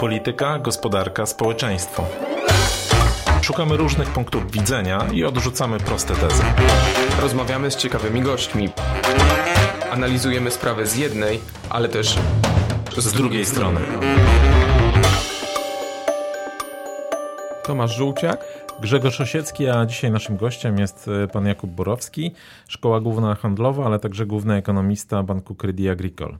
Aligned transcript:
Polityka, 0.00 0.58
gospodarka, 0.58 1.26
społeczeństwo. 1.26 2.04
Szukamy 3.42 3.76
różnych 3.76 4.08
punktów 4.08 4.50
widzenia 4.50 5.06
i 5.12 5.24
odrzucamy 5.24 5.78
proste 5.78 6.14
tezy. 6.14 6.42
Rozmawiamy 7.22 7.70
z 7.70 7.76
ciekawymi 7.76 8.22
gośćmi. 8.22 8.68
Analizujemy 9.90 10.50
sprawę 10.50 10.86
z 10.86 10.96
jednej, 10.96 11.40
ale 11.70 11.88
też 11.88 12.18
z, 12.96 13.04
z 13.04 13.12
drugiej 13.12 13.46
strony. 13.46 13.80
Tomasz 17.64 17.96
Żółciak. 17.96 18.44
Grzegorz 18.80 19.20
Osiecki, 19.20 19.68
a 19.68 19.86
dzisiaj 19.86 20.10
naszym 20.10 20.36
gościem 20.36 20.78
jest 20.78 21.10
e, 21.24 21.28
pan 21.28 21.46
Jakub 21.46 21.70
Borowski, 21.70 22.32
Szkoła 22.68 23.00
Główna 23.00 23.34
Handlowa, 23.34 23.86
ale 23.86 23.98
także 23.98 24.26
główny 24.26 24.54
ekonomista 24.54 25.22
Banku 25.22 25.54
Credit 25.54 25.90
Agricole. 25.90 26.38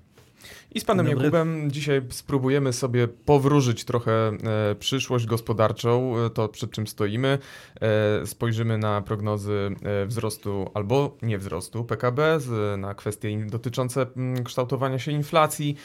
I 0.75 0.81
z 0.81 0.85
panem. 0.85 1.09
Jakubem 1.09 1.71
dzisiaj 1.71 2.03
spróbujemy 2.11 2.73
sobie 2.73 3.09
powróżyć 3.09 3.85
trochę 3.85 4.13
e, 4.13 4.75
przyszłość 4.75 5.27
gospodarczą, 5.27 6.19
e, 6.19 6.31
to 6.31 6.49
przed 6.49 6.71
czym 6.71 6.87
stoimy. 6.87 7.39
E, 7.81 8.27
spojrzymy 8.27 8.79
na 8.79 9.03
prognozy 9.03 9.71
wzrostu 10.07 10.71
albo 10.75 11.17
nie 11.23 11.39
wzrostu 11.39 11.85
PKB, 11.85 12.39
na 12.79 12.95
kwestie 12.95 13.47
dotyczące 13.47 14.07
mm, 14.17 14.45
kształtowania 14.45 14.99
się 14.99 15.13
inflacji. 15.13 15.77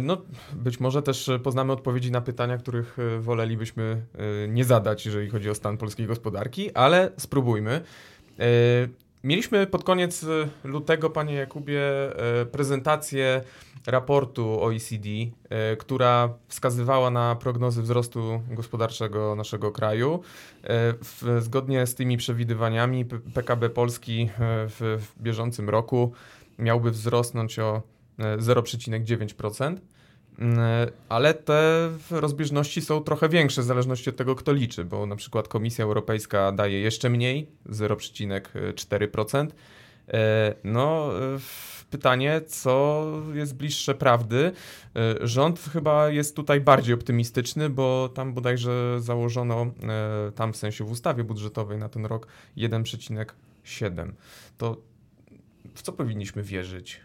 No, 0.00 0.22
być 0.52 0.80
może 0.80 1.02
też 1.02 1.30
poznamy 1.42 1.72
odpowiedzi 1.72 2.10
na 2.10 2.20
pytania, 2.20 2.58
których 2.58 2.96
wolelibyśmy 3.20 4.02
nie 4.48 4.64
zadać, 4.64 5.06
jeżeli 5.06 5.30
chodzi 5.30 5.50
o 5.50 5.54
stan 5.54 5.76
polskiej 5.76 6.06
gospodarki, 6.06 6.74
ale 6.74 7.10
spróbujmy. 7.16 7.80
Mieliśmy 9.24 9.66
pod 9.66 9.84
koniec 9.84 10.26
lutego, 10.64 11.10
panie 11.10 11.34
Jakubie, 11.34 11.80
prezentację 12.52 13.42
raportu 13.86 14.62
OECD, 14.62 15.08
e, 15.48 15.76
która 15.76 16.34
wskazywała 16.48 17.10
na 17.10 17.36
prognozy 17.36 17.82
wzrostu 17.82 18.42
gospodarczego 18.50 19.34
naszego 19.34 19.72
kraju. 19.72 20.20
Zgodnie 21.38 21.86
z 21.86 21.94
tymi 21.94 22.16
przewidywaniami 22.16 23.04
PKB 23.34 23.70
Polski 23.70 24.30
w 24.38 25.12
bieżącym 25.20 25.70
roku 25.70 26.12
miałby 26.58 26.90
wzrosnąć 26.90 27.58
o 27.58 27.82
0,9%. 28.18 29.76
Ale 31.08 31.34
te 31.34 31.90
rozbieżności 32.10 32.80
są 32.80 33.02
trochę 33.02 33.28
większe 33.28 33.62
w 33.62 33.64
zależności 33.64 34.10
od 34.10 34.16
tego, 34.16 34.34
kto 34.34 34.52
liczy, 34.52 34.84
bo 34.84 35.06
na 35.06 35.16
przykład 35.16 35.48
Komisja 35.48 35.84
Europejska 35.84 36.52
daje 36.52 36.80
jeszcze 36.80 37.10
mniej 37.10 37.48
0,4%. 37.66 39.46
No, 40.64 41.10
pytanie, 41.94 42.40
co 42.46 43.04
jest 43.34 43.56
bliższe 43.56 43.94
prawdy. 43.94 44.52
E, 44.96 45.26
rząd 45.26 45.60
chyba 45.60 46.10
jest 46.10 46.36
tutaj 46.36 46.60
bardziej 46.60 46.94
optymistyczny, 46.94 47.70
bo 47.70 48.08
tam 48.14 48.34
bodajże 48.34 49.00
założono, 49.00 49.62
e, 49.62 50.32
tam 50.32 50.52
w 50.52 50.56
sensie 50.56 50.84
w 50.84 50.90
ustawie 50.90 51.24
budżetowej 51.24 51.78
na 51.78 51.88
ten 51.88 52.06
rok 52.06 52.26
1,7. 52.56 54.12
To 54.58 54.76
w 55.74 55.82
co 55.82 55.92
powinniśmy 55.92 56.42
wierzyć? 56.42 57.00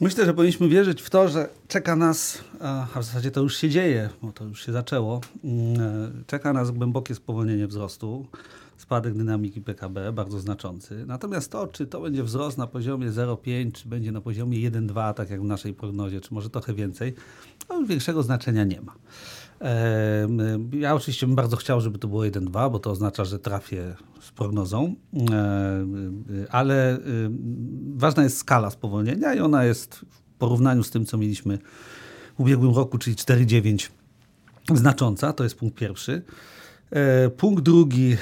Myślę, 0.00 0.26
że 0.26 0.34
powinniśmy 0.34 0.68
wierzyć 0.68 1.02
w 1.02 1.10
to, 1.10 1.28
że 1.28 1.48
czeka 1.68 1.96
nas, 1.96 2.44
a 2.60 3.00
w 3.00 3.04
zasadzie 3.04 3.30
to 3.30 3.40
już 3.40 3.56
się 3.56 3.68
dzieje, 3.68 4.08
bo 4.22 4.32
to 4.32 4.44
już 4.44 4.66
się 4.66 4.72
zaczęło, 4.72 5.20
mm, 5.44 5.80
e, 5.80 6.24
czeka 6.26 6.52
nas 6.52 6.70
głębokie 6.70 7.14
spowolnienie 7.14 7.66
wzrostu 7.66 8.26
spadek 8.76 9.14
dynamiki 9.14 9.60
PKB 9.60 10.12
bardzo 10.12 10.40
znaczący. 10.40 11.04
Natomiast 11.06 11.52
to, 11.52 11.66
czy 11.66 11.86
to 11.86 12.00
będzie 12.00 12.22
wzrost 12.22 12.58
na 12.58 12.66
poziomie 12.66 13.10
0,5, 13.10 13.72
czy 13.72 13.88
będzie 13.88 14.12
na 14.12 14.20
poziomie 14.20 14.70
1,2, 14.70 15.14
tak 15.14 15.30
jak 15.30 15.40
w 15.40 15.44
naszej 15.44 15.74
prognozie, 15.74 16.20
czy 16.20 16.34
może 16.34 16.50
trochę 16.50 16.74
więcej, 16.74 17.14
to 17.68 17.80
już 17.80 17.88
większego 17.88 18.22
znaczenia 18.22 18.64
nie 18.64 18.80
ma. 18.80 18.94
Ja 20.72 20.94
oczywiście 20.94 21.26
bym 21.26 21.36
bardzo 21.36 21.56
chciał, 21.56 21.80
żeby 21.80 21.98
to 21.98 22.08
było 22.08 22.22
1,2, 22.22 22.70
bo 22.72 22.78
to 22.78 22.90
oznacza, 22.90 23.24
że 23.24 23.38
trafię 23.38 23.94
z 24.20 24.30
prognozą, 24.30 24.94
ale 26.50 26.98
ważna 27.94 28.22
jest 28.22 28.38
skala 28.38 28.70
spowolnienia 28.70 29.34
i 29.34 29.40
ona 29.40 29.64
jest 29.64 29.94
w 29.94 30.38
porównaniu 30.38 30.82
z 30.82 30.90
tym, 30.90 31.06
co 31.06 31.18
mieliśmy 31.18 31.58
w 32.36 32.40
ubiegłym 32.40 32.74
roku, 32.74 32.98
czyli 32.98 33.16
4,9 33.16 33.88
znacząca, 34.74 35.32
to 35.32 35.44
jest 35.44 35.56
punkt 35.56 35.78
pierwszy. 35.78 36.22
E, 36.90 37.30
punkt 37.30 37.64
drugi, 37.64 38.16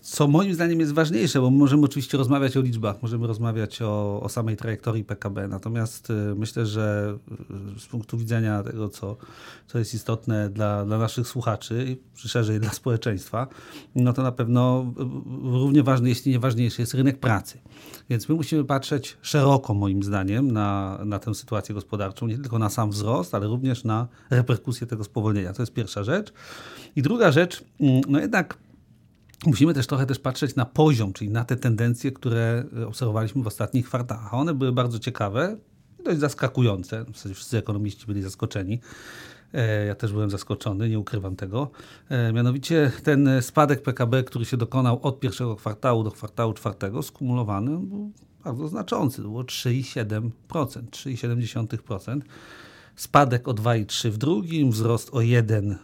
co 0.00 0.28
moim 0.28 0.54
zdaniem 0.54 0.80
jest 0.80 0.92
ważniejsze, 0.92 1.40
bo 1.40 1.50
możemy 1.50 1.84
oczywiście 1.84 2.18
rozmawiać 2.18 2.56
o 2.56 2.60
liczbach, 2.60 3.02
możemy 3.02 3.26
rozmawiać 3.26 3.82
o, 3.82 4.20
o 4.22 4.28
samej 4.28 4.56
trajektorii 4.56 5.04
PKB, 5.04 5.48
natomiast 5.48 6.10
e, 6.10 6.34
myślę, 6.34 6.66
że 6.66 7.18
e, 7.76 7.80
z 7.80 7.86
punktu 7.86 8.18
widzenia 8.18 8.62
tego, 8.62 8.88
co, 8.88 9.16
co 9.66 9.78
jest 9.78 9.94
istotne 9.94 10.50
dla, 10.50 10.84
dla 10.84 10.98
naszych 10.98 11.26
słuchaczy 11.28 11.86
i 11.88 12.28
szerzej 12.28 12.60
dla 12.60 12.70
społeczeństwa, 12.70 13.46
no 13.94 14.12
to 14.12 14.22
na 14.22 14.32
pewno 14.32 14.92
równie 15.42 15.82
ważny, 15.82 16.08
jeśli 16.08 16.32
nie 16.32 16.38
ważniejszy, 16.38 16.82
jest 16.82 16.94
rynek 16.94 17.18
pracy. 17.18 17.58
Więc 18.12 18.28
my 18.28 18.34
musimy 18.34 18.64
patrzeć 18.64 19.16
szeroko, 19.22 19.74
moim 19.74 20.02
zdaniem, 20.02 20.50
na, 20.50 20.98
na 21.04 21.18
tę 21.18 21.34
sytuację 21.34 21.74
gospodarczą, 21.74 22.26
nie 22.26 22.38
tylko 22.38 22.58
na 22.58 22.70
sam 22.70 22.90
wzrost, 22.90 23.34
ale 23.34 23.46
również 23.46 23.84
na 23.84 24.08
reperkusje 24.30 24.86
tego 24.86 25.04
spowolnienia. 25.04 25.52
To 25.52 25.62
jest 25.62 25.72
pierwsza 25.72 26.04
rzecz. 26.04 26.32
I 26.96 27.02
druga 27.02 27.32
rzecz, 27.32 27.64
mm, 27.80 28.02
no 28.08 28.20
jednak 28.20 28.58
musimy 29.46 29.74
też 29.74 29.86
trochę 29.86 30.06
też 30.06 30.18
patrzeć 30.18 30.56
na 30.56 30.64
poziom, 30.64 31.12
czyli 31.12 31.30
na 31.30 31.44
te 31.44 31.56
tendencje, 31.56 32.12
które 32.12 32.64
obserwowaliśmy 32.86 33.42
w 33.42 33.46
ostatnich 33.46 33.86
kwartałach. 33.86 34.34
One 34.34 34.54
były 34.54 34.72
bardzo 34.72 34.98
ciekawe, 34.98 35.56
dość 36.04 36.18
zaskakujące. 36.18 37.04
W 37.04 37.16
zasadzie 37.16 37.34
wszyscy 37.34 37.58
ekonomiści 37.58 38.06
byli 38.06 38.22
zaskoczeni. 38.22 38.80
E, 39.54 39.86
ja 39.86 39.94
też 39.94 40.12
byłem 40.12 40.30
zaskoczony, 40.30 40.88
nie 40.88 40.98
ukrywam 40.98 41.36
tego. 41.36 41.70
E, 42.08 42.32
mianowicie 42.32 42.92
ten 43.02 43.28
spadek 43.40 43.82
PKB, 43.82 44.24
który 44.24 44.44
się 44.44 44.56
dokonał 44.56 44.98
od 45.02 45.20
pierwszego 45.20 45.56
kwartału 45.56 46.04
do 46.04 46.10
kwartału 46.10 46.52
czwartego, 46.52 47.02
skumulowany, 47.02 47.70
był 47.78 48.10
bardzo 48.44 48.68
znaczący. 48.68 49.16
To 49.16 49.28
było 49.28 49.42
3,7%, 49.42 50.30
3,7%. 50.48 52.20
Spadek 52.96 53.48
o 53.48 53.54
2,3 53.54 54.10
w 54.10 54.18
drugim, 54.18 54.70
wzrost 54.70 55.10
o 55.12 55.20
1 55.20 55.78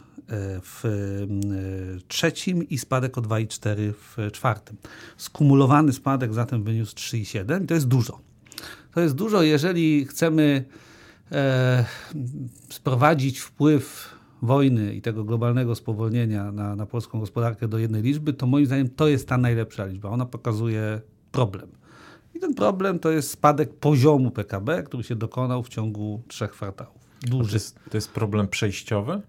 w 0.62 0.84
e, 0.84 2.08
trzecim 2.08 2.68
i 2.68 2.78
spadek 2.78 3.18
o 3.18 3.22
2,4 3.22 3.92
w 3.92 4.32
czwartym. 4.32 4.76
Skumulowany 5.16 5.92
spadek 5.92 6.34
zatem 6.34 6.62
wyniósł 6.62 6.96
3,7 6.96 7.64
i 7.64 7.66
to 7.66 7.74
jest 7.74 7.88
dużo. 7.88 8.20
To 8.94 9.00
jest 9.00 9.14
dużo, 9.14 9.42
jeżeli 9.42 10.04
chcemy 10.04 10.64
sprowadzić 12.70 13.38
wpływ 13.38 14.14
wojny 14.42 14.94
i 14.94 15.02
tego 15.02 15.24
globalnego 15.24 15.74
spowolnienia 15.74 16.52
na, 16.52 16.76
na 16.76 16.86
polską 16.86 17.20
gospodarkę 17.20 17.68
do 17.68 17.78
jednej 17.78 18.02
liczby, 18.02 18.32
to 18.32 18.46
moim 18.46 18.66
zdaniem 18.66 18.88
to 18.88 19.08
jest 19.08 19.28
ta 19.28 19.38
najlepsza 19.38 19.86
liczba. 19.86 20.08
Ona 20.08 20.26
pokazuje 20.26 21.00
problem. 21.32 21.68
I 22.34 22.40
ten 22.40 22.54
problem 22.54 22.98
to 22.98 23.10
jest 23.10 23.30
spadek 23.30 23.74
poziomu 23.74 24.30
PKB, 24.30 24.82
który 24.82 25.02
się 25.02 25.16
dokonał 25.16 25.62
w 25.62 25.68
ciągu 25.68 26.22
trzech 26.28 26.50
kwartałów. 26.50 26.98
Duży. 27.20 27.48
To 27.50 27.56
jest, 27.56 27.78
to 27.90 27.96
jest 27.96 28.12
problem 28.12 28.48
przejściowy? 28.48 29.22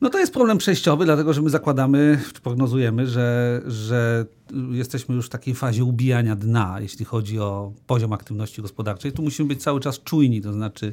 No 0.00 0.10
to 0.10 0.18
jest 0.18 0.32
problem 0.32 0.58
przejściowy, 0.58 1.04
dlatego 1.04 1.32
że 1.32 1.42
my 1.42 1.50
zakładamy, 1.50 2.20
czy 2.34 2.40
prognozujemy, 2.40 3.06
że, 3.06 3.60
że 3.66 4.26
jesteśmy 4.70 5.14
już 5.14 5.26
w 5.26 5.28
takiej 5.28 5.54
fazie 5.54 5.84
ubijania 5.84 6.36
dna, 6.36 6.80
jeśli 6.80 7.04
chodzi 7.04 7.40
o 7.40 7.72
poziom 7.86 8.12
aktywności 8.12 8.62
gospodarczej. 8.62 9.12
Tu 9.12 9.22
musimy 9.22 9.48
być 9.48 9.62
cały 9.62 9.80
czas 9.80 10.00
czujni, 10.00 10.42
to 10.42 10.52
znaczy 10.52 10.92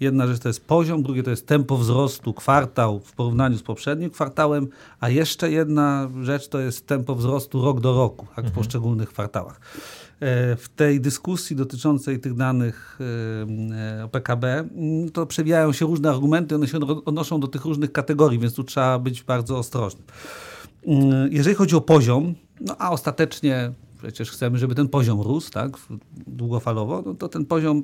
jedna 0.00 0.26
rzecz 0.26 0.38
to 0.38 0.48
jest 0.48 0.64
poziom, 0.64 1.02
drugie 1.02 1.22
to 1.22 1.30
jest 1.30 1.46
tempo 1.46 1.76
wzrostu, 1.76 2.34
kwartał 2.34 3.00
w 3.00 3.12
porównaniu 3.12 3.58
z 3.58 3.62
poprzednim 3.62 4.10
kwartałem, 4.10 4.68
a 5.00 5.08
jeszcze 5.08 5.50
jedna 5.50 6.10
rzecz 6.22 6.48
to 6.48 6.58
jest 6.58 6.86
tempo 6.86 7.14
wzrostu 7.14 7.64
rok 7.64 7.80
do 7.80 7.94
roku, 7.94 8.26
tak, 8.26 8.34
w 8.34 8.38
mhm. 8.38 8.54
poszczególnych 8.54 9.08
kwartałach. 9.08 9.60
E, 10.20 10.56
w 10.56 10.68
tej 10.68 11.00
dyskusji 11.00 11.56
dotyczącej 11.56 12.20
tych 12.20 12.34
danych 12.34 12.98
e, 14.00 14.04
o 14.04 14.08
PKB, 14.08 14.58
mm, 14.58 15.10
to 15.10 15.26
przewijają 15.26 15.72
się 15.72 15.86
różne 15.86 16.10
argumenty, 16.10 16.54
one 16.54 16.68
się 16.68 16.78
odnoszą 17.04 17.40
do 17.40 17.48
tych 17.48 17.64
różnych 17.64 17.92
kategorii, 17.92 18.38
więc 18.38 18.54
tu 18.54 18.64
trzeba 18.64 18.98
być 18.98 19.22
bardzo 19.22 19.58
ostrożnym. 19.58 20.04
Mm, 20.86 21.32
jeżeli 21.32 21.56
chodzi 21.56 21.76
o 21.76 21.80
poziom, 21.80 22.34
no 22.60 22.76
a 22.78 22.90
ostatecznie 22.90 23.72
przecież 23.98 24.30
chcemy, 24.30 24.58
żeby 24.58 24.74
ten 24.74 24.88
poziom 24.88 25.20
rósł 25.20 25.50
tak, 25.50 25.70
długofalowo, 26.26 27.02
no 27.06 27.14
to 27.14 27.28
ten 27.28 27.46
poziom 27.46 27.82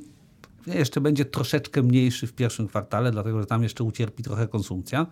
jeszcze 0.67 1.01
będzie 1.01 1.25
troszeczkę 1.25 1.83
mniejszy 1.83 2.27
w 2.27 2.33
pierwszym 2.33 2.69
kwartale, 2.69 3.11
dlatego 3.11 3.41
że 3.41 3.47
tam 3.47 3.63
jeszcze 3.63 3.85
ucierpi 3.85 4.23
trochę 4.23 4.49
konsumpcja. 4.49 5.07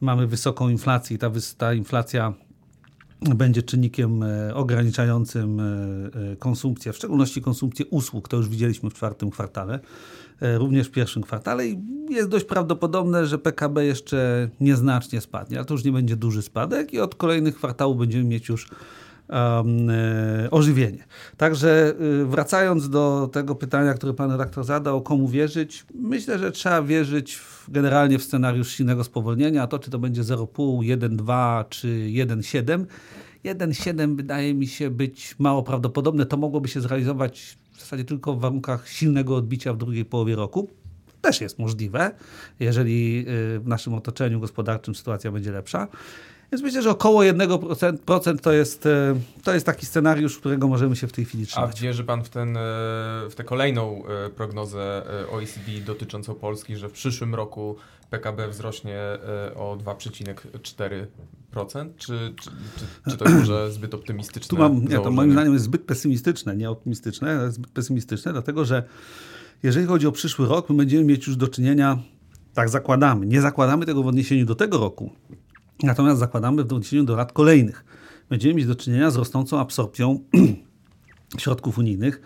Mamy 0.00 0.26
wysoką 0.26 0.68
inflację 0.68 1.16
i 1.16 1.18
ta, 1.18 1.30
ta 1.58 1.74
inflacja 1.74 2.32
będzie 3.20 3.62
czynnikiem 3.62 4.22
e, 4.22 4.54
ograniczającym 4.54 5.60
e, 5.60 5.64
e, 6.32 6.36
konsumpcję, 6.36 6.92
w 6.92 6.96
szczególności 6.96 7.42
konsumpcję 7.42 7.86
usług. 7.86 8.28
To 8.28 8.36
już 8.36 8.48
widzieliśmy 8.48 8.90
w 8.90 8.94
czwartym 8.94 9.30
kwartale, 9.30 9.80
również 10.40 10.88
w 10.88 10.90
pierwszym 10.90 11.22
kwartale 11.22 11.66
i 11.66 11.78
jest 12.10 12.28
dość 12.28 12.44
prawdopodobne, 12.44 13.26
że 13.26 13.38
PKB 13.38 13.84
jeszcze 13.84 14.50
nieznacznie 14.60 15.20
spadnie, 15.20 15.56
ale 15.56 15.66
to 15.66 15.74
już 15.74 15.84
nie 15.84 15.92
będzie 15.92 16.16
duży 16.16 16.42
spadek 16.42 16.92
i 16.92 17.00
od 17.00 17.14
kolejnych 17.14 17.56
kwartałów 17.56 17.98
będziemy 17.98 18.24
mieć 18.24 18.48
już 18.48 18.68
ożywienie. 20.50 21.04
Także 21.36 21.94
wracając 22.24 22.88
do 22.88 23.30
tego 23.32 23.54
pytania, 23.54 23.94
które 23.94 24.14
pan 24.14 24.30
redaktor 24.30 24.64
zadał, 24.64 25.02
komu 25.02 25.28
wierzyć, 25.28 25.86
myślę, 25.94 26.38
że 26.38 26.52
trzeba 26.52 26.82
wierzyć 26.82 27.34
w, 27.34 27.70
generalnie 27.70 28.18
w 28.18 28.22
scenariusz 28.22 28.70
silnego 28.70 29.04
spowolnienia, 29.04 29.62
a 29.62 29.66
to 29.66 29.78
czy 29.78 29.90
to 29.90 29.98
będzie 29.98 30.22
0,5, 30.22 30.98
1,2 30.98 31.64
czy 31.68 31.88
1,7 31.88 32.84
1,7 33.44 34.16
wydaje 34.16 34.54
mi 34.54 34.66
się 34.66 34.90
być 34.90 35.34
mało 35.38 35.62
prawdopodobne. 35.62 36.26
To 36.26 36.36
mogłoby 36.36 36.68
się 36.68 36.80
zrealizować 36.80 37.58
w 37.72 37.80
zasadzie 37.80 38.04
tylko 38.04 38.34
w 38.34 38.40
warunkach 38.40 38.88
silnego 38.88 39.36
odbicia 39.36 39.72
w 39.72 39.76
drugiej 39.76 40.04
połowie 40.04 40.36
roku. 40.36 40.68
Też 41.20 41.40
jest 41.40 41.58
możliwe, 41.58 42.10
jeżeli 42.60 43.18
y, 43.18 43.60
w 43.60 43.66
naszym 43.66 43.94
otoczeniu 43.94 44.40
gospodarczym 44.40 44.94
sytuacja 44.94 45.32
będzie 45.32 45.52
lepsza. 45.52 45.88
Więc 46.52 46.62
myślę, 46.62 46.82
że 46.82 46.90
około 46.90 47.22
1% 47.22 48.38
to 48.40 48.52
jest, 48.52 48.86
y, 48.86 48.90
to 49.44 49.54
jest 49.54 49.66
taki 49.66 49.86
scenariusz, 49.86 50.38
którego 50.38 50.68
możemy 50.68 50.96
się 50.96 51.06
w 51.06 51.12
tej 51.12 51.24
chwili 51.24 51.46
trzymać. 51.46 51.78
A 51.78 51.82
wierzy 51.82 52.04
pan 52.04 52.24
w, 52.24 52.28
ten, 52.28 52.56
y, 52.56 52.60
w 53.30 53.32
tę 53.36 53.44
kolejną 53.44 54.02
prognozę 54.36 55.02
OECD 55.30 55.72
dotyczącą 55.86 56.34
Polski, 56.34 56.76
że 56.76 56.88
w 56.88 56.92
przyszłym 56.92 57.34
roku 57.34 57.76
PKB 58.10 58.48
wzrośnie 58.48 59.00
o 59.56 59.76
2,4%? 59.76 61.06
Czy, 61.96 62.34
czy, 62.40 62.50
czy, 63.04 63.10
czy 63.10 63.16
to 63.16 63.24
jest 63.24 63.38
może 63.38 63.72
zbyt 63.78 63.94
optymistyczne? 63.94 64.48
Tu 64.48 64.56
mam, 64.56 64.84
nie, 64.84 64.98
to 64.98 65.10
moim 65.10 65.32
zdaniem 65.32 65.52
jest 65.52 65.64
zbyt 65.64 65.82
pesymistyczne, 65.82 66.56
nie 66.56 66.70
optymistyczne, 66.70 67.38
ale 67.38 67.52
zbyt 67.52 67.70
pesymistyczne, 67.70 68.32
dlatego 68.32 68.64
że 68.64 68.82
jeżeli 69.62 69.86
chodzi 69.86 70.06
o 70.06 70.12
przyszły 70.12 70.48
rok, 70.48 70.70
my 70.70 70.76
będziemy 70.76 71.04
mieć 71.04 71.26
już 71.26 71.36
do 71.36 71.48
czynienia, 71.48 71.98
tak 72.54 72.68
zakładamy, 72.68 73.26
nie 73.26 73.40
zakładamy 73.40 73.86
tego 73.86 74.02
w 74.02 74.06
odniesieniu 74.06 74.46
do 74.46 74.54
tego 74.54 74.78
roku, 74.78 75.10
natomiast 75.84 76.20
zakładamy 76.20 76.64
w 76.64 76.72
odniesieniu 76.72 77.04
do 77.04 77.16
lat 77.16 77.32
kolejnych. 77.32 77.84
Będziemy 78.28 78.54
mieć 78.54 78.66
do 78.66 78.74
czynienia 78.74 79.10
z 79.10 79.16
rosnącą 79.16 79.60
absorpcją 79.60 80.18
środków 81.38 81.78
unijnych. 81.78 82.20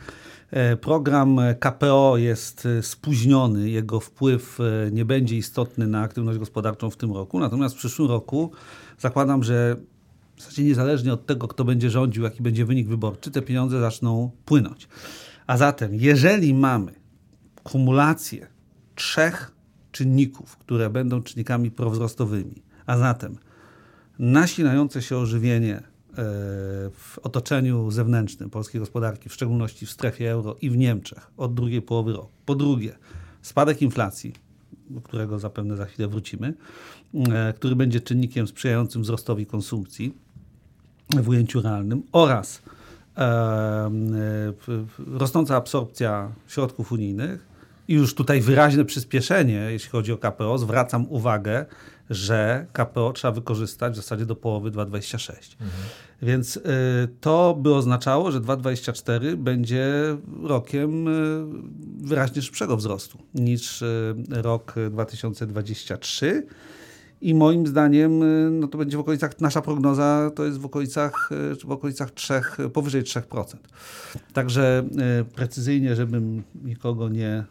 E, 0.51 0.77
program 0.77 1.37
KPO 1.61 2.17
jest 2.17 2.67
e, 2.67 2.83
spóźniony, 2.83 3.71
jego 3.71 4.01
wpływ 4.01 4.59
e, 4.61 4.91
nie 4.91 5.05
będzie 5.05 5.37
istotny 5.37 5.87
na 5.87 6.01
aktywność 6.01 6.39
gospodarczą 6.39 6.91
w 6.91 6.97
tym 6.97 7.13
roku, 7.13 7.41
natomiast 7.41 7.75
w 7.75 7.79
przyszłym 7.79 8.09
roku 8.09 8.51
zakładam, 8.99 9.43
że 9.43 9.77
w 10.37 10.43
zasadzie 10.43 10.65
niezależnie 10.65 11.13
od 11.13 11.27
tego, 11.27 11.49
kto 11.49 11.65
będzie 11.65 11.91
rządził, 11.91 12.25
jaki 12.25 12.43
będzie 12.43 12.65
wynik 12.65 12.89
wyborczy, 12.89 13.31
te 13.31 13.43
pieniądze 13.43 13.81
zaczną 13.81 14.31
płynąć. 14.45 14.89
A 15.47 15.57
zatem, 15.57 15.95
jeżeli 15.95 16.55
mamy 16.55 16.93
kumulację 17.63 18.47
trzech 18.95 19.53
czynników, 19.93 20.57
które 20.57 20.91
będą 20.91 21.23
czynnikami 21.23 21.71
prowzrostowymi, 21.71 22.63
a 22.87 22.99
zatem 22.99 23.39
nasilające 24.19 25.03
się 25.03 25.17
ożywienie 25.17 25.77
e, 25.77 25.83
w 26.93 27.19
otoczeniu 27.23 27.91
zewnętrznym 27.91 28.51
polskiej 28.51 28.81
gospodarki, 28.81 29.29
w 29.29 29.35
szczególności 29.35 29.87
w 29.87 29.91
strefie 29.91 30.31
euro 30.31 30.57
i 30.61 30.71
w 30.71 30.77
Niemczech 30.77 31.31
od 31.37 31.55
drugiej 31.55 31.83
połowy 31.83 32.13
roku. 32.13 32.31
Po 32.47 32.55
drugie, 32.55 32.93
spadek 33.43 33.83
inflacji, 33.83 34.33
do 34.91 35.01
którego 35.01 35.39
zapewne 35.39 35.77
za 35.77 35.85
chwilę 35.85 36.09
wrócimy, 36.09 36.55
e, 37.15 37.53
który 37.53 37.77
będzie 37.77 38.01
czynnikiem 38.01 38.47
sprzyjającym 38.47 39.03
wzrostowi 39.03 39.47
konsumpcji 39.47 40.15
w 41.09 41.29
ujęciu 41.29 41.63
realnym 41.63 42.03
oraz 42.13 42.63
e, 43.17 43.91
rosnąca 45.07 45.57
absorpcja 45.57 46.33
środków 46.47 46.93
unijnych, 46.93 47.49
i 47.89 47.95
już 47.95 48.15
tutaj 48.15 48.41
wyraźne 48.41 48.85
przyspieszenie, 48.85 49.55
jeśli 49.55 49.91
chodzi 49.91 50.13
o 50.13 50.19
KPO. 50.19 50.59
Zwracam 50.59 51.07
uwagę, 51.09 51.67
że 52.11 52.67
KPO 52.73 53.13
trzeba 53.13 53.33
wykorzystać 53.33 53.93
w 53.93 53.97
zasadzie 53.97 54.27
do 54.27 54.37
połowy 54.37 54.71
2026. 54.71 55.53
Mhm. 55.53 55.71
Więc 56.23 56.57
y, 56.57 56.61
to 57.21 57.59
by 57.63 57.75
oznaczało, 57.75 58.31
że 58.31 58.41
2024 58.41 59.37
będzie 59.37 59.87
rokiem 60.43 61.09
y, 61.09 61.11
wyraźnie 62.07 62.43
szybszego 62.43 62.77
wzrostu 62.77 63.19
niż 63.35 63.83
y, 63.83 64.15
rok 64.31 64.75
2023. 64.91 66.47
I 67.21 67.35
moim 67.35 67.67
zdaniem 67.67 68.23
no 68.61 68.69
to 68.69 68.79
będzie 68.79 68.97
w 68.97 69.01
okolicach, 69.01 69.41
nasza 69.41 69.63
prognoza 69.63 70.31
to 70.35 70.45
jest 70.45 70.59
w 70.59 70.65
okolicach, 70.65 71.31
w 71.65 71.71
okolicach 71.71 72.11
3, 72.11 72.41
powyżej 72.73 73.03
3%. 73.03 73.23
Także 74.33 74.89
precyzyjnie, 75.35 75.97
żebym 75.97 76.43
nikogo 76.65 77.09
nie 77.09 77.45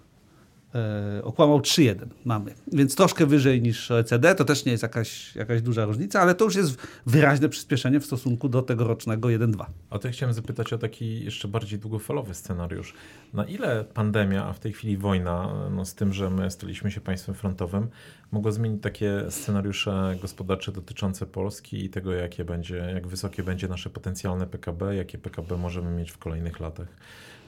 okłamał 1.24 1.60
3-1 1.60 1.96
mamy, 2.26 2.54
więc 2.74 2.96
troszkę 2.96 3.26
wyżej 3.26 3.62
niż 3.62 3.92
OECD, 3.92 4.36
to 4.36 4.46
też 4.46 4.66
nie 4.66 4.72
jest 4.72 4.84
jakaś, 4.84 5.36
jakaś 5.36 5.62
duża 5.62 5.86
różnica, 5.86 6.22
ale 6.22 6.36
to 6.36 6.46
już 6.46 6.56
jest 6.56 6.78
wyraźne 7.06 7.50
przyspieszenie 7.50 8.00
w 8.00 8.06
stosunku 8.06 8.50
do 8.50 8.62
tegorocznego 8.62 9.28
1-2. 9.28 9.66
A 9.90 10.00
to 10.00 10.10
chciałem 10.10 10.34
zapytać 10.34 10.74
o 10.74 10.78
taki 10.78 11.26
jeszcze 11.26 11.48
bardziej 11.48 11.80
długofalowy 11.80 12.34
scenariusz. 12.34 12.94
Na 13.34 13.46
ile 13.46 13.84
pandemia, 13.84 14.46
a 14.46 14.54
w 14.54 14.60
tej 14.60 14.74
chwili 14.74 14.98
wojna, 14.98 15.54
no 15.72 15.86
z 15.86 15.96
tym, 15.96 16.14
że 16.14 16.30
my 16.30 16.52
staliśmy 16.52 16.92
się 16.92 17.02
państwem 17.02 17.36
frontowym, 17.36 17.88
mogło 18.32 18.52
zmienić 18.52 18.84
takie 18.84 19.26
scenariusze 19.30 20.18
gospodarcze 20.22 20.72
dotyczące 20.72 21.26
Polski 21.26 21.86
i 21.86 21.90
tego, 21.90 22.14
jakie 22.14 22.46
będzie, 22.46 22.78
jak 22.78 23.08
wysokie 23.08 23.44
będzie 23.44 23.68
nasze 23.68 23.90
potencjalne 23.90 24.48
PKB, 24.48 24.96
jakie 24.96 25.18
PKB 25.18 25.58
możemy 25.58 25.92
mieć 25.92 26.12
w 26.12 26.18
kolejnych 26.18 26.60
latach? 26.60 26.88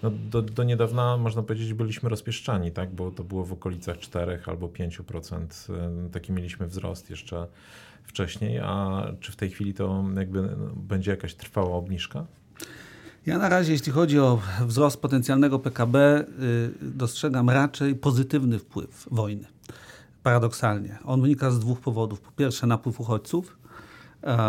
No, 0.04 0.12
do, 0.32 0.42
do 0.42 0.64
niedawna, 0.64 1.18
można 1.18 1.44
powiedzieć, 1.44 1.74
byliśmy 1.74 2.10
rozpieszczani, 2.10 2.72
tak? 2.72 2.96
bo 2.96 3.12
to 3.12 3.24
było 3.24 3.46
w 3.46 3.54
okolicach 3.54 4.00
4 4.00 4.40
albo 4.46 4.68
5%. 4.68 5.46
Y, 6.08 6.10
taki 6.10 6.32
mieliśmy 6.32 6.68
wzrost 6.68 7.10
jeszcze 7.10 7.48
wcześniej, 8.04 8.60
a 8.60 9.04
czy 9.20 9.32
w 9.32 9.36
tej 9.36 9.50
chwili 9.50 9.74
to 9.74 10.06
jakby 10.16 10.42
no, 10.42 10.70
będzie 10.76 11.12
jakaś 11.12 11.36
trwała 11.36 11.78
obniżka? 11.78 12.26
Ja 13.26 13.38
na 13.38 13.50
razie, 13.50 13.72
jeśli 13.72 13.92
chodzi 13.92 14.20
o 14.20 14.42
wzrost 14.66 15.02
potencjalnego 15.02 15.60
PKB, 15.60 16.26
y, 16.44 16.72
dostrzegam 16.82 17.50
raczej 17.50 17.96
pozytywny 17.96 18.60
wpływ 18.60 19.08
wojny. 19.12 19.48
Paradoksalnie. 20.24 20.98
On 21.06 21.22
wynika 21.22 21.52
z 21.52 21.60
dwóch 21.60 21.80
powodów. 21.80 22.22
Po 22.22 22.32
pierwsze, 22.32 22.68
napływ 22.68 23.00
uchodźców, 23.00 23.59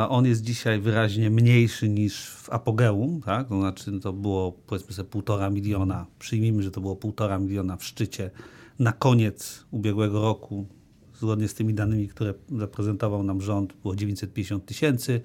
on 0.08 0.26
jest 0.26 0.42
dzisiaj 0.42 0.80
wyraźnie 0.80 1.30
mniejszy 1.30 1.88
niż 1.88 2.30
w 2.30 2.50
apogeum, 2.50 3.20
tak? 3.24 3.48
to 3.48 3.60
znaczy 3.60 4.00
to 4.00 4.12
było 4.12 4.52
powiedzmy 4.52 4.94
sobie 4.94 5.08
półtora 5.08 5.50
miliona, 5.50 6.06
przyjmijmy, 6.18 6.62
że 6.62 6.70
to 6.70 6.80
było 6.80 6.96
półtora 6.96 7.38
miliona 7.38 7.76
w 7.76 7.84
szczycie 7.84 8.30
na 8.78 8.92
koniec 8.92 9.64
ubiegłego 9.70 10.22
roku, 10.22 10.66
zgodnie 11.14 11.48
z 11.48 11.54
tymi 11.54 11.74
danymi, 11.74 12.08
które 12.08 12.34
zaprezentował 12.58 13.22
nam 13.22 13.40
rząd, 13.40 13.72
było 13.82 13.96
950 13.96 14.66
tysięcy, 14.66 15.20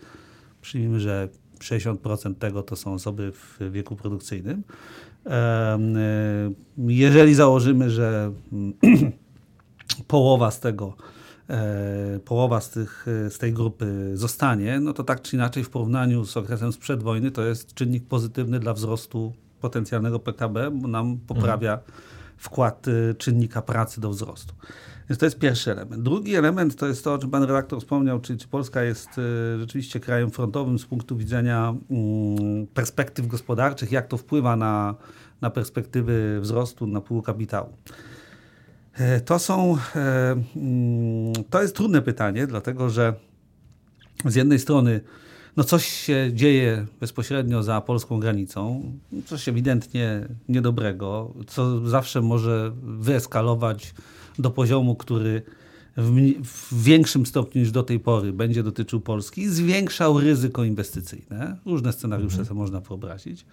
przyjmijmy, 0.61 0.99
że 0.99 1.29
60% 1.59 2.35
tego 2.35 2.63
to 2.63 2.75
są 2.75 2.93
osoby 2.93 3.31
w 3.31 3.71
wieku 3.71 3.95
produkcyjnym. 3.95 4.63
E, 5.25 5.79
jeżeli 6.77 7.35
założymy, 7.35 7.89
że 7.89 8.31
połowa 10.07 10.51
z 10.51 10.59
tego 10.59 10.93
E, 10.97 11.14
połowa 12.25 12.61
z, 12.61 12.69
tych, 12.69 13.05
e, 13.25 13.29
z 13.29 13.37
tej 13.37 13.53
grupy 13.53 14.11
zostanie, 14.13 14.79
no 14.79 14.93
to 14.93 15.03
tak 15.03 15.21
czy 15.21 15.35
inaczej 15.35 15.63
w 15.63 15.69
porównaniu 15.69 16.25
z 16.25 16.37
okresem 16.37 16.73
sprzed 16.73 17.03
wojny 17.03 17.31
to 17.31 17.45
jest 17.45 17.73
czynnik 17.73 18.07
pozytywny 18.07 18.59
dla 18.59 18.73
wzrostu 18.73 19.33
potencjalnego 19.61 20.19
PKB, 20.19 20.71
bo 20.71 20.87
nam 20.87 21.17
poprawia 21.17 21.73
mhm. 21.73 21.91
wkład 22.37 22.87
e, 22.87 23.13
czynnika 23.13 23.61
pracy 23.61 24.01
do 24.01 24.09
wzrostu. 24.09 24.53
Więc 25.09 25.19
to 25.19 25.25
jest 25.25 25.39
pierwszy 25.39 25.71
element. 25.71 26.03
Drugi 26.03 26.35
element 26.35 26.75
to 26.75 26.87
jest 26.87 27.03
to, 27.03 27.13
o 27.13 27.17
czym 27.17 27.29
pan 27.29 27.43
redaktor 27.43 27.79
wspomniał, 27.79 28.19
czy, 28.19 28.37
czy 28.37 28.47
Polska 28.47 28.83
jest 28.83 29.09
rzeczywiście 29.59 29.99
krajem 29.99 30.31
frontowym 30.31 30.79
z 30.79 30.85
punktu 30.85 31.17
widzenia 31.17 31.75
mm, 31.89 32.67
perspektyw 32.67 33.27
gospodarczych, 33.27 33.91
jak 33.91 34.07
to 34.07 34.17
wpływa 34.17 34.55
na, 34.55 34.95
na 35.41 35.49
perspektywy 35.49 36.39
wzrostu, 36.41 36.87
na 36.87 37.01
pół 37.01 37.21
kapitału. 37.21 37.73
E, 38.97 39.21
to 39.21 39.39
są, 39.39 39.77
e, 39.95 40.31
mm, 40.55 41.33
to 41.49 41.61
jest 41.61 41.75
trudne 41.75 42.01
pytanie, 42.01 42.47
dlatego 42.47 42.89
że 42.89 43.13
z 44.25 44.35
jednej 44.35 44.59
strony 44.59 45.01
no 45.57 45.63
coś 45.63 45.87
się 45.87 46.29
dzieje 46.33 46.85
bezpośrednio 46.99 47.63
za 47.63 47.81
polską 47.81 48.19
granicą, 48.19 48.91
coś 49.25 49.49
ewidentnie 49.49 50.27
niedobrego, 50.49 51.33
co 51.47 51.89
zawsze 51.89 52.21
może 52.21 52.71
wyeskalować 52.83 53.93
do 54.39 54.51
poziomu, 54.51 54.95
który 54.95 55.41
w, 55.97 56.83
większym 56.83 57.25
stopniu 57.25 57.61
niż 57.61 57.71
do 57.71 57.83
tej 57.83 57.99
pory 57.99 58.33
będzie 58.33 58.63
dotyczył 58.63 59.01
Polski, 59.01 59.49
zwiększał 59.49 60.19
ryzyko 60.19 60.63
inwestycyjne. 60.63 61.57
Różne 61.65 61.93
scenariusze 61.93 62.39
mhm. 62.39 62.57
można 62.57 62.79
wyobrazić. 62.79 63.45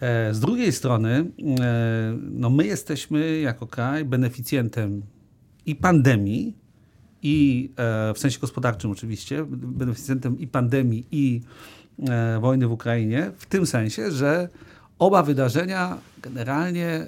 E, 0.00 0.34
z 0.34 0.40
drugiej 0.40 0.72
strony, 0.72 1.30
e, 1.60 2.18
no 2.30 2.50
my 2.50 2.66
jesteśmy 2.66 3.40
jako 3.40 3.66
kraj 3.66 4.04
beneficjentem 4.04 5.02
i 5.66 5.76
pandemii, 5.76 6.56
i 7.22 7.70
e, 7.76 8.14
w 8.14 8.18
sensie 8.18 8.38
gospodarczym 8.40 8.90
oczywiście, 8.90 9.44
beneficjentem 9.50 10.38
i 10.38 10.46
pandemii, 10.46 11.06
i 11.10 11.40
wojny 12.40 12.68
w 12.68 12.72
Ukrainie, 12.72 13.32
w 13.38 13.46
tym 13.46 13.66
sensie, 13.66 14.10
że 14.10 14.48
oba 14.98 15.22
wydarzenia 15.22 15.98
generalnie 16.22 17.06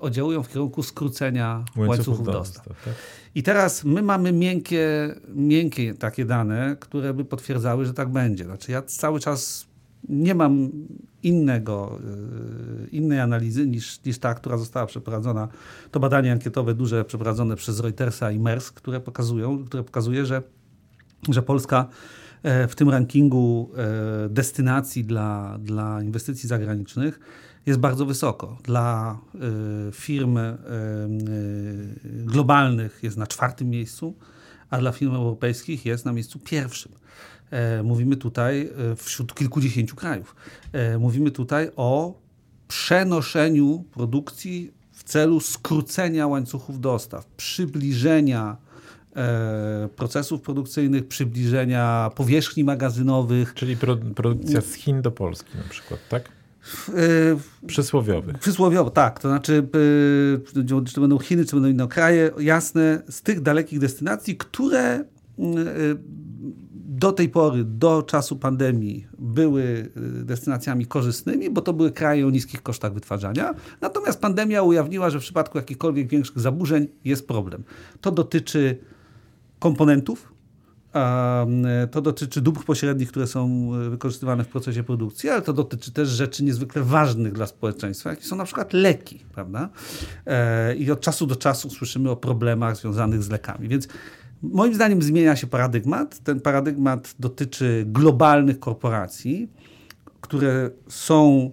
oddziałują 0.00 0.42
w 0.42 0.48
kierunku 0.48 0.82
skrócenia 0.82 1.54
łańcuchów, 1.56 1.88
łańcuchów 1.88 2.26
dostaw. 2.26 2.68
dostaw 2.68 2.84
tak? 2.84 2.94
I 3.34 3.42
teraz 3.42 3.84
my 3.84 4.02
mamy 4.02 4.32
miękkie, 4.32 5.14
miękkie 5.34 5.94
takie 5.94 6.24
dane, 6.24 6.76
które 6.80 7.14
by 7.14 7.24
potwierdzały, 7.24 7.84
że 7.84 7.94
tak 7.94 8.08
będzie. 8.08 8.44
Znaczy 8.44 8.72
ja 8.72 8.82
cały 8.82 9.20
czas 9.20 9.66
nie 10.08 10.34
mam 10.34 10.70
innego, 11.22 11.98
y, 12.84 12.88
innej 12.90 13.20
analizy 13.20 13.66
niż, 13.66 14.04
niż 14.04 14.18
ta, 14.18 14.34
która 14.34 14.58
została 14.58 14.86
przeprowadzona. 14.86 15.48
To 15.90 16.00
badanie 16.00 16.32
ankietowe 16.32 16.74
duże 16.74 17.04
przeprowadzone 17.04 17.56
przez 17.56 17.80
Reutersa 17.80 18.30
i 18.30 18.38
MERS, 18.38 18.70
które 18.70 19.00
pokazują, 19.00 19.64
które 19.64 19.84
pokazuje, 19.84 20.26
że, 20.26 20.42
że 21.28 21.42
Polska 21.42 21.88
e, 22.42 22.68
w 22.68 22.74
tym 22.74 22.90
rankingu 22.90 23.70
e, 23.76 24.28
destynacji 24.28 25.04
dla, 25.04 25.58
dla 25.62 26.02
inwestycji 26.02 26.48
zagranicznych 26.48 27.20
jest 27.66 27.80
bardzo 27.80 28.06
wysoko. 28.06 28.58
Dla 28.62 29.18
y, 29.34 29.38
firm 29.92 30.38
globalnych 32.04 32.98
jest 33.02 33.16
na 33.16 33.26
czwartym 33.26 33.70
miejscu, 33.70 34.14
a 34.70 34.78
dla 34.78 34.92
firm 34.92 35.14
europejskich 35.14 35.86
jest 35.86 36.04
na 36.04 36.12
miejscu 36.12 36.38
pierwszym. 36.38 36.92
E, 37.50 37.82
mówimy 37.82 38.16
tutaj 38.16 38.70
e, 38.92 38.96
wśród 38.96 39.34
kilkudziesięciu 39.34 39.96
krajów. 39.96 40.36
E, 40.72 40.98
mówimy 40.98 41.30
tutaj 41.30 41.70
o 41.76 42.18
przenoszeniu 42.68 43.84
produkcji 43.92 44.72
w 44.92 45.04
celu 45.04 45.40
skrócenia 45.40 46.26
łańcuchów 46.26 46.80
dostaw, 46.80 47.26
przybliżenia 47.26 48.56
procesów 49.96 50.40
produkcyjnych, 50.40 51.08
przybliżenia 51.08 52.10
powierzchni 52.14 52.64
magazynowych. 52.64 53.54
Czyli 53.54 53.76
produkcja 54.14 54.60
z 54.60 54.74
Chin 54.74 55.02
do 55.02 55.10
Polski 55.10 55.58
na 55.58 55.64
przykład, 55.70 56.00
tak? 56.08 56.28
Przysłowiowych. 57.66 58.38
Przysłowiowo, 58.38 58.90
tak. 58.90 59.20
To 59.20 59.28
znaczy, 59.28 59.68
czy 60.86 60.94
to 60.94 61.00
będą 61.00 61.18
Chiny, 61.18 61.44
czy 61.44 61.56
będą 61.56 61.68
inne 61.68 61.88
kraje, 61.88 62.30
jasne, 62.38 63.02
z 63.08 63.22
tych 63.22 63.40
dalekich 63.40 63.78
destynacji, 63.78 64.36
które 64.36 65.04
do 66.96 67.12
tej 67.12 67.28
pory, 67.28 67.64
do 67.64 68.02
czasu 68.02 68.36
pandemii, 68.36 69.06
były 69.18 69.62
y, 69.62 70.24
destynacjami 70.24 70.86
korzystnymi, 70.86 71.50
bo 71.50 71.60
to 71.60 71.72
były 71.72 71.92
kraje 71.92 72.26
o 72.26 72.30
niskich 72.30 72.62
kosztach 72.62 72.94
wytwarzania. 72.94 73.54
Natomiast 73.80 74.20
pandemia 74.20 74.62
ujawniła, 74.62 75.10
że 75.10 75.18
w 75.18 75.22
przypadku 75.22 75.58
jakichkolwiek 75.58 76.08
większych 76.08 76.38
zaburzeń 76.38 76.88
jest 77.04 77.28
problem. 77.28 77.64
To 78.00 78.10
dotyczy 78.10 78.78
komponentów, 79.58 80.32
to 81.90 82.02
dotyczy 82.02 82.40
dóbr 82.40 82.64
pośrednich, 82.64 83.08
które 83.08 83.26
są 83.26 83.70
y, 83.86 83.90
wykorzystywane 83.90 84.44
w 84.44 84.48
procesie 84.48 84.82
produkcji, 84.82 85.30
ale 85.30 85.42
to 85.42 85.52
dotyczy 85.52 85.92
też 85.92 86.08
rzeczy 86.08 86.44
niezwykle 86.44 86.82
ważnych 86.82 87.32
dla 87.32 87.46
społeczeństwa, 87.46 88.10
jakie 88.10 88.22
są 88.22 88.36
na 88.36 88.44
przykład 88.44 88.72
leki, 88.72 89.24
prawda? 89.34 89.68
E, 90.26 90.74
I 90.74 90.90
od 90.90 91.00
czasu 91.00 91.26
do 91.26 91.36
czasu 91.36 91.70
słyszymy 91.70 92.10
o 92.10 92.16
problemach 92.16 92.76
związanych 92.76 93.22
z 93.22 93.30
lekami. 93.30 93.68
Więc 93.68 93.88
Moim 94.42 94.74
zdaniem 94.74 95.02
zmienia 95.02 95.36
się 95.36 95.46
paradygmat. 95.46 96.18
Ten 96.18 96.40
paradygmat 96.40 97.14
dotyczy 97.18 97.84
globalnych 97.86 98.60
korporacji, 98.60 99.48
które 100.20 100.70
są 100.88 101.50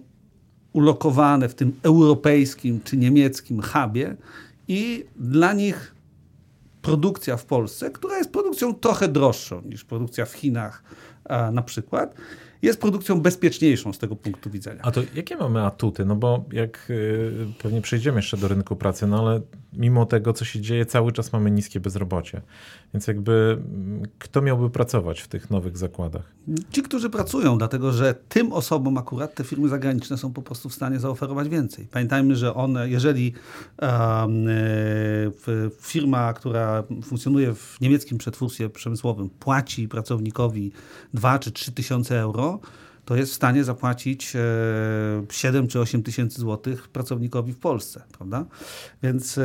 ulokowane 0.74 1.50
w 1.50 1.56
tym 1.56 1.80
europejskim 1.84 2.82
czy 2.84 2.98
niemieckim 2.98 3.62
hubie 3.62 4.16
i 4.68 5.06
dla 5.16 5.54
nich 5.54 5.96
produkcja 6.82 7.38
w 7.38 7.46
Polsce, 7.46 7.90
która 7.90 8.18
jest 8.18 8.32
produkcją 8.32 8.74
trochę 8.74 9.08
droższą 9.08 9.62
niż 9.62 9.84
produkcja 9.84 10.26
w 10.26 10.34
Chinach 10.34 10.84
na 11.52 11.62
przykład, 11.62 12.16
jest 12.64 12.82
produkcją 12.82 13.22
bezpieczniejszą 13.22 13.94
z 13.94 13.98
tego 13.98 14.16
punktu 14.16 14.50
widzenia. 14.50 14.82
A 14.84 14.92
to 14.92 15.02
jakie 15.16 15.38
mamy 15.38 15.66
atuty? 15.66 16.06
No 16.06 16.16
bo 16.16 16.46
jak 16.52 16.88
y, 16.90 17.32
pewnie 17.64 17.82
przejdziemy 17.82 18.18
jeszcze 18.18 18.38
do 18.38 18.48
rynku 18.48 18.76
pracy, 18.76 19.08
no 19.08 19.20
ale 19.20 19.42
mimo 19.74 20.06
tego, 20.06 20.34
co 20.34 20.46
się 20.46 20.62
dzieje, 20.62 20.86
cały 20.86 21.12
czas 21.12 21.34
mamy 21.34 21.52
niskie 21.52 21.80
bezrobocie. 21.80 22.42
Więc 22.94 23.08
jakby 23.08 23.58
mm, 23.60 24.04
kto 24.20 24.42
miałby 24.42 24.70
pracować 24.70 25.22
w 25.22 25.28
tych 25.28 25.50
nowych 25.50 25.78
zakładach? 25.78 26.34
Ci, 26.72 26.84
którzy 26.84 27.10
pracują, 27.10 27.58
dlatego 27.58 27.92
że 27.92 28.16
tym 28.30 28.54
osobom 28.54 28.98
akurat 28.98 29.36
te 29.36 29.44
firmy 29.44 29.70
zagraniczne 29.70 30.18
są 30.18 30.34
po 30.34 30.42
prostu 30.42 30.70
w 30.70 30.74
stanie 30.74 31.00
zaoferować 31.00 31.50
więcej. 31.50 31.88
Pamiętajmy, 31.92 32.36
że 32.36 32.54
one, 32.54 32.90
jeżeli 32.90 33.34
um, 33.82 34.46
firma, 35.82 36.34
która 36.34 36.84
funkcjonuje 37.04 37.56
w 37.56 37.78
niemieckim 37.82 38.18
przetwórstwie 38.18 38.70
przemysłowym, 38.70 39.30
płaci 39.30 39.88
pracownikowi 39.88 40.72
2 41.14 41.40
czy 41.40 41.52
3 41.52 41.72
tysiące 41.72 42.20
euro, 42.20 42.53
to 43.06 43.16
jest 43.16 43.32
w 43.32 43.36
stanie 43.36 43.64
zapłacić 43.64 44.34
7 45.32 45.66
e, 45.66 45.68
czy 45.68 45.80
8 45.80 46.04
tysięcy 46.04 46.42
złotych 46.42 46.88
pracownikowi 46.88 47.54
w 47.54 47.58
Polsce, 47.58 48.02
prawda? 48.18 48.46
Więc 49.04 49.38
e, 49.38 49.42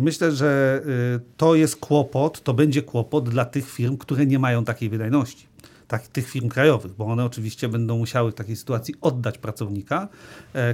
myślę, 0.00 0.32
że 0.32 0.82
e, 1.16 1.20
to 1.36 1.54
jest 1.54 1.76
kłopot, 1.76 2.42
to 2.42 2.54
będzie 2.54 2.82
kłopot 2.82 3.28
dla 3.28 3.44
tych 3.44 3.70
firm, 3.70 3.96
które 3.96 4.26
nie 4.26 4.38
mają 4.38 4.64
takiej 4.64 4.88
wydajności. 4.88 5.46
Tak, 5.88 6.08
tych 6.08 6.30
firm 6.30 6.48
krajowych, 6.48 6.92
bo 6.92 7.06
one 7.06 7.24
oczywiście 7.24 7.68
będą 7.68 7.98
musiały 7.98 8.30
w 8.30 8.34
takiej 8.34 8.56
sytuacji 8.56 8.94
oddać 9.00 9.38
pracownika, 9.38 10.08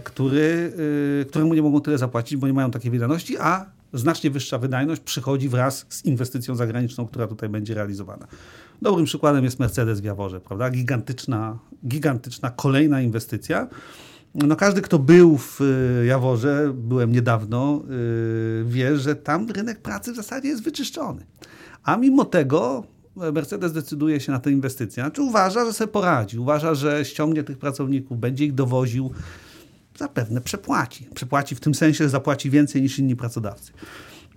który, 0.04 0.72
któremu 1.28 1.54
nie 1.54 1.62
mogą 1.62 1.80
tyle 1.80 1.98
zapłacić, 1.98 2.36
bo 2.36 2.46
nie 2.46 2.52
mają 2.52 2.70
takiej 2.70 2.90
wydajności, 2.90 3.38
a 3.38 3.66
znacznie 3.92 4.30
wyższa 4.30 4.58
wydajność 4.58 5.02
przychodzi 5.02 5.48
wraz 5.48 5.86
z 5.88 6.04
inwestycją 6.04 6.54
zagraniczną, 6.54 7.06
która 7.06 7.26
tutaj 7.26 7.48
będzie 7.48 7.74
realizowana. 7.74 8.26
Dobrym 8.82 9.06
przykładem 9.06 9.44
jest 9.44 9.58
Mercedes 9.58 10.00
w 10.00 10.04
Jaworze, 10.04 10.40
prawda? 10.40 10.70
Gigantyczna, 10.70 11.58
gigantyczna 11.86 12.50
kolejna 12.50 13.00
inwestycja. 13.00 13.68
No 14.34 14.56
każdy, 14.56 14.82
kto 14.82 14.98
był 14.98 15.38
w 15.38 15.60
y, 15.60 16.06
Jaworze, 16.06 16.72
byłem 16.74 17.12
niedawno, 17.12 17.82
y, 18.60 18.64
wie, 18.66 18.96
że 18.96 19.16
tam 19.16 19.50
rynek 19.50 19.80
pracy 19.80 20.12
w 20.12 20.16
zasadzie 20.16 20.48
jest 20.48 20.62
wyczyszczony. 20.62 21.26
A 21.82 21.96
mimo 21.96 22.24
tego 22.24 22.84
Mercedes 23.32 23.72
decyduje 23.72 24.20
się 24.20 24.32
na 24.32 24.38
tę 24.38 24.50
inwestycję. 24.50 25.02
Znaczy 25.02 25.22
uważa, 25.22 25.64
że 25.64 25.72
sobie 25.72 25.92
poradzi, 25.92 26.38
uważa, 26.38 26.74
że 26.74 27.04
ściągnie 27.04 27.42
tych 27.42 27.58
pracowników, 27.58 28.18
będzie 28.18 28.44
ich 28.44 28.54
dowoził, 28.54 29.10
zapewne 29.98 30.40
przepłaci. 30.40 31.08
Przepłaci 31.14 31.54
w 31.54 31.60
tym 31.60 31.74
sensie, 31.74 32.04
że 32.04 32.10
zapłaci 32.10 32.50
więcej 32.50 32.82
niż 32.82 32.98
inni 32.98 33.16
pracodawcy. 33.16 33.72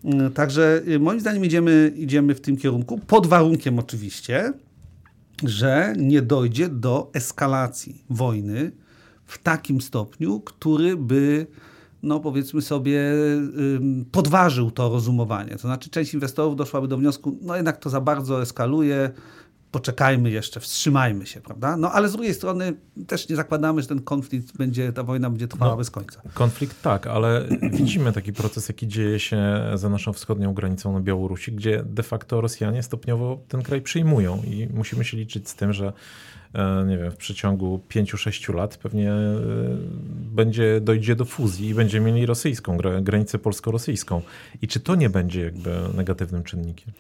Mm, 0.04 0.32
także 0.32 0.82
y, 0.88 1.00
moim 1.00 1.20
zdaniem 1.20 1.46
idziemy, 1.46 1.94
idziemy 1.96 2.36
w 2.36 2.42
tym 2.42 2.58
kierunku, 2.58 3.00
pod 3.08 3.28
warunkiem 3.28 3.80
oczywiście, 3.80 4.54
że 5.44 5.94
nie 5.98 6.22
dojdzie 6.22 6.70
do 6.70 7.10
eskalacji 7.14 8.04
wojny 8.10 8.72
w 9.26 9.38
takim 9.38 9.82
stopniu, 9.82 10.40
który 10.40 10.98
by, 10.98 11.48
no 12.04 12.20
powiedzmy 12.20 12.62
sobie, 12.62 13.02
podważył 14.12 14.72
to 14.72 14.90
rozumowanie. 14.90 15.52
To 15.52 15.60
znaczy, 15.60 15.90
część 15.90 16.14
inwestorów 16.14 16.56
doszłaby 16.56 16.88
do 16.88 16.98
wniosku, 16.98 17.38
no 17.42 17.56
jednak 17.56 17.78
to 17.78 17.90
za 17.90 18.02
bardzo 18.02 18.42
eskaluje, 18.42 19.12
poczekajmy 19.74 20.32
jeszcze, 20.32 20.60
wstrzymajmy 20.60 21.26
się, 21.26 21.42
prawda? 21.42 21.78
No 21.78 21.92
ale 21.92 22.10
z 22.10 22.12
drugiej 22.12 22.34
strony 22.34 22.74
też 23.08 23.30
nie 23.30 23.36
zakładamy, 23.36 23.82
że 23.82 23.88
ten 23.88 24.02
konflikt 24.02 24.58
będzie, 24.58 24.94
ta 24.94 25.04
wojna 25.04 25.30
będzie 25.30 25.48
trwała 25.48 25.72
no, 25.72 25.78
bez 25.78 25.92
końca. 25.92 26.22
Konflikt 26.34 26.82
tak, 26.82 27.08
ale 27.08 27.48
widzimy 27.80 28.14
taki 28.14 28.34
proces, 28.34 28.68
jaki 28.68 28.88
dzieje 28.88 29.20
się 29.20 29.42
za 29.76 29.90
naszą 29.90 30.14
wschodnią 30.14 30.54
granicą 30.54 30.94
na 30.94 31.00
Białorusi, 31.00 31.52
gdzie 31.52 31.84
de 31.86 32.04
facto 32.04 32.42
Rosjanie 32.42 32.84
stopniowo 32.84 33.40
ten 33.48 33.64
kraj 33.64 33.82
przyjmują 33.82 34.44
i 34.44 34.68
musimy 34.74 35.06
się 35.06 35.18
liczyć 35.18 35.50
z 35.50 35.56
tym, 35.56 35.74
że 35.74 35.94
e, 36.54 36.86
nie 36.88 36.98
wiem, 36.98 37.12
w 37.12 37.18
przeciągu 37.18 37.82
5-6 37.90 38.56
lat 38.56 38.78
pewnie 38.78 39.12
e, 39.12 39.40
będzie, 40.36 40.82
dojdzie 40.82 41.16
do 41.16 41.26
fuzji 41.26 41.70
i 41.70 41.74
będziemy 41.74 42.12
mieli 42.12 42.26
rosyjską, 42.26 42.78
granicę 43.02 43.40
polsko-rosyjską. 43.40 44.22
I 44.62 44.68
czy 44.68 44.80
to 44.80 44.96
nie 44.96 45.10
będzie 45.10 45.42
jakby 45.42 45.76
negatywnym 45.96 46.44
czynnikiem? 46.44 46.94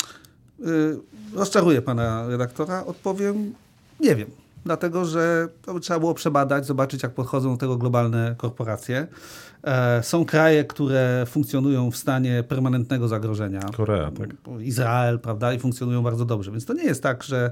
Y, 0.68 1.00
rozczaruję 1.34 1.82
pana 1.82 2.28
redaktora. 2.28 2.86
Odpowiem, 2.86 3.54
nie 4.00 4.16
wiem. 4.16 4.28
Dlatego, 4.66 5.06
że 5.06 5.48
to 5.62 5.74
by 5.74 5.80
trzeba 5.80 6.00
było 6.00 6.14
przebadać, 6.14 6.66
zobaczyć, 6.66 7.04
jak 7.04 7.12
podchodzą 7.12 7.52
do 7.52 7.58
tego 7.58 7.78
globalne 7.78 8.36
korporacje. 8.38 9.08
E, 9.64 10.04
są 10.04 10.26
kraje, 10.26 10.64
które 10.64 11.26
funkcjonują 11.28 11.92
w 11.92 11.98
stanie 11.98 12.44
permanentnego 12.48 13.08
zagrożenia. 13.08 13.60
Korea, 13.60 14.12
tak. 14.12 14.30
Izrael, 14.62 15.20
prawda, 15.20 15.54
i 15.54 15.60
funkcjonują 15.60 16.04
bardzo 16.04 16.26
dobrze. 16.26 16.52
Więc 16.52 16.66
to 16.66 16.74
nie 16.74 16.84
jest 16.84 17.04
tak, 17.04 17.24
że, 17.24 17.52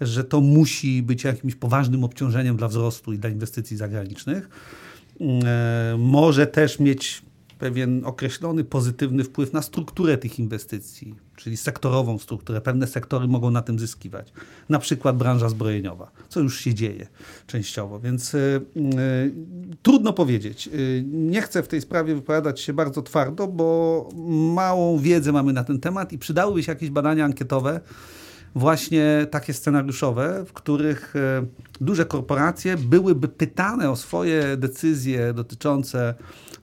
że 0.00 0.24
to 0.24 0.40
musi 0.40 1.02
być 1.02 1.24
jakimś 1.24 1.54
poważnym 1.54 2.04
obciążeniem 2.04 2.56
dla 2.56 2.68
wzrostu 2.68 3.12
i 3.12 3.18
dla 3.18 3.30
inwestycji 3.30 3.76
zagranicznych. 3.76 4.48
E, 5.20 5.96
może 5.98 6.46
też 6.46 6.78
mieć 6.78 7.22
pewien 7.60 8.04
określony 8.04 8.64
pozytywny 8.64 9.24
wpływ 9.24 9.52
na 9.52 9.62
strukturę 9.62 10.18
tych 10.18 10.38
inwestycji, 10.38 11.14
czyli 11.36 11.56
sektorową 11.56 12.18
strukturę. 12.18 12.60
Pewne 12.60 12.86
sektory 12.86 13.28
mogą 13.28 13.50
na 13.50 13.62
tym 13.62 13.78
zyskiwać. 13.78 14.32
Na 14.68 14.78
przykład 14.78 15.16
branża 15.16 15.48
zbrojeniowa, 15.48 16.10
co 16.28 16.40
już 16.40 16.60
się 16.60 16.74
dzieje 16.74 17.06
częściowo, 17.46 18.00
więc 18.00 18.34
y, 18.34 18.60
y, 18.76 19.34
trudno 19.82 20.12
powiedzieć. 20.12 20.68
Y, 20.74 21.04
nie 21.06 21.42
chcę 21.42 21.62
w 21.62 21.68
tej 21.68 21.80
sprawie 21.80 22.14
wypowiadać 22.14 22.60
się 22.60 22.72
bardzo 22.72 23.02
twardo, 23.02 23.46
bo 23.46 24.08
małą 24.54 24.98
wiedzę 24.98 25.32
mamy 25.32 25.52
na 25.52 25.64
ten 25.64 25.80
temat 25.80 26.12
i 26.12 26.18
przydałyby 26.18 26.62
się 26.62 26.72
jakieś 26.72 26.90
badania 26.90 27.24
ankietowe, 27.24 27.80
właśnie 28.54 29.26
takie 29.30 29.54
scenariuszowe, 29.54 30.44
w 30.46 30.52
których 30.52 31.16
e, 31.16 31.46
duże 31.80 32.04
korporacje 32.04 32.76
byłyby 32.76 33.28
pytane 33.28 33.90
o 33.90 33.96
swoje 33.96 34.56
decyzje 34.56 35.32
dotyczące 35.32 36.14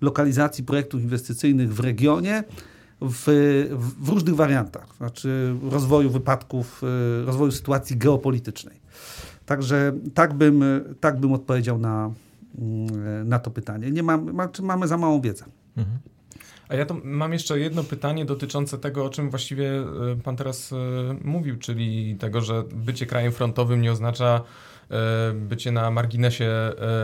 lokalizacji 0.02 0.64
projektów 0.64 1.02
inwestycyjnych 1.02 1.74
w 1.74 1.80
regionie 1.80 2.44
w, 3.02 3.24
w 4.00 4.10
różnych 4.10 4.36
wariantach, 4.36 4.96
znaczy 4.98 5.56
rozwoju 5.72 6.10
wypadków, 6.10 6.82
e, 6.84 7.26
rozwoju 7.26 7.52
sytuacji 7.52 7.98
geopolitycznej. 7.98 8.80
Także 9.46 9.94
tak 10.14 10.34
bym, 10.34 10.64
tak 11.00 11.20
bym 11.20 11.34
odpowiedział 11.34 11.80
na, 11.80 12.12
mm, 12.58 13.30
na 13.30 13.40
to 13.40 13.52
pytanie. 13.52 13.92
Nie 13.92 14.04
mam, 14.04 14.38
mamy 14.62 14.88
za 14.88 14.98
małą 14.98 15.22
wiedzę. 15.22 15.46
Mhm. 15.78 15.98
A 16.70 16.76
ja 16.76 16.86
mam 17.04 17.34
jeszcze 17.34 17.60
jedno 17.60 17.84
pytanie 17.84 18.26
dotyczące 18.26 18.78
tego, 18.78 19.06
o 19.06 19.10
czym 19.10 19.30
właściwie 19.30 19.72
e, 19.72 19.86
pan 20.24 20.36
teraz 20.36 20.74
e, 20.74 20.76
mówił, 21.24 21.58
czyli 21.58 22.16
tego, 22.16 22.42
że 22.42 22.64
bycie 22.76 23.06
krajem 23.06 23.32
frontowym 23.32 23.82
nie 23.82 23.92
oznacza 23.92 24.42
bycie 25.34 25.72
na 25.72 25.92
marginesie 25.92 26.50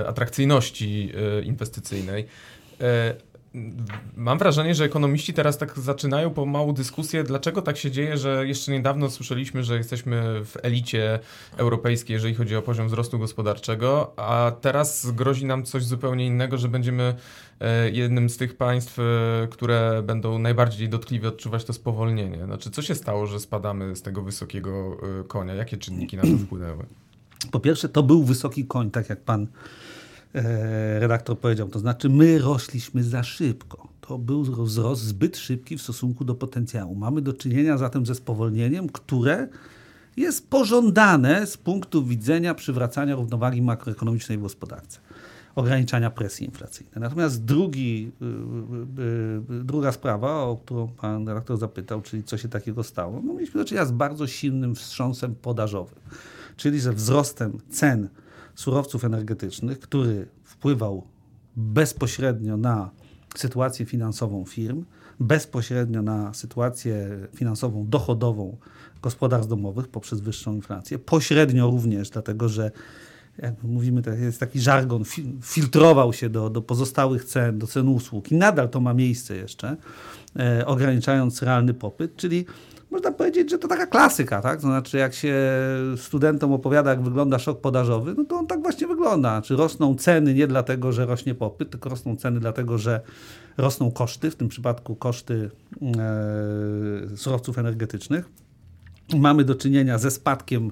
atrakcyjności 0.08 1.12
inwestycyjnej. 1.44 2.28
Mam 4.16 4.38
wrażenie, 4.38 4.76
że 4.76 4.84
ekonomiści 4.84 5.34
teraz 5.34 5.58
tak 5.58 5.80
zaczynają 5.80 6.30
pomału 6.30 6.74
dyskusję, 6.74 7.24
dlaczego 7.24 7.62
tak 7.62 7.78
się 7.78 7.92
dzieje, 7.92 8.18
że 8.18 8.48
jeszcze 8.48 8.72
niedawno 8.72 9.10
słyszeliśmy, 9.10 9.64
że 9.64 9.78
jesteśmy 9.78 10.46
w 10.46 10.58
elicie 10.64 11.20
europejskiej, 11.58 12.14
jeżeli 12.14 12.36
chodzi 12.36 12.56
o 12.56 12.62
poziom 12.62 12.88
wzrostu 12.88 13.20
gospodarczego, 13.20 14.14
a 14.18 14.52
teraz 14.62 15.12
grozi 15.12 15.46
nam 15.46 15.64
coś 15.64 15.86
zupełnie 15.86 16.26
innego, 16.26 16.58
że 16.58 16.68
będziemy 16.68 17.16
e, 17.60 17.90
jednym 17.90 18.30
z 18.30 18.38
tych 18.38 18.58
państw, 18.58 19.00
e, 19.00 19.04
które 19.52 20.04
będą 20.04 20.40
najbardziej 20.40 20.90
dotkliwie 20.90 21.28
odczuwać 21.28 21.66
to 21.66 21.74
spowolnienie. 21.74 22.46
Znaczy, 22.46 22.72
co 22.72 22.82
się 22.82 22.96
stało, 22.96 23.28
że 23.28 23.40
spadamy 23.40 23.96
z 23.96 24.02
tego 24.02 24.22
wysokiego 24.22 24.98
e, 25.20 25.24
konia? 25.24 25.54
Jakie 25.54 25.78
czynniki 25.78 26.18
na 26.18 26.24
to 26.24 26.38
wpłynęły? 26.46 26.86
Po 27.52 27.60
pierwsze, 27.60 27.90
to 27.90 28.04
był 28.04 28.24
wysoki 28.24 28.66
koń, 28.66 28.92
tak 28.92 29.10
jak 29.10 29.22
pan 29.22 29.48
E, 29.48 29.48
redaktor 31.00 31.40
powiedział. 31.40 31.70
To 31.70 31.80
znaczy, 31.80 32.10
my 32.10 32.40
rośliśmy 32.40 33.04
za 33.04 33.24
szybko. 33.24 33.88
To 34.02 34.18
był 34.18 34.44
wzrost 34.44 35.02
zbyt 35.02 35.38
szybki 35.38 35.78
w 35.78 35.82
stosunku 35.82 36.26
do 36.26 36.36
potencjału. 36.36 36.96
Mamy 36.96 37.22
do 37.22 37.34
czynienia 37.34 37.78
zatem 37.78 38.06
ze 38.06 38.16
spowolnieniem, 38.16 38.90
które 38.90 39.48
jest 40.18 40.50
pożądane 40.50 41.48
z 41.48 41.58
punktu 41.58 42.06
widzenia 42.06 42.56
przywracania 42.56 43.16
równowagi 43.16 43.62
makroekonomicznej 43.62 44.38
w 44.38 44.42
gospodarce, 44.42 45.00
ograniczania 45.56 46.10
presji 46.10 46.46
inflacyjnej. 46.46 46.94
Natomiast 46.96 47.46
drugi, 47.46 48.12
y, 48.22 48.26
y, 48.26 49.60
y, 49.62 49.64
druga 49.64 49.92
sprawa, 49.92 50.44
o 50.44 50.58
którą 50.58 50.88
pan 50.88 51.28
redaktor 51.28 51.58
zapytał, 51.58 52.02
czyli 52.02 52.24
co 52.24 52.38
się 52.38 52.50
takiego 52.50 52.84
stało, 52.84 53.22
no 53.26 53.34
mieliśmy 53.34 53.62
do 53.62 53.66
czynienia 53.66 53.86
z 53.86 53.92
bardzo 53.92 54.28
silnym 54.28 54.76
wstrząsem 54.76 55.36
podażowym, 55.36 56.00
czyli 56.58 56.80
ze 56.80 56.94
wzrostem 56.94 57.58
cen 57.70 58.10
surowców 58.56 59.04
energetycznych, 59.04 59.80
który 59.80 60.28
wpływał 60.44 61.08
bezpośrednio 61.56 62.58
na 62.58 62.90
sytuację 63.36 63.86
finansową 63.86 64.46
firm, 64.46 64.86
bezpośrednio 65.20 66.02
na 66.02 66.34
sytuację 66.34 67.10
finansową, 67.36 67.86
dochodową 67.88 68.58
gospodarstw 69.02 69.50
domowych 69.50 69.88
poprzez 69.88 70.22
wyższą 70.22 70.56
inflację, 70.56 71.00
pośrednio 71.00 71.70
również 71.70 72.10
dlatego, 72.10 72.50
że 72.50 72.72
jak 73.38 73.64
mówimy, 73.64 74.02
to 74.02 74.10
jest 74.12 74.40
taki 74.40 74.60
żargon, 74.60 75.04
filtrował 75.42 76.14
się 76.14 76.30
do, 76.30 76.50
do 76.50 76.62
pozostałych 76.62 77.26
cen, 77.26 77.60
do 77.60 77.68
cen 77.68 77.88
usług 77.88 78.32
i 78.32 78.36
nadal 78.36 78.70
to 78.70 78.80
ma 78.80 78.94
miejsce 78.94 79.36
jeszcze, 79.36 79.78
e, 80.40 80.66
ograniczając 80.66 81.42
realny 81.42 81.74
popyt, 81.74 82.16
czyli 82.16 82.46
można 82.94 83.12
powiedzieć, 83.12 83.52
że 83.52 83.58
to 83.58 83.68
taka 83.68 83.86
klasyka, 83.86 84.42
tak? 84.42 84.56
To 84.56 84.68
znaczy, 84.68 84.98
jak 84.98 85.14
się 85.14 85.36
studentom 85.98 86.54
opowiada, 86.54 86.90
jak 86.90 87.02
wygląda 87.02 87.40
szok 87.40 87.62
podażowy, 87.62 88.14
no 88.18 88.26
to 88.26 88.36
on 88.36 88.48
tak 88.48 88.62
właśnie 88.62 88.88
wygląda. 88.88 89.30
Znaczy, 89.30 89.56
rosną 89.56 89.96
ceny 89.96 90.34
nie 90.34 90.48
dlatego, 90.48 90.92
że 90.92 91.06
rośnie 91.06 91.36
popyt, 91.36 91.70
tylko 91.70 91.90
rosną 91.90 92.16
ceny 92.16 92.40
dlatego, 92.40 92.78
że 92.78 93.02
rosną 93.58 93.92
koszty, 93.92 94.32
w 94.32 94.36
tym 94.36 94.48
przypadku 94.48 94.96
koszty 94.96 95.50
e, 95.98 97.18
surowców 97.18 97.58
energetycznych. 97.58 98.30
Mamy 99.18 99.44
do 99.44 99.56
czynienia 99.56 99.98
ze 99.98 100.12
spadkiem 100.12 100.72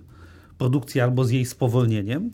produkcji 0.57 1.01
albo 1.01 1.25
z 1.25 1.31
jej 1.31 1.45
spowolnieniem. 1.45 2.31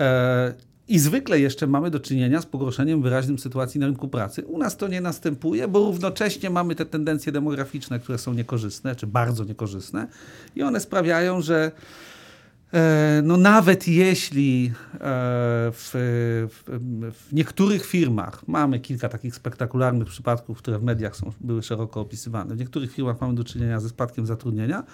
E, 0.00 0.54
i 0.88 0.98
zwykle 0.98 1.40
jeszcze 1.40 1.66
mamy 1.66 1.90
do 1.90 2.00
czynienia 2.00 2.40
z 2.40 2.46
pogorszeniem 2.46 3.02
wyraźnym 3.02 3.38
sytuacji 3.38 3.80
na 3.80 3.86
rynku 3.86 4.08
pracy. 4.08 4.44
U 4.46 4.58
nas 4.58 4.76
to 4.76 4.88
nie 4.88 5.00
następuje, 5.00 5.68
bo 5.68 5.78
równocześnie 5.78 6.50
mamy 6.50 6.74
te 6.74 6.86
tendencje 6.86 7.32
demograficzne, 7.32 8.00
które 8.00 8.18
są 8.18 8.34
niekorzystne, 8.34 8.96
czy 8.96 9.06
bardzo 9.06 9.44
niekorzystne, 9.44 10.08
i 10.56 10.62
one 10.62 10.80
sprawiają, 10.80 11.40
że 11.40 11.72
e, 12.72 13.20
no 13.24 13.36
nawet 13.36 13.88
jeśli 13.88 14.72
e, 14.94 14.98
w, 15.72 15.90
w, 17.12 17.32
niektórych 17.32 17.86
firmach 17.86 18.48
mamy 18.48 18.80
kilka 18.80 19.08
takich 19.08 19.34
spektakularnych 19.34 20.08
przypadków, 20.08 20.58
które 20.58 20.78
w 20.78 20.82
mediach 20.82 21.16
są, 21.16 21.32
były 21.40 21.62
szeroko 21.62 22.00
opisywane, 22.00 22.54
w 22.54 22.58
niektórych 22.58 22.92
firmach 22.92 23.20
mamy 23.20 23.34
do 23.34 23.44
czynienia 23.44 23.80
ze 23.80 23.88
spadkiem 23.88 24.26
zatrudnienia, 24.26 24.84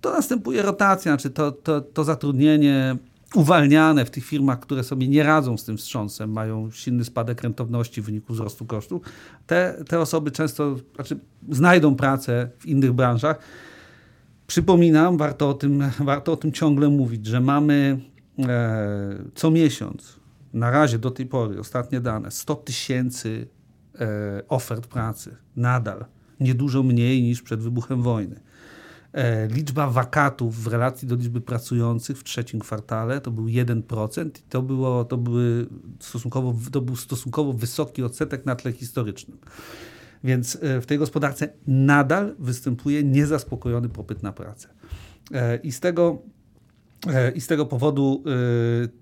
to 0.00 0.12
następuje 0.12 0.62
rotacja, 0.62 1.12
znaczy 1.12 1.30
to, 1.30 1.52
to, 1.52 1.80
to 1.80 2.04
zatrudnienie 2.04 2.96
uwalniane 3.34 4.04
w 4.04 4.10
tych 4.10 4.24
firmach, 4.24 4.60
które 4.60 4.84
sobie 4.84 5.08
nie 5.08 5.22
radzą 5.22 5.56
z 5.56 5.64
tym 5.64 5.76
wstrząsem, 5.76 6.32
mają 6.32 6.70
silny 6.70 7.04
spadek 7.04 7.42
rentowności 7.42 8.02
w 8.02 8.04
wyniku 8.04 8.32
wzrostu 8.32 8.66
kosztów, 8.66 9.02
te, 9.46 9.84
te 9.88 10.00
osoby 10.00 10.30
często 10.30 10.76
znaczy, 10.94 11.18
znajdą 11.48 11.94
pracę 11.96 12.50
w 12.58 12.66
innych 12.66 12.92
branżach. 12.92 13.38
Przypominam, 14.46 15.16
warto 15.16 15.48
o 15.48 15.54
tym, 15.54 15.84
warto 16.00 16.32
o 16.32 16.36
tym 16.36 16.52
ciągle 16.52 16.88
mówić, 16.88 17.26
że 17.26 17.40
mamy 17.40 18.00
e, 18.38 19.24
co 19.34 19.50
miesiąc, 19.50 20.16
na 20.52 20.70
razie 20.70 20.98
do 20.98 21.10
tej 21.10 21.26
pory, 21.26 21.60
ostatnie 21.60 22.00
dane, 22.00 22.30
100 22.30 22.54
tysięcy 22.54 23.48
e, 24.00 24.42
ofert 24.48 24.86
pracy. 24.86 25.36
Nadal. 25.56 26.04
Niedużo 26.40 26.82
mniej 26.82 27.22
niż 27.22 27.42
przed 27.42 27.60
wybuchem 27.60 28.02
wojny. 28.02 28.40
E, 29.16 29.46
liczba 29.46 29.90
wakatów 29.90 30.62
w 30.62 30.66
relacji 30.66 31.08
do 31.08 31.14
liczby 31.14 31.40
pracujących 31.40 32.18
w 32.18 32.24
trzecim 32.24 32.60
kwartale 32.60 33.20
to 33.20 33.30
był 33.30 33.44
1% 33.44 34.26
i 34.26 34.42
to, 34.48 34.62
było, 34.62 35.04
to, 35.04 35.16
były 35.16 35.66
stosunkowo, 36.00 36.54
to 36.72 36.80
był 36.80 36.96
stosunkowo 36.96 37.52
wysoki 37.52 38.02
odsetek 38.02 38.46
na 38.46 38.56
tle 38.56 38.72
historycznym. 38.72 39.38
Więc 40.24 40.58
e, 40.62 40.80
w 40.80 40.86
tej 40.86 40.98
gospodarce 40.98 41.48
nadal 41.66 42.34
występuje 42.38 43.04
niezaspokojony 43.04 43.88
popyt 43.88 44.22
na 44.22 44.32
pracę. 44.32 44.68
E, 45.32 45.56
I 45.56 45.72
z 45.72 45.80
tego, 45.80 46.22
i 47.34 47.40
z 47.40 47.46
tego 47.46 47.66
powodu 47.66 48.24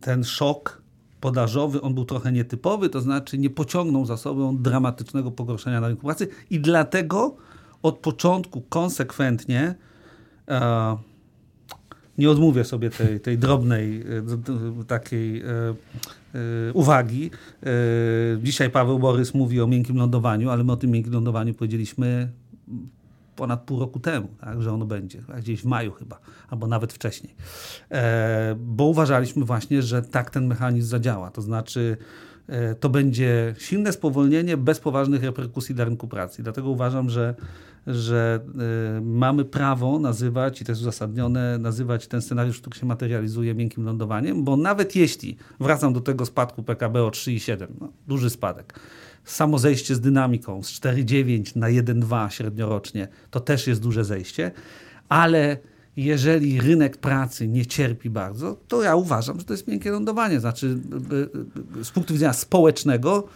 ten 0.01 0.25
szok 0.25 0.83
podażowy, 1.21 1.81
on 1.81 1.95
był 1.95 2.05
trochę 2.05 2.33
nietypowy, 2.33 2.89
to 2.89 3.01
znaczy 3.01 3.39
nie 3.39 3.51
pociągnął 3.51 4.07
za 4.07 4.17
sobą 4.17 4.57
dramatycznego 4.57 5.31
pogorszenia 5.31 5.81
na 5.81 5.89
rynku 5.89 6.07
pracy 6.07 6.29
i 6.51 6.61
dlatego 6.61 7.37
od 7.83 7.99
początku 7.99 8.61
konsekwentnie 8.61 9.75
nie 12.19 12.31
odmówię 12.31 12.65
sobie 12.65 12.91
tej, 12.91 13.21
tej 13.21 13.39
drobnej 13.39 14.01
e, 14.81 14.85
takiej 14.85 15.43
e, 15.43 15.45
uwagi. 16.73 17.31
Dzisiaj 18.43 18.71
Paweł 18.71 18.99
Borys 18.99 19.35
mówi 19.35 19.61
o 19.61 19.67
miękkim 19.67 19.97
lądowaniu, 19.97 20.51
ale 20.51 20.65
my 20.65 20.73
o 20.73 20.77
tym 20.77 20.91
miękkim 20.91 21.13
lądowaniu 21.13 21.55
powiedzieliśmy 21.55 22.29
ponad 23.37 23.63
pół 23.63 23.81
roku 23.81 24.01
temu, 24.01 24.29
tak, 24.41 24.63
że 24.63 24.73
ono 24.73 24.87
będzie, 24.87 25.23
gdzieś 25.39 25.63
w 25.63 25.65
maju 25.65 25.93
chyba, 25.93 26.21
albo 26.51 26.67
nawet 26.67 26.93
wcześniej. 26.93 27.35
bo 28.57 28.85
uważaliśmy 28.85 29.45
właśnie, 29.45 29.83
że 29.83 30.03
tak 30.03 30.31
ten 30.31 30.47
mechanizm 30.47 30.89
zadziała. 30.89 31.31
To 31.31 31.43
znaczy, 31.43 31.97
to 32.81 32.89
będzie 32.89 33.55
silne 33.59 33.93
spowolnienie 33.93 34.57
bez 34.57 34.81
poważnych 34.81 35.23
reperkusji 35.23 35.75
dla 35.75 35.85
rynku 35.85 36.09
pracy. 36.09 36.43
Dlatego 36.43 36.71
uważam, 36.71 37.11
że 37.11 37.35
że 37.87 38.41
y, 38.99 39.01
mamy 39.01 39.45
prawo 39.45 39.99
nazywać, 39.99 40.61
i 40.61 40.65
to 40.65 40.73
jest 40.73 40.83
uzasadnione, 40.83 41.59
nazywać 41.59 42.07
ten 42.07 42.23
scenariusz, 42.23 42.61
który 42.61 42.79
się 42.79 42.87
materializuje 42.87 43.55
miękkim 43.55 43.85
lądowaniem, 43.85 44.45
bo 44.45 44.57
nawet 44.57 44.97
jeśli, 44.97 45.37
wracam 45.61 45.93
do 45.93 46.01
tego 46.01 46.27
spadku 46.27 46.63
PKB 46.63 47.03
o 47.03 47.09
3,7, 47.09 47.67
no, 47.81 47.93
duży 48.09 48.31
spadek, 48.31 48.81
samo 49.25 49.59
zejście 49.59 49.95
z 49.95 50.01
dynamiką 50.01 50.63
z 50.63 50.81
4,9 50.81 51.57
na 51.57 51.67
1,2 51.67 52.29
średniorocznie, 52.29 53.09
to 53.31 53.41
też 53.41 53.67
jest 53.67 53.83
duże 53.83 54.05
zejście, 54.05 54.51
ale 55.09 55.59
jeżeli 55.97 56.61
rynek 56.61 56.97
pracy 56.97 57.49
nie 57.49 57.67
cierpi 57.67 58.11
bardzo, 58.11 58.57
to 58.69 58.83
ja 58.83 58.97
uważam, 58.97 59.39
że 59.39 59.45
to 59.45 59.53
jest 59.53 59.69
miękkie 59.69 59.91
lądowanie. 59.91 60.41
Znaczy, 60.41 60.79
y, 61.77 61.81
y, 61.81 61.85
z 61.85 61.91
punktu 61.91 62.15
widzenia 62.15 62.33
społecznego 62.33 63.29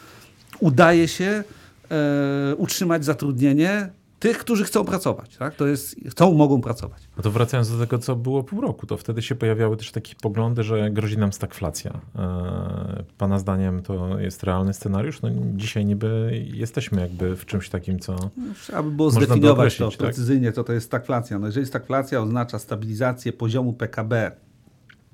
udaje 0.60 1.08
się 1.08 1.44
e, 1.90 2.54
utrzymać 2.56 3.04
zatrudnienie 3.04 3.90
tych, 4.18 4.38
którzy 4.38 4.64
chcą 4.64 4.84
pracować. 4.84 5.36
Tak? 5.36 5.54
To 5.54 5.66
jest, 5.66 5.96
chcą, 6.10 6.34
mogą 6.34 6.60
pracować. 6.60 7.08
No 7.16 7.22
to 7.22 7.30
wracając 7.30 7.70
do 7.70 7.78
tego, 7.78 7.98
co 7.98 8.16
było 8.16 8.44
pół 8.44 8.60
roku, 8.60 8.86
to 8.86 8.96
wtedy 8.96 9.22
się 9.22 9.34
pojawiały 9.34 9.76
też 9.76 9.92
takie 9.92 10.14
poglądy, 10.22 10.62
że 10.62 10.90
grozi 10.90 11.18
nam 11.18 11.32
stagflacja. 11.32 12.00
E, 12.16 13.04
pana 13.18 13.38
zdaniem 13.38 13.82
to 13.82 14.18
jest 14.18 14.42
realny 14.42 14.74
scenariusz? 14.74 15.22
No 15.22 15.28
dzisiaj 15.54 15.84
niby 15.84 16.42
jesteśmy 16.54 17.00
jakby 17.00 17.36
w 17.36 17.46
czymś 17.46 17.68
takim, 17.68 17.98
co 17.98 18.16
Trzeba 18.62 18.82
by 18.82 18.90
było 18.90 19.10
zdefiniować 19.10 19.76
to 19.76 19.90
tak? 19.90 19.98
precyzyjnie, 19.98 20.52
co 20.52 20.64
to 20.64 20.72
jest 20.72 20.86
stagflacja. 20.86 21.38
No 21.38 21.46
jeżeli 21.46 21.66
stagflacja 21.66 22.22
oznacza 22.22 22.58
stabilizację 22.58 23.32
poziomu 23.32 23.72
PKB 23.72 24.32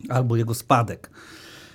albo 0.08 0.36
jego 0.36 0.54
spadek 0.54 1.10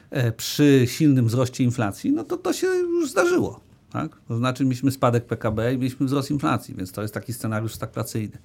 e, 0.10 0.32
przy 0.32 0.84
silnym 0.88 1.26
wzroście 1.26 1.64
inflacji, 1.64 2.12
no 2.12 2.24
to 2.24 2.38
to 2.38 2.54
się 2.54 2.68
już 2.68 3.12
zdarzyło. 3.12 3.69
Tak? 3.92 4.22
To 4.28 4.38
znaczy 4.38 4.64
mieliśmy 4.64 4.92
spadek 4.92 5.26
PKB 5.26 5.74
i 5.74 5.78
mieliśmy 5.78 6.06
wzrost 6.06 6.32
inflacji, 6.32 6.76
więc 6.76 6.92
to 6.92 7.02
jest 7.02 7.14
taki 7.14 7.34
scenariusz 7.34 7.74
stagflacyjny. 7.74 8.38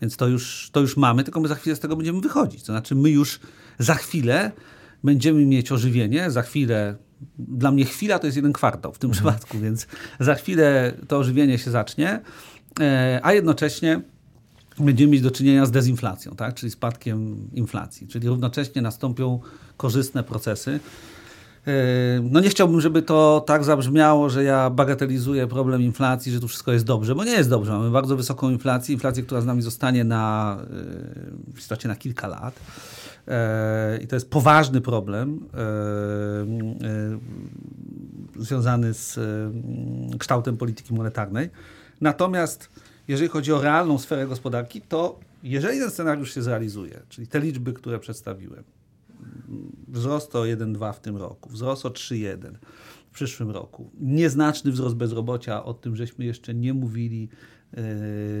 Więc 0.00 0.16
to 0.16 0.28
już, 0.28 0.70
to 0.72 0.80
już 0.80 0.96
mamy, 0.96 1.24
tylko 1.24 1.40
my 1.40 1.48
za 1.48 1.54
chwilę 1.54 1.76
z 1.76 1.80
tego 1.80 1.96
będziemy 1.96 2.20
wychodzić. 2.20 2.60
To 2.60 2.66
znaczy 2.66 2.94
my 2.94 3.10
już 3.10 3.40
za 3.78 3.94
chwilę 3.94 4.52
będziemy 5.04 5.46
mieć 5.46 5.72
ożywienie, 5.72 6.30
za 6.30 6.42
chwilę, 6.42 6.96
dla 7.38 7.70
mnie 7.70 7.84
chwila 7.84 8.18
to 8.18 8.26
jest 8.26 8.36
jeden 8.36 8.52
kwartał 8.52 8.92
w 8.92 8.98
tym 8.98 9.10
mhm. 9.10 9.34
przypadku, 9.34 9.58
więc 9.58 9.86
za 10.20 10.34
chwilę 10.34 10.92
to 11.08 11.18
ożywienie 11.18 11.58
się 11.58 11.70
zacznie, 11.70 12.20
e, 12.80 13.20
a 13.22 13.32
jednocześnie 13.32 14.00
będziemy 14.78 15.12
mieć 15.12 15.22
do 15.22 15.30
czynienia 15.30 15.66
z 15.66 15.70
dezinflacją, 15.70 16.36
tak? 16.36 16.54
czyli 16.54 16.70
spadkiem 16.70 17.48
inflacji, 17.52 18.08
czyli 18.08 18.28
równocześnie 18.28 18.82
nastąpią 18.82 19.40
korzystne 19.76 20.24
procesy. 20.24 20.80
Yy, 21.66 21.72
no 22.22 22.40
nie 22.40 22.48
chciałbym, 22.48 22.80
żeby 22.80 23.02
to 23.02 23.44
tak 23.46 23.64
zabrzmiało, 23.64 24.30
że 24.30 24.44
ja 24.44 24.70
bagatelizuję 24.70 25.46
problem 25.46 25.82
inflacji, 25.82 26.32
że 26.32 26.40
tu 26.40 26.48
wszystko 26.48 26.72
jest 26.72 26.84
dobrze, 26.84 27.14
bo 27.14 27.24
nie 27.24 27.32
jest 27.32 27.50
dobrze. 27.50 27.72
Mamy 27.72 27.90
bardzo 27.90 28.16
wysoką 28.16 28.50
inflację, 28.50 28.92
inflację, 28.92 29.22
która 29.22 29.40
z 29.40 29.46
nami 29.46 29.62
zostanie 29.62 30.04
na, 30.04 30.56
yy, 30.60 31.54
w 31.54 31.58
istocie 31.58 31.88
na 31.88 31.96
kilka 31.96 32.28
lat. 32.28 32.60
Yy, 33.26 33.34
I 34.02 34.06
to 34.06 34.16
jest 34.16 34.30
poważny 34.30 34.80
problem 34.80 35.40
związany 38.38 38.94
z 38.94 39.18
kształtem 40.18 40.56
polityki 40.56 40.94
monetarnej. 40.94 41.50
Natomiast 42.00 42.68
jeżeli 43.08 43.28
chodzi 43.28 43.52
o 43.52 43.60
realną 43.62 43.98
sferę 43.98 44.26
gospodarki, 44.26 44.80
to 44.80 45.18
jeżeli 45.42 45.78
ten 45.78 45.90
scenariusz 45.90 46.34
się 46.34 46.42
zrealizuje, 46.42 47.00
czyli 47.08 47.26
te 47.26 47.40
liczby, 47.40 47.72
które 47.72 47.98
przedstawiłem, 47.98 48.64
wzrost 49.88 50.36
o 50.36 50.42
1,2 50.42 50.92
w 50.92 51.00
tym 51.00 51.16
roku, 51.16 51.50
wzrost 51.50 51.86
o 51.86 51.90
3,1 51.90 52.52
w 53.10 53.14
przyszłym 53.14 53.50
roku. 53.50 53.90
Nieznaczny 54.00 54.72
wzrost 54.72 54.96
bezrobocia, 54.96 55.64
o 55.64 55.74
tym 55.74 55.96
żeśmy 55.96 56.24
jeszcze 56.24 56.54
nie 56.54 56.74
mówili. 56.74 57.28
Yy, 57.76 57.82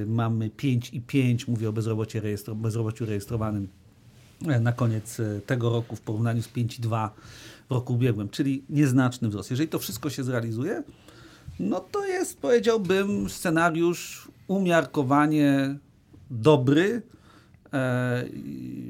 mamy 0.06 0.48
5,5, 0.48 1.48
mówię 1.48 1.68
o 1.68 1.72
bezrobocie 1.72 2.20
rejestro, 2.20 2.54
bezrobociu 2.54 3.06
rejestrowanym 3.06 3.68
e, 4.46 4.60
na 4.60 4.72
koniec 4.72 5.20
e, 5.20 5.40
tego 5.40 5.70
roku 5.70 5.96
w 5.96 6.00
porównaniu 6.00 6.42
z 6.42 6.48
5,2 6.48 7.10
w 7.68 7.72
roku 7.72 7.94
ubiegłym, 7.94 8.28
czyli 8.28 8.64
nieznaczny 8.68 9.28
wzrost. 9.28 9.50
Jeżeli 9.50 9.68
to 9.68 9.78
wszystko 9.78 10.10
się 10.10 10.24
zrealizuje, 10.24 10.82
no 11.60 11.80
to 11.80 12.06
jest, 12.06 12.40
powiedziałbym, 12.40 13.30
scenariusz 13.30 14.28
umiarkowanie 14.48 15.76
dobry, 16.30 17.02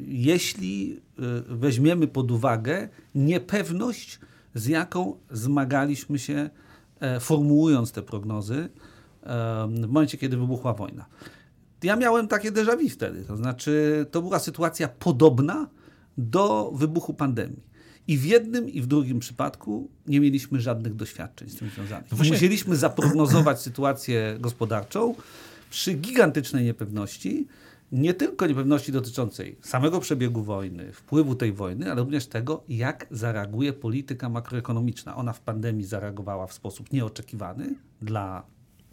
jeśli 0.07 1.01
e, 1.19 1.23
weźmiemy 1.49 2.07
pod 2.09 2.31
uwagę 2.31 2.89
niepewność, 3.15 4.21
z 4.55 4.67
jaką 4.67 5.17
zmagaliśmy 5.31 6.19
się, 6.19 6.51
e, 7.01 7.21
formułując 7.21 7.93
te 7.93 8.03
prognozy 8.03 8.69
w 9.69 9.87
momencie, 9.89 10.19
kiedy 10.19 10.37
wybuchła 10.37 10.75
wojna. 10.75 11.07
Ja 11.83 11.97
miałem 11.97 12.29
takie 12.29 12.53
déjà 12.53 12.77
vu 12.77 12.89
wtedy, 12.89 13.25
to 13.25 13.37
znaczy 13.37 14.07
to 14.11 14.23
była 14.23 14.39
sytuacja 14.39 14.89
podobna 14.89 15.69
do 16.19 16.73
wybuchu 16.75 17.15
pandemii. 17.15 17.63
I 18.09 18.19
w 18.19 18.25
jednym, 18.25 18.69
i 18.69 18.81
w 18.81 18.87
drugim 18.87 19.19
przypadku 19.19 19.91
nie 20.07 20.21
mieliśmy 20.21 20.61
żadnych 20.61 20.95
doświadczeń 20.95 21.49
z 21.49 21.57
tym 21.57 21.71
związanych. 21.71 22.11
No 22.13 22.19
Musieliśmy 22.19 22.77
zaprognozować 22.77 23.61
sytuację 23.61 24.37
gospodarczą 24.41 25.15
przy 25.71 25.95
gigantycznej 25.95 26.65
niepewności, 26.65 27.47
nie 27.93 28.15
tylko 28.15 28.47
niepewności 28.47 28.93
dotyczącej 28.93 29.57
samego 29.63 30.01
przebiegu 30.01 30.43
wojny, 30.43 30.93
wpływu 30.93 31.35
tej 31.35 31.53
wojny, 31.53 31.91
ale 31.91 32.01
również 32.01 32.27
tego, 32.27 32.65
jak 32.69 33.07
zareaguje 33.11 33.73
polityka 33.73 34.29
makroekonomiczna. 34.29 35.17
Ona 35.17 35.33
w 35.33 35.41
pandemii 35.41 35.85
zareagowała 35.85 36.47
w 36.47 36.53
sposób 36.53 36.93
nieoczekiwany 36.93 37.75
dla 38.03 38.43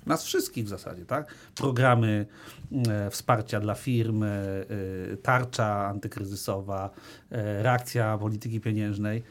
nas 0.05 0.23
wszystkich 0.23 0.65
w 0.65 0.67
zasadzie, 0.67 1.05
tak? 1.05 1.35
Programy 1.55 2.25
e, 2.87 3.09
wsparcia 3.09 3.59
dla 3.59 3.75
firm, 3.75 4.23
e, 4.23 4.29
tarcza 5.21 5.87
antykryzysowa, 5.87 6.89
e, 7.31 7.63
reakcja 7.63 8.17
polityki 8.17 8.59
pieniężnej 8.59 9.23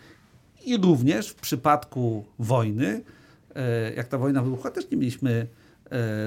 i 0.64 0.76
również 0.76 1.28
w 1.28 1.34
przypadku 1.34 2.24
wojny, 2.38 3.02
e, 3.54 3.94
jak 3.94 4.08
ta 4.08 4.18
wojna 4.18 4.42
wybuchła, 4.42 4.70
też 4.70 4.90
nie 4.90 4.96
mieliśmy 4.96 5.46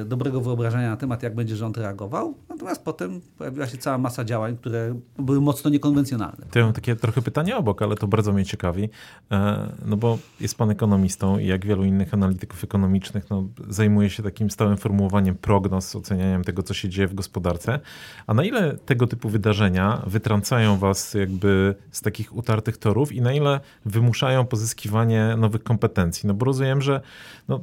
dobrego 0.06 0.42
wyobrażenia 0.42 0.90
na 0.90 0.98
temat, 0.98 1.24
jak 1.24 1.36
będzie 1.36 1.56
rząd 1.56 1.78
reagował. 1.78 2.34
Natomiast 2.50 2.84
potem 2.84 3.22
pojawiła 3.38 3.68
się 3.68 3.78
cała 3.78 3.98
masa 3.98 4.24
działań, 4.24 4.58
które 4.58 5.00
były 5.20 5.42
mocno 5.42 5.70
niekonwencjonalne. 5.70 6.46
To 6.52 6.60
ja 6.60 6.66
mam 6.66 6.74
takie 6.74 6.96
trochę 6.96 7.22
pytanie 7.22 7.58
obok, 7.58 7.82
ale 7.82 7.96
to 7.96 8.08
bardzo 8.08 8.34
mnie 8.34 8.46
ciekawi. 8.46 8.90
E, 9.32 9.70
no 9.86 9.98
bo 9.98 10.18
jest 10.40 10.58
pan 10.58 10.72
ekonomistą 10.72 11.40
i 11.40 11.48
jak 11.48 11.66
wielu 11.66 11.84
innych 11.84 12.14
analityków 12.14 12.64
ekonomicznych, 12.64 13.30
no, 13.30 13.44
zajmuje 13.70 14.10
się 14.10 14.24
takim 14.24 14.52
stałym 14.52 14.78
formułowaniem 14.78 15.36
prognoz, 15.36 15.96
ocenianiem 15.96 16.44
tego, 16.44 16.64
co 16.64 16.74
się 16.74 16.90
dzieje 16.90 17.08
w 17.08 17.14
gospodarce. 17.14 17.80
A 18.28 18.34
na 18.34 18.44
ile 18.44 18.78
tego 18.78 19.08
typu 19.08 19.30
wydarzenia 19.30 20.02
wytrącają 20.08 20.78
was 20.78 21.14
jakby 21.14 21.76
z 21.92 22.02
takich 22.02 22.36
utartych 22.36 22.78
torów 22.78 23.12
i 23.12 23.22
na 23.22 23.34
ile 23.34 23.60
wymuszają 23.86 24.46
pozyskiwanie 24.46 25.36
nowych 25.38 25.64
kompetencji? 25.64 26.28
No 26.28 26.34
bo 26.34 26.46
rozumiem, 26.46 26.82
że 26.82 27.02
no, 27.48 27.60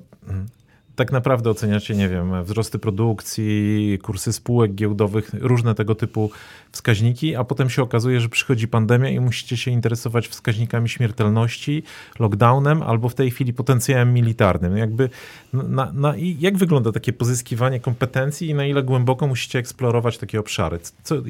tak 0.97 1.13
naprawdę 1.13 1.51
oceniacie, 1.51 1.95
nie 1.95 2.09
wiem, 2.09 2.45
wzrosty 2.45 2.79
produkcji, 2.79 3.99
kursy 4.03 4.33
spółek 4.33 4.75
giełdowych, 4.75 5.31
różne 5.41 5.75
tego 5.75 5.95
typu 5.95 6.31
wskaźniki, 6.73 7.37
a 7.37 7.45
potem 7.45 7.71
się 7.71 7.83
okazuje, 7.83 8.21
że 8.21 8.29
przychodzi 8.29 8.69
pandemia 8.69 9.09
i 9.09 9.21
musicie 9.21 9.57
się 9.57 9.71
interesować 9.71 10.29
wskaźnikami 10.29 10.89
śmiertelności, 10.89 11.83
lockdownem 12.19 12.83
albo 12.83 13.09
w 13.09 13.15
tej 13.15 13.31
chwili 13.31 13.53
potencjałem 13.53 14.15
militarnym. 14.15 14.77
Jakby 14.77 15.11
na, 15.53 15.93
na, 15.93 16.15
jak 16.17 16.57
wygląda 16.57 16.93
takie 16.93 17.13
pozyskiwanie 17.13 17.81
kompetencji 17.81 18.49
i 18.49 18.55
na 18.55 18.67
ile 18.67 18.83
głęboko 18.83 19.27
musicie 19.27 19.59
eksplorować 19.59 20.19
takie 20.19 20.41
obszary? 20.41 20.79
Co, 21.03 21.17
e, 21.17 21.23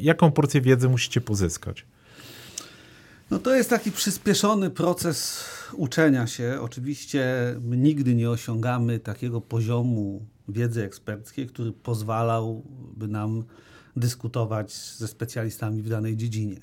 jaką 0.00 0.30
porcję 0.30 0.60
wiedzy 0.60 0.88
musicie 0.88 1.20
pozyskać? 1.20 1.84
No 3.30 3.38
to 3.38 3.54
jest 3.54 3.70
taki 3.70 3.92
przyspieszony 3.92 4.70
proces 4.70 5.44
uczenia 5.72 6.26
się. 6.26 6.58
Oczywiście 6.60 7.24
my 7.60 7.76
nigdy 7.76 8.14
nie 8.14 8.30
osiągamy 8.30 8.98
takiego 8.98 9.40
poziomu 9.40 10.26
wiedzy 10.48 10.84
eksperckiej, 10.84 11.46
który 11.46 11.72
pozwalałby 11.72 13.08
nam 13.08 13.44
dyskutować 13.96 14.72
ze 14.72 15.08
specjalistami 15.08 15.82
w 15.82 15.88
danej 15.88 16.16
dziedzinie. 16.16 16.56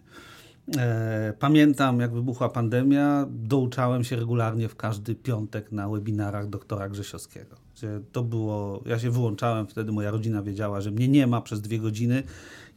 E, 0.78 1.34
pamiętam, 1.39 1.99
jak 1.99 2.13
wybuchła 2.13 2.49
pandemia, 2.49 3.25
douczałem 3.30 4.04
się 4.04 4.15
regularnie 4.15 4.69
w 4.69 4.75
każdy 4.75 5.15
piątek 5.15 5.71
na 5.71 5.89
webinarach 5.89 6.49
doktora 6.49 6.89
Grzesiowskiego. 6.89 7.56
To 8.12 8.23
było, 8.23 8.84
ja 8.86 8.99
się 8.99 9.12
wyłączałem 9.12 9.67
wtedy, 9.67 9.91
moja 9.91 10.12
rodzina 10.12 10.41
wiedziała, 10.41 10.82
że 10.82 10.91
mnie 10.91 11.08
nie 11.08 11.28
ma 11.28 11.41
przez 11.41 11.62
dwie 11.62 11.80
godziny 11.80 12.23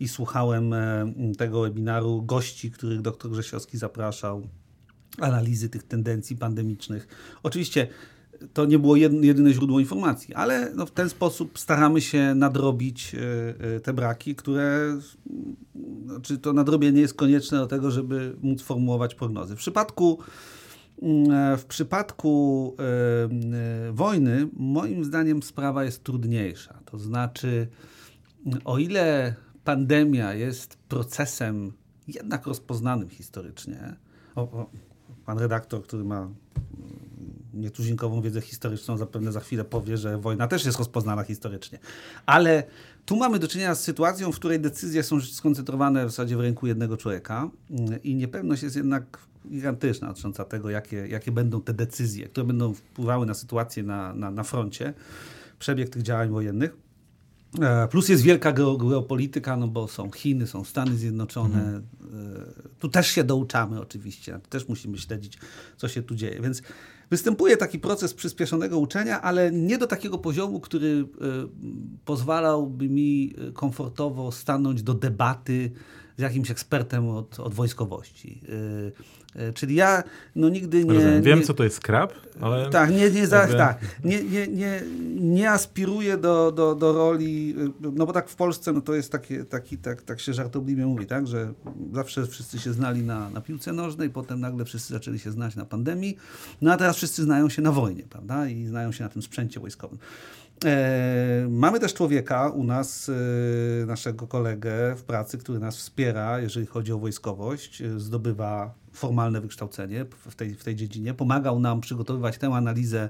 i 0.01 0.09
słuchałem 0.09 0.73
e, 0.73 1.13
tego 1.39 1.61
webinaru 1.61 2.23
gości, 2.23 2.71
których 2.71 3.01
doktor 3.01 3.31
Grzesiowski 3.31 3.79
zapraszał, 3.79 4.49
analizy 5.19 5.69
tych 5.69 5.83
tendencji 5.83 6.37
pandemicznych. 6.37 7.09
Oczywiście 7.43 7.89
to 8.53 8.65
nie 8.65 8.79
było 8.79 8.97
jedyne 8.97 9.53
źródło 9.53 9.81
informacji, 9.81 10.35
ale 10.35 10.73
no 10.75 10.87
w 10.87 10.91
ten 10.91 11.09
sposób 11.09 11.59
staramy 11.59 12.01
się 12.01 12.35
nadrobić 12.35 13.15
e, 13.15 13.19
e, 13.77 13.81
te 13.81 13.93
braki, 13.93 14.35
które, 14.35 14.99
znaczy 16.05 16.39
to 16.39 16.53
nadrobienie 16.53 17.01
jest 17.01 17.15
konieczne 17.15 17.59
do 17.59 17.67
tego, 17.67 17.91
żeby 17.91 18.37
móc 18.43 18.63
formułować 18.63 19.15
prognozy. 19.15 19.57
W 19.57 19.59
przypadku 19.59 20.19
w 21.59 21.65
przypadku 21.69 22.77
wojny, 23.93 24.49
moim 24.53 25.05
zdaniem, 25.05 25.43
sprawa 25.43 25.85
jest 25.85 26.05
trudniejsza. 26.05 26.81
To 26.85 26.99
znaczy, 26.99 27.69
o 28.65 28.79
ile 28.79 29.35
pandemia 29.68 30.35
jest 30.35 30.76
procesem 30.76 31.72
jednak 32.07 32.46
rozpoznanym 32.46 33.09
historycznie. 33.09 33.96
O, 34.35 34.40
o, 34.40 34.70
pan 35.26 35.38
redaktor, 35.38 35.83
który 35.83 36.04
ma 36.04 36.20
mm, 36.20 36.33
nietuzinkową 37.54 38.22
wiedzę 38.22 38.40
historyczną, 38.40 38.96
zapewne 38.96 39.33
za 39.33 39.40
chwilę 39.40 39.64
powie, 39.64 39.96
że 39.96 40.18
wojna 40.18 40.48
też 40.48 40.64
jest 40.64 40.78
rozpoznana 40.78 41.22
historycznie. 41.22 41.78
Ale 42.26 42.62
tu 43.07 43.16
mamy 43.16 43.38
do 43.38 43.48
czynienia 43.48 43.74
z 43.74 43.81
sytuacją, 43.81 44.33
w 44.33 44.37
której 44.37 44.61
decyzje 44.61 45.02
są 45.02 45.20
skoncentrowane 45.20 46.07
w 46.07 46.11
zasadzie 46.11 46.37
w 46.37 46.40
ręku 46.40 46.66
jednego 46.66 46.96
człowieka 46.96 47.50
mm, 47.70 48.02
i 48.02 48.14
niepewność 48.14 48.62
jest 48.62 48.76
jednak 48.76 49.18
gigantyczna 49.48 50.09
dotycząca 50.09 50.44
tego, 50.44 50.70
jakie, 50.70 51.09
jakie 51.09 51.33
będą 51.33 51.62
te 51.62 51.74
decyzje, 51.74 52.28
które 52.28 52.46
będą 52.46 52.74
wpływały 52.74 53.26
na 53.26 53.35
sytuację 53.35 53.83
na, 53.83 54.14
na, 54.14 54.31
na 54.31 54.42
froncie 54.42 54.94
przebieg 55.59 55.88
tych 55.88 56.02
działań 56.02 56.28
wojennych. 56.28 56.88
E, 57.61 57.89
plus 57.89 58.09
jest 58.09 58.23
wielka 58.23 58.53
geopolityka, 58.53 59.57
no 59.57 59.69
bo 59.69 59.89
są 59.89 60.11
Chiny, 60.11 60.47
są 60.47 60.65
Stany 60.65 60.97
Zjednoczone. 60.97 61.59
Mhm. 61.59 61.83
E, 61.83 62.79
tu 62.79 62.89
też 62.89 63.07
się 63.07 63.25
douczamy 63.25 63.81
oczywiście, 63.81 64.41
też 64.49 64.69
musimy 64.69 64.99
śledzić, 64.99 65.39
co 65.77 65.89
się 65.89 66.03
tu 66.03 66.15
dzieje. 66.15 66.41
Więc 66.41 66.63
występuje 67.11 67.57
taki 67.57 67.79
proces 67.79 68.15
przyspieszonego 68.15 68.79
uczenia, 68.79 69.23
ale 69.23 69.53
nie 69.53 69.79
do 69.79 69.87
takiego 69.87 70.19
poziomu, 70.19 70.61
który 70.61 71.05
e, 71.21 71.25
pozwalałby 72.05 72.89
mi 72.89 73.35
komfortowo 73.55 74.33
stanąć 74.33 74.83
do 74.83 74.95
debaty 74.95 75.71
z 76.18 76.20
jakimś 76.20 76.50
ekspertem 76.50 77.09
od, 77.09 77.40
od 77.40 77.54
wojskowości. 77.54 78.40
E, 79.37 79.52
czyli 79.52 79.74
ja 79.74 80.02
no 80.37 80.48
nigdy 80.48 80.85
nie... 80.85 80.92
Rozumiem. 80.92 81.22
Wiem, 81.22 81.38
nie, 81.38 81.44
co 81.44 81.54
to 81.54 81.64
jest 81.64 81.76
skrab, 81.76 82.12
ale... 82.40 82.70
Tak, 82.70 82.90
nie, 82.90 83.11
nie, 83.11 83.20
jakby... 83.20 83.57
tak, 83.57 83.78
nie, 84.04 84.22
nie, 84.22 84.48
nie, 84.48 84.83
nie 85.14 85.50
aspiruję 85.50 86.16
do, 86.16 86.52
do, 86.52 86.74
do 86.74 86.92
roli, 86.92 87.54
no 87.81 88.07
bo 88.07 88.12
tak 88.12 88.28
w 88.28 88.37
Polsce 88.37 88.72
no 88.72 88.81
to 88.81 88.94
jest 88.94 89.12
takie, 89.12 89.44
taki, 89.44 89.78
tak, 89.78 90.02
tak 90.02 90.20
się 90.20 90.35
żartobliwie 90.35 90.87
mówi, 90.87 91.07
tak, 91.07 91.26
że 91.26 91.52
zawsze 91.92 92.26
wszyscy 92.26 92.59
się 92.59 92.72
znali 92.72 93.02
na, 93.02 93.31
na 93.31 93.40
piłce 93.40 93.72
nożnej, 93.72 94.11
potem 94.11 94.40
nagle 94.40 94.64
wszyscy 94.64 94.92
zaczęli 94.92 95.18
się 95.18 95.31
znać 95.31 95.57
na 95.57 95.64
pandemii, 95.64 96.16
no 96.61 96.72
a 96.72 96.76
teraz 96.76 96.96
wszyscy 96.96 97.22
znają 97.22 97.48
się 97.48 97.62
na 97.62 97.72
wojnie, 97.72 98.02
prawda, 98.02 98.48
i 98.48 98.66
znają 98.66 98.92
się 98.92 99.04
na 99.04 99.11
tym 99.11 99.22
sprzęcie 99.22 99.61
wojskowym. 99.61 99.98
E, 100.64 101.47
mamy 101.51 101.81
też 101.81 101.94
człowieka 101.94 102.49
u 102.49 102.64
nas, 102.64 103.11
e, 103.83 103.87
naszego 103.87 104.27
kolegę 104.27 104.94
w 104.97 105.03
pracy, 105.03 105.38
który 105.38 105.59
nas 105.59 105.77
wspiera, 105.77 106.40
jeżeli 106.40 106.66
chodzi 106.66 106.92
o 106.92 106.99
wojskowość, 106.99 107.83
e, 107.83 108.01
zdobywa 108.01 108.75
formalne 108.92 109.40
wykształcenie 109.40 110.07
w 110.29 110.35
tej, 110.35 110.55
w 110.55 110.64
tej 110.64 110.77
dziedzinie. 110.77 111.14
Pomagał 111.14 111.61
nam 111.61 111.81
przygotowywać 111.81 112.38
tę 112.38 112.47
analizę 112.47 113.09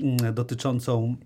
mm, 0.00 0.34
dotyczącą 0.34 1.16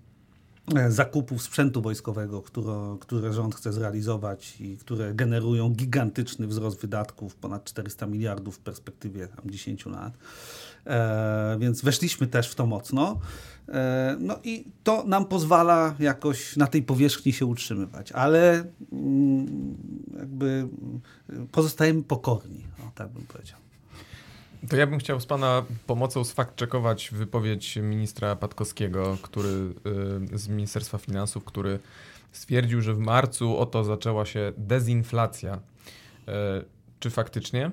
zakupów 0.89 1.41
sprzętu 1.41 1.81
wojskowego, 1.81 2.41
które, 2.41 2.97
które 2.99 3.33
rząd 3.33 3.55
chce 3.55 3.73
zrealizować 3.73 4.61
i 4.61 4.77
które 4.77 5.13
generują 5.13 5.69
gigantyczny 5.69 6.47
wzrost 6.47 6.81
wydatków, 6.81 7.35
ponad 7.35 7.63
400 7.63 8.05
miliardów 8.05 8.55
w 8.55 8.59
perspektywie 8.59 9.27
tam, 9.27 9.49
10 9.51 9.85
lat. 9.85 10.13
E, 10.87 11.57
więc 11.59 11.81
weszliśmy 11.81 12.27
też 12.27 12.49
w 12.49 12.55
to 12.55 12.65
mocno. 12.65 13.19
E, 13.69 14.17
no 14.19 14.39
i 14.43 14.65
to 14.83 15.03
nam 15.03 15.25
pozwala 15.25 15.95
jakoś 15.99 16.57
na 16.57 16.67
tej 16.67 16.83
powierzchni 16.83 17.33
się 17.33 17.45
utrzymywać, 17.45 18.11
ale 18.11 18.63
mm, 18.91 19.77
jakby 20.19 20.67
pozostajemy 21.51 22.03
pokorni, 22.03 22.63
tak 22.95 23.09
bym 23.09 23.23
powiedział. 23.23 23.57
To 24.69 24.75
ja 24.75 24.87
bym 24.87 24.99
chciał 24.99 25.19
z 25.19 25.25
Pana 25.25 25.63
pomocą 25.87 26.21
sfakt-czekować 26.21 27.11
wypowiedź 27.11 27.75
ministra 27.75 28.35
Patkowskiego, 28.35 29.17
który, 29.21 29.73
y, 30.33 30.37
z 30.37 30.47
Ministerstwa 30.47 30.97
Finansów, 30.97 31.43
który 31.43 31.79
stwierdził, 32.31 32.81
że 32.81 32.93
w 32.93 32.99
marcu 32.99 33.57
oto 33.57 33.83
zaczęła 33.83 34.25
się 34.25 34.53
dezinflacja. 34.57 35.55
Y, 35.55 36.31
czy 36.99 37.09
faktycznie? 37.09 37.71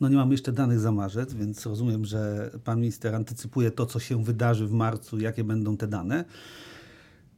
No 0.00 0.08
nie 0.08 0.16
mam 0.16 0.32
jeszcze 0.32 0.52
danych 0.52 0.80
za 0.80 0.92
marzec, 0.92 1.34
więc 1.34 1.66
rozumiem, 1.66 2.04
że 2.04 2.50
pan 2.64 2.80
minister 2.80 3.14
antycypuje 3.14 3.70
to, 3.70 3.86
co 3.86 4.00
się 4.00 4.24
wydarzy 4.24 4.66
w 4.66 4.72
marcu, 4.72 5.18
jakie 5.18 5.44
będą 5.44 5.76
te 5.76 5.88
dane. 5.88 6.24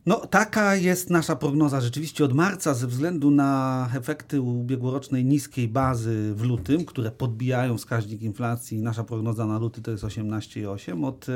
No, 0.07 0.27
taka 0.27 0.77
jest 0.77 1.11
nasza 1.11 1.37
prognoza 1.37 1.81
rzeczywiście 1.81 2.25
od 2.25 2.33
marca 2.33 2.75
ze 2.75 2.87
względu 2.87 3.31
na 3.31 3.91
efekty 3.95 4.41
ubiegłorocznej 4.41 5.25
niskiej 5.25 5.69
bazy 5.69 6.35
w 6.35 6.43
lutym, 6.43 6.85
które 6.85 7.11
podbijają 7.11 7.79
wskaźnik 7.79 8.23
inflacji. 8.23 8.83
Nasza 8.83 9.05
prognoza 9.05 9.47
na 9.47 9.59
luty 9.59 9.83
to 9.83 9.91
jest 9.91 10.05
18,8. 10.05 11.05
Od, 11.05 11.29
e, 11.29 11.33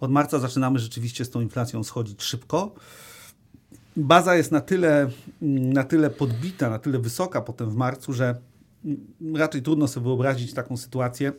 od 0.00 0.10
marca 0.10 0.38
zaczynamy 0.38 0.78
rzeczywiście 0.78 1.24
z 1.24 1.30
tą 1.30 1.40
inflacją 1.40 1.84
schodzić 1.84 2.22
szybko. 2.22 2.74
Baza 3.96 4.36
jest 4.36 4.52
na 4.52 4.60
tyle, 4.60 5.10
na 5.42 5.84
tyle 5.84 6.10
podbita, 6.10 6.70
na 6.70 6.78
tyle 6.78 6.98
wysoka 6.98 7.40
potem 7.40 7.70
w 7.70 7.74
marcu, 7.74 8.12
że 8.12 8.34
raczej 9.34 9.62
trudno 9.62 9.88
sobie 9.88 10.04
wyobrazić 10.04 10.54
taką 10.54 10.76
sytuację, 10.76 11.32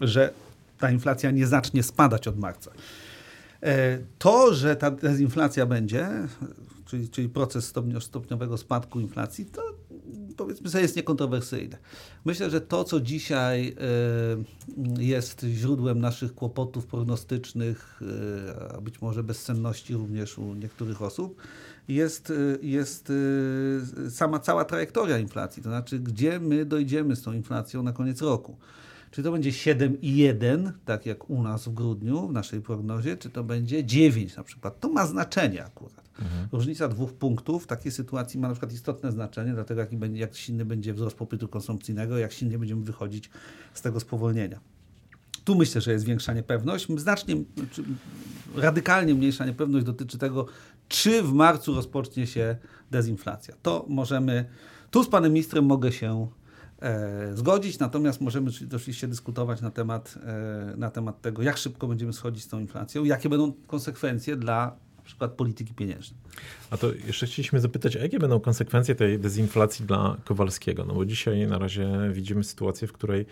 że 0.00 0.32
ta 0.78 0.90
inflacja 0.90 1.30
nie 1.30 1.46
zacznie 1.46 1.82
spadać 1.82 2.28
od 2.28 2.38
marca. 2.38 2.70
E, 3.62 3.98
to, 4.18 4.54
że 4.54 4.76
ta 4.76 4.90
dezinflacja 4.90 5.66
będzie, 5.66 6.08
czyli, 6.84 7.08
czyli 7.08 7.28
proces 7.28 7.72
stopniowego 8.00 8.56
spadku 8.58 9.00
inflacji, 9.00 9.46
to 9.46 9.62
powiedzmy 10.36 10.70
sobie 10.70 10.82
jest 10.82 10.96
niekontrowersyjne. 10.96 11.78
Myślę, 12.24 12.50
że 12.50 12.60
to, 12.60 12.84
co 12.84 13.00
dzisiaj 13.00 13.76
e, 14.98 15.02
jest 15.02 15.46
źródłem 15.50 15.98
naszych 15.98 16.34
kłopotów 16.34 16.86
prognostycznych, 16.86 18.00
e, 18.60 18.72
a 18.76 18.80
być 18.80 19.00
może 19.02 19.22
bezsenności 19.22 19.94
również 19.94 20.38
u 20.38 20.54
niektórych 20.54 21.02
osób, 21.02 21.40
jest, 21.88 22.32
jest 22.62 23.12
sama 24.10 24.38
cała 24.38 24.64
trajektoria 24.64 25.18
inflacji. 25.18 25.62
To 25.62 25.68
znaczy, 25.68 25.98
gdzie 25.98 26.40
my 26.40 26.64
dojdziemy 26.64 27.16
z 27.16 27.22
tą 27.22 27.32
inflacją 27.32 27.82
na 27.82 27.92
koniec 27.92 28.22
roku. 28.22 28.56
Czy 29.10 29.22
to 29.22 29.32
będzie 29.32 29.50
7,1, 29.50 30.72
tak 30.84 31.06
jak 31.06 31.30
u 31.30 31.42
nas 31.42 31.68
w 31.68 31.74
grudniu, 31.74 32.28
w 32.28 32.32
naszej 32.32 32.60
prognozie, 32.60 33.16
czy 33.16 33.30
to 33.30 33.44
będzie 33.44 33.84
9 33.84 34.36
na 34.36 34.44
przykład. 34.44 34.80
To 34.80 34.88
ma 34.88 35.06
znaczenie 35.06 35.64
akurat. 35.64 36.04
Mhm. 36.18 36.48
Różnica 36.52 36.88
dwóch 36.88 37.12
punktów 37.12 37.64
w 37.64 37.66
takiej 37.66 37.92
sytuacji 37.92 38.40
ma 38.40 38.48
na 38.48 38.54
przykład 38.54 38.72
istotne 38.72 39.12
znaczenie, 39.12 39.52
dlatego 39.52 39.80
jak, 39.80 39.90
jak 40.14 40.36
silny 40.36 40.64
będzie 40.64 40.94
wzrost 40.94 41.16
popytu 41.16 41.48
konsumpcyjnego, 41.48 42.18
jak 42.18 42.32
silnie 42.32 42.58
będziemy 42.58 42.82
wychodzić 42.84 43.30
z 43.74 43.82
tego 43.82 44.00
spowolnienia. 44.00 44.60
Tu 45.44 45.54
myślę, 45.54 45.80
że 45.80 45.92
jest 45.92 46.04
większa 46.04 46.32
niepewność. 46.32 46.86
Znacznie, 46.96 47.36
radykalnie 48.56 49.14
mniejsza 49.14 49.46
niepewność 49.46 49.86
dotyczy 49.86 50.18
tego, 50.18 50.46
czy 50.88 51.22
w 51.22 51.32
marcu 51.32 51.74
rozpocznie 51.74 52.26
się 52.26 52.56
dezinflacja. 52.90 53.54
To 53.62 53.84
możemy, 53.88 54.44
tu 54.90 55.04
z 55.04 55.08
panem 55.08 55.32
ministrem 55.32 55.64
mogę 55.64 55.92
się 55.92 56.28
e, 56.82 57.36
zgodzić, 57.36 57.78
natomiast 57.78 58.20
możemy 58.20 58.50
oczywiście 58.74 59.08
dyskutować 59.08 59.60
na 59.60 59.70
temat, 59.70 60.18
e, 60.26 60.76
na 60.76 60.90
temat 60.90 61.22
tego, 61.22 61.42
jak 61.42 61.56
szybko 61.56 61.86
będziemy 61.86 62.12
schodzić 62.12 62.44
z 62.44 62.48
tą 62.48 62.60
inflacją, 62.60 63.04
jakie 63.04 63.28
będą 63.28 63.52
konsekwencje 63.66 64.36
dla 64.36 64.76
na 64.96 65.06
przykład 65.06 65.32
polityki 65.32 65.74
pieniężnej. 65.74 66.20
A 66.70 66.76
to 66.76 66.92
jeszcze 67.06 67.26
chcieliśmy 67.26 67.60
zapytać, 67.60 67.96
a 67.96 67.98
jakie 67.98 68.18
będą 68.18 68.40
konsekwencje 68.40 68.94
tej 68.94 69.18
dezinflacji 69.18 69.86
dla 69.86 70.16
Kowalskiego? 70.24 70.84
No 70.84 70.94
bo 70.94 71.04
dzisiaj 71.04 71.46
na 71.46 71.58
razie 71.58 71.88
widzimy 72.12 72.44
sytuację, 72.44 72.88
w 72.88 72.92
której 72.92 73.26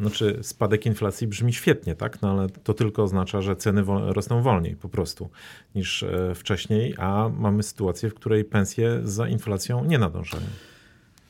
znaczy 0.00 0.38
spadek 0.42 0.86
inflacji 0.86 1.26
brzmi 1.26 1.52
świetnie, 1.52 1.94
tak? 1.94 2.22
No 2.22 2.30
ale 2.30 2.48
to 2.48 2.74
tylko 2.74 3.02
oznacza, 3.02 3.42
że 3.42 3.56
ceny 3.56 3.84
rosną 4.06 4.42
wolniej 4.42 4.76
po 4.76 4.88
prostu 4.88 5.28
niż 5.74 6.02
e, 6.02 6.34
wcześniej, 6.34 6.94
a 6.98 7.30
mamy 7.38 7.62
sytuację, 7.62 8.10
w 8.10 8.14
której 8.14 8.44
pensje 8.44 9.00
za 9.04 9.28
inflacją 9.28 9.84
nie 9.84 9.98
nadążają. 9.98 10.46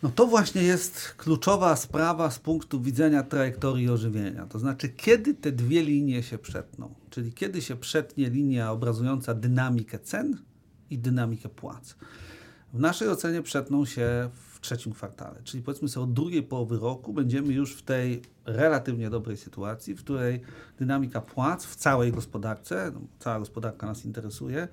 No 0.03 0.11
to 0.15 0.27
właśnie 0.27 0.63
jest 0.63 1.15
kluczowa 1.17 1.77
sprawa 1.77 2.31
z 2.31 2.39
punktu 2.39 2.81
widzenia 2.81 3.23
trajektorii 3.23 3.91
ożywienia. 3.91 4.47
To 4.47 4.59
znaczy, 4.59 4.89
kiedy 4.89 5.35
te 5.35 5.53
dwie 5.53 5.83
linie 5.83 6.23
się 6.23 6.39
przetną, 6.39 6.95
czyli 7.11 7.33
kiedy 7.33 7.63
się 7.63 7.77
przetnie 7.77 8.31
linia 8.31 8.73
obrazująca 8.73 9.35
dynamikę 9.35 9.99
cen 9.99 10.39
i 10.91 10.99
dynamikę 10.99 11.49
płac. 11.49 11.97
W 12.77 12.81
naszej 12.81 13.09
ocenie 13.09 13.43
przetną 13.43 13.85
się 13.85 14.31
w 14.53 14.61
trzecim 14.61 14.93
kwartale, 14.93 15.43
czyli 15.45 15.63
powiedzmy 15.63 15.89
sobie 15.89 16.05
od 16.05 16.13
drugiej 16.13 16.43
połowy 16.43 16.79
roku 16.79 17.13
będziemy 17.13 17.53
już 17.53 17.77
w 17.77 17.83
tej 17.83 18.23
relatywnie 18.45 19.11
dobrej 19.11 19.37
sytuacji, 19.37 19.95
w 19.95 19.99
której 20.05 20.41
dynamika 20.79 21.21
płac 21.21 21.67
w 21.67 21.77
całej 21.77 22.13
gospodarce, 22.13 22.91
no, 22.95 23.01
cała 23.19 23.39
gospodarka 23.39 23.87
nas 23.87 24.05
interesuje, 24.05 24.69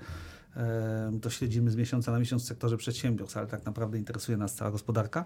to 1.22 1.30
śledzimy 1.30 1.72
z 1.72 1.76
miesiąca 1.76 2.12
na 2.12 2.20
miesiąc 2.20 2.44
w 2.44 2.46
sektorze 2.46 2.78
przedsiębiorstw, 2.78 3.38
ale 3.38 3.48
tak 3.48 3.66
naprawdę 3.66 3.98
interesuje 3.98 4.38
nas 4.38 4.56
cała 4.56 4.72
gospodarka, 4.72 5.26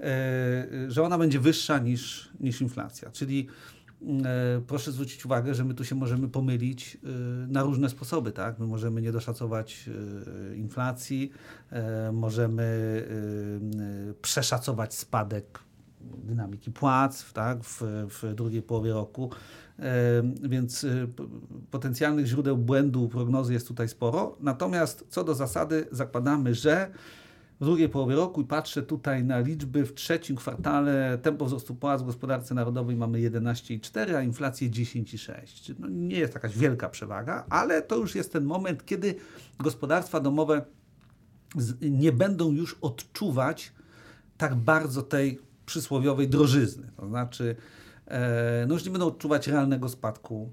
e, 0.00 0.66
że 0.88 1.02
ona 1.02 1.18
będzie 1.18 1.40
wyższa 1.40 1.78
niż, 1.78 2.30
niż 2.40 2.60
inflacja. 2.60 3.10
Czyli 3.10 3.48
e, 3.48 3.77
proszę 4.66 4.92
zwrócić 4.92 5.26
uwagę, 5.26 5.54
że 5.54 5.64
my 5.64 5.74
tu 5.74 5.84
się 5.84 5.94
możemy 5.94 6.28
pomylić 6.28 6.98
e, 7.04 7.08
na 7.46 7.62
różne 7.62 7.88
sposoby. 7.88 8.32
Tak? 8.32 8.58
My 8.58 8.66
możemy 8.66 9.02
nie 9.02 9.12
doszacować 9.12 9.90
inflacji, 10.56 11.30
możemy 12.12 13.02
przeszacować 14.22 14.94
spadek 14.94 15.58
dynamiki 16.00 16.70
płac 16.70 17.32
tak? 17.32 17.64
w, 17.64 17.82
w 18.08 18.34
drugiej 18.34 18.62
połowie 18.62 18.92
roku. 18.92 19.30
Więc 20.42 20.86
potencjalnych 21.70 22.26
źródeł 22.26 22.56
błędu 22.56 23.08
prognozy 23.08 23.52
jest 23.52 23.68
tutaj 23.68 23.88
sporo. 23.88 24.36
Natomiast 24.40 25.04
co 25.08 25.24
do 25.24 25.34
zasady 25.34 25.88
zakładamy, 25.92 26.54
że 26.54 26.90
w 27.60 27.64
drugiej 27.64 27.88
połowie 27.88 28.16
roku 28.16 28.40
i 28.40 28.44
patrzę 28.44 28.82
tutaj 28.82 29.24
na 29.24 29.40
liczby 29.40 29.86
w 29.86 29.94
trzecim 29.94 30.36
kwartale 30.36 31.18
tempo 31.22 31.44
wzrostu 31.44 31.74
płac 31.74 32.02
w 32.02 32.06
gospodarce 32.06 32.54
narodowej 32.54 32.96
mamy 32.96 33.18
11,4, 33.18 34.14
a 34.14 34.22
inflację 34.22 34.70
10,6. 34.70 35.74
No 35.78 35.88
nie 35.88 36.18
jest 36.18 36.34
jakaś 36.34 36.58
wielka 36.58 36.88
przewaga, 36.88 37.44
ale 37.50 37.82
to 37.82 37.96
już 37.96 38.14
jest 38.14 38.32
ten 38.32 38.44
moment, 38.44 38.86
kiedy 38.86 39.14
gospodarstwa 39.58 40.20
domowe 40.20 40.64
nie 41.80 42.12
będą 42.12 42.52
już 42.52 42.76
odczuwać 42.80 43.72
tak 44.36 44.54
bardzo 44.54 45.02
tej 45.02 45.38
przysłowiowej 45.66 46.28
drożyzny. 46.28 46.90
To 46.96 47.08
znaczy, 47.08 47.56
E, 48.10 48.64
no 48.68 48.74
już 48.74 48.84
nie 48.84 48.90
będą 48.90 49.06
odczuwać 49.06 49.48
realnego 49.48 49.88
spadku 49.88 50.52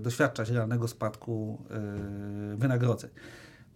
doświadczać 0.00 0.50
realnego 0.50 0.88
spadku 0.88 1.62
wynagrodzeń. 2.56 3.10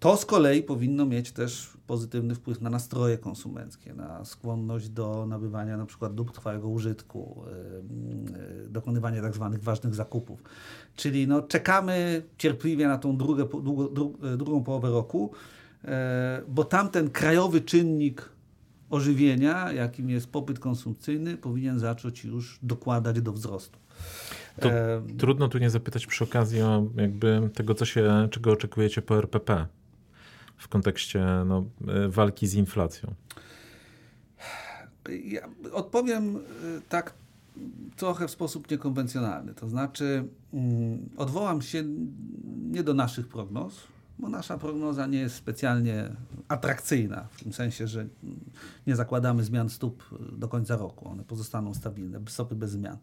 To 0.01 0.17
z 0.17 0.27
kolei 0.27 0.63
powinno 0.63 1.07
mieć 1.07 1.33
też 1.33 1.71
pozytywny 1.87 2.35
wpływ 2.35 2.61
na 2.61 2.71
nastroje 2.71 3.19
konsumenckie, 3.19 3.95
na 3.95 4.25
skłonność 4.25 4.89
do 4.89 5.27
nabywania 5.27 5.77
na 5.77 5.87
przykład 5.87 6.15
dóbr 6.15 6.33
trwałego 6.33 6.69
użytku, 6.69 7.45
yy, 8.63 8.69
dokonywania 8.69 9.23
tak 9.23 9.35
zwanych 9.35 9.63
ważnych 9.63 9.95
zakupów. 9.95 10.43
Czyli 10.97 11.29
no, 11.29 11.43
czekamy 11.43 12.23
cierpliwie 12.39 12.89
na 12.89 12.99
tą 12.99 13.17
drugą, 13.17 13.45
drugą 14.37 14.65
połowę 14.65 14.91
roku, 14.91 15.31
yy, 15.85 15.91
bo 16.49 16.65
tamten 16.65 17.11
krajowy 17.11 17.61
czynnik 17.61 18.29
ożywienia, 18.91 19.73
jakim 19.73 20.11
jest 20.11 20.33
popyt 20.33 20.59
konsumpcyjny, 20.59 21.37
powinien 21.37 21.79
zacząć 21.79 22.25
już 22.25 22.59
dokładać 22.63 23.21
do 23.21 23.33
wzrostu. 23.33 23.79
To 24.61 24.71
e... 24.71 25.03
Trudno 25.19 25.49
tu 25.49 25.59
nie 25.59 25.71
zapytać 25.71 26.07
przy 26.07 26.25
okazji 26.25 26.63
o 26.63 26.87
jakby 26.97 27.51
tego, 27.55 27.75
co 27.75 27.85
się, 27.85 28.29
czego 28.31 28.53
oczekujecie 28.53 29.03
po 29.03 29.19
RPP 29.19 29.67
w 30.61 30.69
kontekście 30.69 31.27
no, 31.47 31.65
e, 31.89 32.09
walki 32.09 32.47
z 32.47 32.55
inflacją? 32.55 33.15
Ja 35.25 35.49
odpowiem 35.73 36.37
e, 36.37 36.41
tak 36.89 37.15
trochę 37.97 38.29
w 38.29 38.31
sposób 38.31 38.71
niekonwencjonalny. 38.71 39.55
To 39.55 39.69
znaczy, 39.69 40.25
mm, 40.53 41.09
odwołam 41.17 41.63
się 41.63 41.85
nie 42.71 42.83
do 42.83 42.95
naszych 42.95 43.29
prognoz, 43.29 43.75
bo 44.19 44.29
nasza 44.29 44.59
prognoza 44.59 45.07
nie 45.07 45.19
jest 45.19 45.35
specjalnie 45.35 46.11
atrakcyjna, 46.49 47.29
w 47.31 47.43
tym 47.43 47.53
sensie, 47.53 47.87
że 47.87 48.07
nie 48.87 48.97
zakładamy 48.97 49.45
zmian 49.45 49.71
stóp 49.71 50.05
do 50.33 50.49
końca 50.49 50.77
roku. 50.77 51.09
One 51.09 51.25
pozostaną 51.25 51.75
stabilne, 51.75 52.21
stopy 52.29 52.55
bez 52.55 52.71
zmian. 52.71 52.97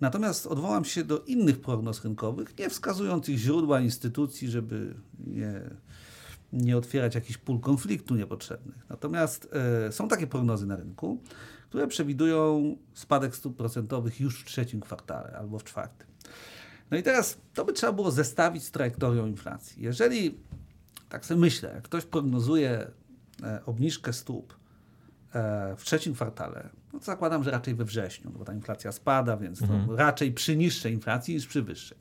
Natomiast 0.00 0.46
odwołam 0.46 0.84
się 0.84 1.04
do 1.04 1.18
innych 1.18 1.60
prognoz 1.60 2.04
rynkowych, 2.04 2.58
nie 2.58 2.70
wskazujących 2.70 3.36
źródła 3.36 3.80
instytucji, 3.80 4.48
żeby 4.48 4.94
nie 5.26 5.60
nie 6.54 6.76
otwierać 6.76 7.14
jakichś 7.14 7.38
pól 7.38 7.60
konfliktu 7.60 8.14
niepotrzebnych. 8.14 8.86
Natomiast 8.88 9.48
e, 9.86 9.92
są 9.92 10.08
takie 10.08 10.26
prognozy 10.26 10.66
na 10.66 10.76
rynku, 10.76 11.22
które 11.68 11.86
przewidują 11.86 12.76
spadek 12.94 13.36
stóp 13.36 13.56
procentowych 13.56 14.20
już 14.20 14.40
w 14.40 14.44
trzecim 14.44 14.80
kwartale 14.80 15.36
albo 15.38 15.58
w 15.58 15.64
czwartym. 15.64 16.06
No 16.90 16.96
i 16.96 17.02
teraz 17.02 17.38
to 17.54 17.64
by 17.64 17.72
trzeba 17.72 17.92
było 17.92 18.10
zestawić 18.10 18.64
z 18.64 18.70
trajektorią 18.70 19.26
inflacji. 19.26 19.82
Jeżeli, 19.82 20.38
tak 21.08 21.26
sobie 21.26 21.40
myślę, 21.40 21.72
jak 21.74 21.82
ktoś 21.82 22.04
prognozuje 22.04 22.90
e, 23.42 23.60
obniżkę 23.66 24.12
stóp 24.12 24.56
e, 25.34 25.74
w 25.76 25.84
trzecim 25.84 26.14
kwartale, 26.14 26.68
no 26.92 26.98
to 26.98 27.04
zakładam, 27.04 27.44
że 27.44 27.50
raczej 27.50 27.74
we 27.74 27.84
wrześniu, 27.84 28.30
no 28.32 28.38
bo 28.38 28.44
ta 28.44 28.54
inflacja 28.54 28.92
spada, 28.92 29.36
więc 29.36 29.62
mhm. 29.62 29.86
to 29.86 29.96
raczej 29.96 30.32
przy 30.32 30.56
niższej 30.56 30.92
inflacji 30.92 31.34
niż 31.34 31.46
przy 31.46 31.62
wyższej. 31.62 31.98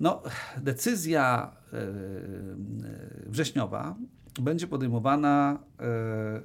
No, 0.00 0.22
decyzja 0.62 1.52
e, 1.72 1.78
e, 1.78 1.90
wrześniowa 3.26 3.96
będzie 4.42 4.66
podejmowana 4.66 5.58
e, 5.80 6.40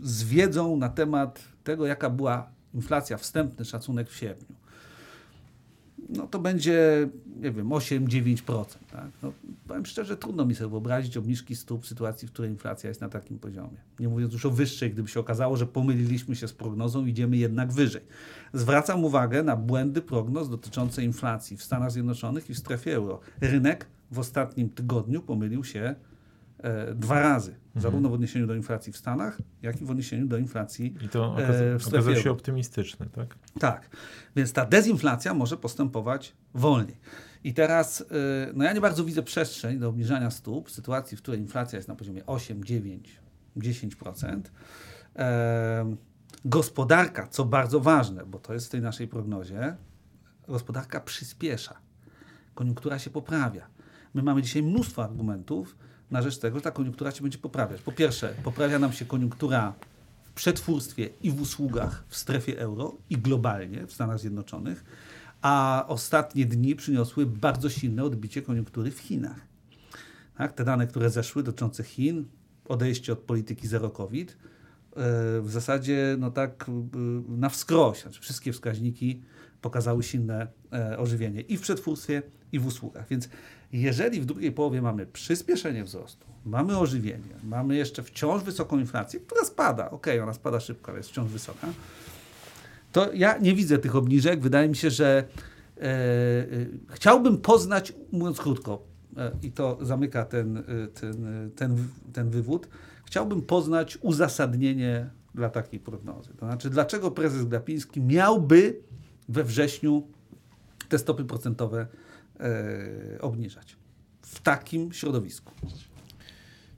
z 0.00 0.24
wiedzą 0.24 0.76
na 0.76 0.88
temat 0.88 1.42
tego, 1.64 1.86
jaka 1.86 2.10
była 2.10 2.50
inflacja, 2.74 3.16
wstępny 3.16 3.64
szacunek 3.64 4.10
w 4.10 4.16
sierpniu 4.16 4.56
no 6.08 6.26
to 6.26 6.38
będzie, 6.38 7.08
nie 7.40 7.50
wiem, 7.50 7.68
8-9%. 7.68 8.64
Tak? 8.92 9.08
No, 9.22 9.32
powiem 9.68 9.86
szczerze, 9.86 10.16
trudno 10.16 10.46
mi 10.46 10.54
sobie 10.54 10.70
wyobrazić 10.70 11.16
obniżki 11.16 11.56
stóp 11.56 11.84
w 11.84 11.86
sytuacji, 11.86 12.28
w 12.28 12.32
której 12.32 12.50
inflacja 12.50 12.88
jest 12.88 13.00
na 13.00 13.08
takim 13.08 13.38
poziomie. 13.38 13.76
Nie 14.00 14.08
mówiąc 14.08 14.32
już 14.32 14.46
o 14.46 14.50
wyższej, 14.50 14.90
gdyby 14.90 15.08
się 15.08 15.20
okazało, 15.20 15.56
że 15.56 15.66
pomyliliśmy 15.66 16.36
się 16.36 16.48
z 16.48 16.52
prognozą, 16.52 17.06
idziemy 17.06 17.36
jednak 17.36 17.72
wyżej. 17.72 18.02
Zwracam 18.52 19.04
uwagę 19.04 19.42
na 19.42 19.56
błędy 19.56 20.02
prognoz 20.02 20.50
dotyczące 20.50 21.04
inflacji 21.04 21.56
w 21.56 21.62
Stanach 21.62 21.92
Zjednoczonych 21.92 22.50
i 22.50 22.54
w 22.54 22.58
strefie 22.58 22.94
euro. 22.94 23.20
Rynek 23.40 23.86
w 24.10 24.18
ostatnim 24.18 24.70
tygodniu 24.70 25.22
pomylił 25.22 25.64
się 25.64 25.94
dwa 26.94 27.20
razy, 27.20 27.50
mhm. 27.50 27.82
zarówno 27.82 28.08
w 28.08 28.12
odniesieniu 28.12 28.46
do 28.46 28.54
inflacji 28.54 28.92
w 28.92 28.96
Stanach, 28.96 29.38
jak 29.62 29.82
i 29.82 29.84
w 29.84 29.90
odniesieniu 29.90 30.26
do 30.26 30.38
inflacji 30.38 30.96
I 31.04 31.08
to 31.08 31.42
e, 31.42 31.78
w 31.78 31.88
okazał 31.88 32.16
się 32.16 32.30
optymistyczny, 32.30 33.06
tak? 33.06 33.38
Tak, 33.60 33.90
więc 34.36 34.52
ta 34.52 34.66
dezinflacja 34.66 35.34
może 35.34 35.56
postępować 35.56 36.36
wolniej. 36.54 36.96
I 37.44 37.54
teraz, 37.54 38.00
e, 38.00 38.04
no 38.54 38.64
ja 38.64 38.72
nie 38.72 38.80
bardzo 38.80 39.04
widzę 39.04 39.22
przestrzeń 39.22 39.78
do 39.78 39.88
obniżania 39.88 40.30
stóp 40.30 40.68
w 40.68 40.72
sytuacji, 40.72 41.16
w 41.16 41.22
której 41.22 41.40
inflacja 41.40 41.76
jest 41.76 41.88
na 41.88 41.94
poziomie 41.96 42.26
8, 42.26 42.64
9, 42.64 43.20
10%. 43.56 44.40
E, 45.16 45.96
gospodarka, 46.44 47.26
co 47.26 47.44
bardzo 47.44 47.80
ważne, 47.80 48.26
bo 48.26 48.38
to 48.38 48.54
jest 48.54 48.66
w 48.66 48.70
tej 48.70 48.80
naszej 48.80 49.08
prognozie, 49.08 49.76
gospodarka 50.48 51.00
przyspiesza. 51.00 51.78
Koniunktura 52.54 52.98
się 52.98 53.10
poprawia. 53.10 53.66
My 54.14 54.22
mamy 54.22 54.42
dzisiaj 54.42 54.62
mnóstwo 54.62 55.04
argumentów, 55.04 55.76
na 56.10 56.22
rzecz 56.22 56.38
tego, 56.38 56.58
że 56.58 56.62
ta 56.62 56.70
koniunktura 56.70 57.10
się 57.10 57.22
będzie 57.22 57.38
poprawiać. 57.38 57.82
Po 57.82 57.92
pierwsze, 57.92 58.34
poprawia 58.44 58.78
nam 58.78 58.92
się 58.92 59.04
koniunktura 59.04 59.74
w 60.24 60.32
przetwórstwie 60.32 61.08
i 61.22 61.30
w 61.30 61.40
usługach 61.40 62.04
w 62.08 62.16
strefie 62.16 62.58
euro 62.58 62.96
i 63.10 63.18
globalnie 63.18 63.86
w 63.86 63.92
Stanach 63.92 64.18
Zjednoczonych, 64.18 64.84
a 65.42 65.84
ostatnie 65.88 66.46
dni 66.46 66.76
przyniosły 66.76 67.26
bardzo 67.26 67.70
silne 67.70 68.04
odbicie 68.04 68.42
koniunktury 68.42 68.90
w 68.90 68.98
Chinach. 68.98 69.40
Tak, 70.38 70.52
te 70.52 70.64
dane, 70.64 70.86
które 70.86 71.10
zeszły 71.10 71.42
dotyczące 71.42 71.82
Chin, 71.82 72.24
odejście 72.68 73.12
od 73.12 73.18
polityki 73.18 73.68
zero 73.68 73.90
COVID, 73.90 74.30
e, 74.30 74.36
w 75.40 75.50
zasadzie 75.50 76.16
no 76.18 76.30
tak 76.30 76.70
na 77.28 77.48
wskroś, 77.48 78.02
znaczy 78.02 78.20
wszystkie 78.20 78.52
wskaźniki 78.52 79.22
pokazały 79.60 80.02
silne 80.02 80.46
e, 80.72 80.98
ożywienie 80.98 81.40
i 81.40 81.56
w 81.56 81.60
przetwórstwie, 81.60 82.22
i 82.52 82.58
w 82.58 82.66
usługach. 82.66 83.08
Więc 83.08 83.28
jeżeli 83.80 84.20
w 84.20 84.24
drugiej 84.24 84.52
połowie 84.52 84.82
mamy 84.82 85.06
przyspieszenie 85.06 85.84
wzrostu, 85.84 86.26
mamy 86.44 86.78
ożywienie, 86.78 87.34
mamy 87.44 87.76
jeszcze 87.76 88.02
wciąż 88.02 88.42
wysoką 88.42 88.78
inflację, 88.78 89.20
która 89.20 89.44
spada, 89.44 89.90
ok, 89.90 90.06
ona 90.22 90.32
spada 90.34 90.60
szybko, 90.60 90.90
ale 90.90 90.98
jest 90.98 91.10
wciąż 91.10 91.30
wysoka, 91.30 91.66
to 92.92 93.12
ja 93.12 93.38
nie 93.38 93.54
widzę 93.54 93.78
tych 93.78 93.96
obniżek. 93.96 94.40
Wydaje 94.40 94.68
mi 94.68 94.76
się, 94.76 94.90
że 94.90 95.24
e, 95.76 95.82
e, 95.82 96.46
chciałbym 96.88 97.38
poznać, 97.38 97.92
mówiąc 98.12 98.40
krótko, 98.40 98.82
e, 99.16 99.32
i 99.42 99.52
to 99.52 99.78
zamyka 99.80 100.24
ten, 100.24 100.56
e, 100.56 100.62
ten, 101.00 101.50
ten, 101.56 101.88
ten 102.12 102.30
wywód, 102.30 102.68
chciałbym 103.04 103.42
poznać 103.42 103.98
uzasadnienie 104.02 105.10
dla 105.34 105.50
takiej 105.50 105.80
prognozy. 105.80 106.30
To 106.36 106.46
znaczy, 106.46 106.70
dlaczego 106.70 107.10
prezes 107.10 107.44
Glapiński 107.44 108.00
miałby 108.00 108.80
we 109.28 109.44
wrześniu 109.44 110.02
te 110.88 110.98
stopy 110.98 111.24
procentowe 111.24 111.80
e, 111.80 112.03
obniżać 113.20 113.76
w 114.22 114.40
takim 114.40 114.92
środowisku. 114.92 115.52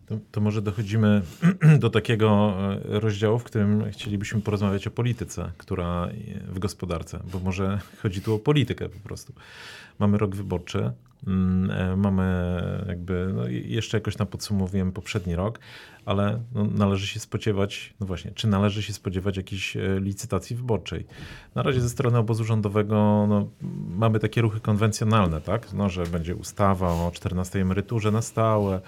To, 0.07 0.19
to, 0.31 0.41
może 0.41 0.63
dochodzimy 0.63 1.23
do 1.79 1.91
takiego 1.91 2.55
e, 2.75 3.01
rozdziału, 3.01 3.39
w 3.39 3.45
którym 3.45 3.91
chcielibyśmy 3.91 4.41
porozmawiać 4.41 4.87
o 4.87 4.91
polityce, 4.91 5.53
która 5.59 6.09
w 6.49 6.59
gospodarce, 6.59 7.23
bo 7.33 7.39
może 7.39 7.81
chodzi 8.03 8.21
tu 8.21 8.35
o 8.35 8.39
politykę 8.39 8.89
po 8.89 8.99
prostu. 8.99 9.33
Mamy 9.99 10.19
rok 10.19 10.37
wyborczy, 10.37 10.79
e, 10.79 10.93
mamy 11.97 12.63
jakby, 12.89 13.33
no 13.35 13.49
jeszcze 13.49 13.97
jakoś 13.97 14.19
na 14.19 14.27
podsumowuję 14.27 14.93
poprzedni 14.93 15.37
rok, 15.37 15.59
ale 16.05 16.43
no, 16.55 16.65
należy 16.65 17.07
się 17.07 17.21
spodziewać, 17.21 17.95
no 18.01 18.07
właśnie, 18.07 18.31
czy 18.31 18.49
należy 18.49 18.83
się 18.83 18.93
spodziewać 18.93 19.37
jakiejś 19.37 19.77
e, 19.77 20.01
licytacji 20.01 20.57
wyborczej? 20.57 21.07
Na 21.55 21.63
razie 21.63 21.81
ze 21.81 21.89
strony 21.89 22.19
obozu 22.19 22.45
rządowego 22.45 23.27
no, 23.29 23.49
mamy 23.89 24.19
takie 24.19 24.41
ruchy 24.41 24.61
konwencjonalne, 24.61 25.41
tak? 25.41 25.73
No, 25.73 25.89
że 25.89 26.07
będzie 26.07 26.35
ustawa 26.35 26.89
o 26.89 27.11
14 27.15 27.61
emeryturze 27.61 28.11
na 28.11 28.23
stałe, 28.23 28.81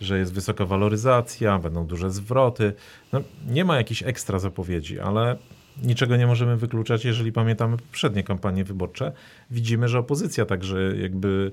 że 0.00 0.18
jest 0.18 0.32
wysoka 0.32 0.66
waloryzacja, 0.66 1.58
będą 1.58 1.86
duże 1.86 2.10
zwroty. 2.10 2.72
No, 3.12 3.20
nie 3.46 3.64
ma 3.64 3.76
jakichś 3.76 4.02
ekstra 4.02 4.38
zapowiedzi, 4.38 5.00
ale 5.00 5.36
niczego 5.82 6.16
nie 6.16 6.26
możemy 6.26 6.56
wykluczać, 6.56 7.04
jeżeli 7.04 7.32
pamiętamy 7.32 7.76
poprzednie 7.76 8.22
kampanie 8.22 8.64
wyborcze. 8.64 9.12
Widzimy, 9.50 9.88
że 9.88 9.98
opozycja 9.98 10.46
także 10.46 10.96
jakby 10.96 11.52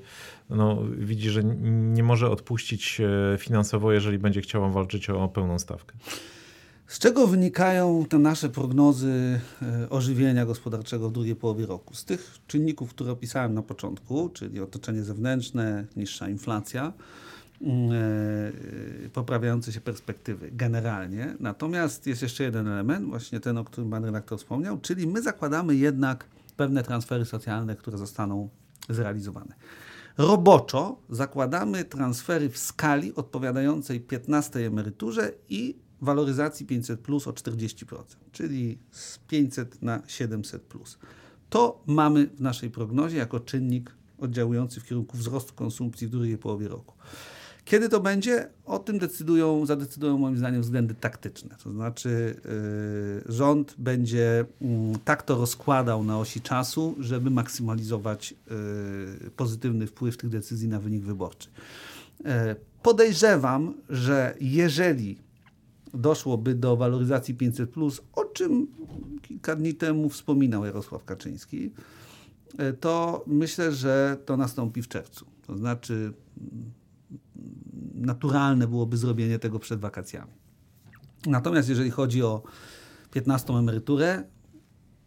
no, 0.50 0.84
widzi, 0.98 1.30
że 1.30 1.44
nie 1.44 2.04
może 2.04 2.30
odpuścić 2.30 3.02
finansowo, 3.38 3.92
jeżeli 3.92 4.20
będzie 4.20 4.42
chciała 4.42 4.70
walczyć 4.70 5.10
o 5.10 5.28
pełną 5.28 5.60
stawkę. 5.60 5.96
Z 6.88 7.00
czego 7.00 7.28
wynikają 7.28 8.06
te 8.10 8.20
nasze 8.20 8.50
prognozy 8.50 9.40
e, 9.62 9.90
ożywienia 9.90 10.46
gospodarczego 10.46 11.10
w 11.10 11.12
drugiej 11.12 11.36
połowie 11.36 11.66
roku? 11.66 11.94
Z 11.94 12.06
tych 12.06 12.38
czynników, 12.48 12.90
które 12.90 13.12
opisałem 13.12 13.54
na 13.54 13.62
początku, 13.62 14.30
czyli 14.30 14.60
otoczenie 14.60 15.04
zewnętrzne, 15.04 15.86
niższa 15.96 16.30
inflacja, 16.30 16.94
poprawiające 19.14 19.72
się 19.72 19.82
perspektywy 19.82 20.50
generalnie. 20.52 21.36
Natomiast 21.40 22.08
jest 22.08 22.22
jeszcze 22.22 22.44
jeden 22.44 22.68
element, 22.68 23.10
właśnie 23.10 23.40
ten, 23.40 23.58
o 23.58 23.64
którym 23.64 23.90
pan 23.90 24.06
redaktor 24.06 24.40
wspomniał, 24.40 24.80
czyli 24.82 25.08
my 25.08 25.22
zakładamy 25.22 25.76
jednak 25.76 26.26
pewne 26.58 26.84
transfery 26.84 27.26
socjalne, 27.26 27.76
które 27.76 27.98
zostaną 27.98 28.50
zrealizowane. 28.90 29.56
Roboczo 30.18 30.98
zakładamy 31.10 31.84
transfery 31.86 32.50
w 32.50 32.58
skali 32.58 33.16
odpowiadającej 33.16 34.02
15 34.02 34.68
emeryturze 34.68 35.32
i 35.50 35.76
waloryzacji 36.02 36.66
500 36.66 37.00
plus 37.00 37.28
o 37.28 37.32
40%, 37.32 38.04
czyli 38.32 38.80
z 38.92 39.18
500 39.18 39.82
na 39.82 40.02
700 40.08 40.62
plus. 40.62 40.98
To 41.50 41.84
mamy 41.88 42.28
w 42.28 42.42
naszej 42.42 42.70
prognozie 42.70 43.18
jako 43.18 43.40
czynnik 43.40 43.96
oddziałujący 44.20 44.80
w 44.80 44.86
kierunku 44.86 45.18
wzrostu 45.18 45.54
konsumpcji 45.54 46.08
w 46.08 46.10
drugiej 46.10 46.38
połowie 46.38 46.68
roku. 46.68 46.94
Kiedy 47.66 47.90
to 47.90 48.00
będzie? 48.00 48.50
O 48.66 48.80
tym 48.80 49.00
decydują, 49.00 49.66
zadecydują 49.66 50.18
moim 50.18 50.38
zdaniem 50.38 50.62
względy 50.62 50.94
taktyczne. 50.94 51.56
To 51.64 51.72
znaczy 51.72 52.36
yy, 53.26 53.34
rząd 53.34 53.76
będzie 53.78 54.46
yy, 54.62 54.68
tak 55.06 55.24
to 55.24 55.38
rozkładał 55.38 56.04
na 56.04 56.20
osi 56.20 56.42
czasu, 56.42 56.96
żeby 57.00 57.30
maksymalizować 57.30 58.32
yy, 59.22 59.30
pozytywny 59.30 59.88
wpływ 59.88 60.18
tych 60.18 60.30
decyzji 60.30 60.68
na 60.68 60.80
wynik 60.80 61.04
wyborczy. 61.04 61.50
Yy, 62.20 62.32
podejrzewam, 62.84 63.74
że 63.90 64.36
jeżeli 64.42 65.18
doszłoby 65.94 66.56
do 66.56 66.78
waloryzacji 66.78 67.34
500, 67.34 67.72
o 68.14 68.26
czym 68.26 68.68
kilka 69.22 69.56
dni 69.56 69.74
temu 69.74 70.10
wspominał 70.10 70.66
Jarosław 70.66 71.06
Kaczyński, 71.06 71.72
yy, 72.60 72.74
to 72.74 73.24
myślę, 73.28 73.72
że 73.72 74.18
to 74.26 74.38
nastąpi 74.38 74.82
w 74.82 74.88
czerwcu. 74.88 75.26
To 75.48 75.58
znaczy 75.58 76.14
naturalne 77.96 78.68
byłoby 78.68 78.98
zrobienie 78.98 79.40
tego 79.40 79.60
przed 79.60 79.80
wakacjami. 79.80 80.32
Natomiast 81.26 81.70
jeżeli 81.70 81.92
chodzi 81.92 82.24
o 82.24 82.44
15 83.12 83.54
emeryturę, 83.54 84.24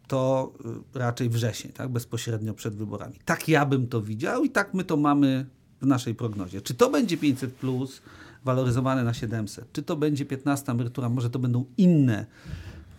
to 0.07 0.53
y, 0.95 0.99
raczej 0.99 1.29
wrzesień, 1.29 1.71
tak? 1.71 1.89
bezpośrednio 1.89 2.53
przed 2.53 2.75
wyborami. 2.75 3.15
Tak 3.25 3.49
ja 3.49 3.65
bym 3.65 3.87
to 3.87 4.01
widział 4.01 4.43
i 4.43 4.49
tak 4.49 4.73
my 4.73 4.83
to 4.83 4.97
mamy 4.97 5.45
w 5.81 5.85
naszej 5.85 6.15
prognozie. 6.15 6.61
Czy 6.61 6.73
to 6.73 6.89
będzie 6.89 7.17
500 7.17 7.53
plus 7.53 8.01
waloryzowane 8.45 9.03
na 9.03 9.13
700, 9.13 9.71
czy 9.71 9.83
to 9.83 9.95
będzie 9.95 10.25
15 10.25 10.71
emerytura, 10.71 11.09
może 11.09 11.29
to 11.29 11.39
będą 11.39 11.65
inne, 11.77 12.25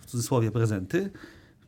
w 0.01 0.07
cudzysłowie, 0.07 0.51
prezenty, 0.51 1.11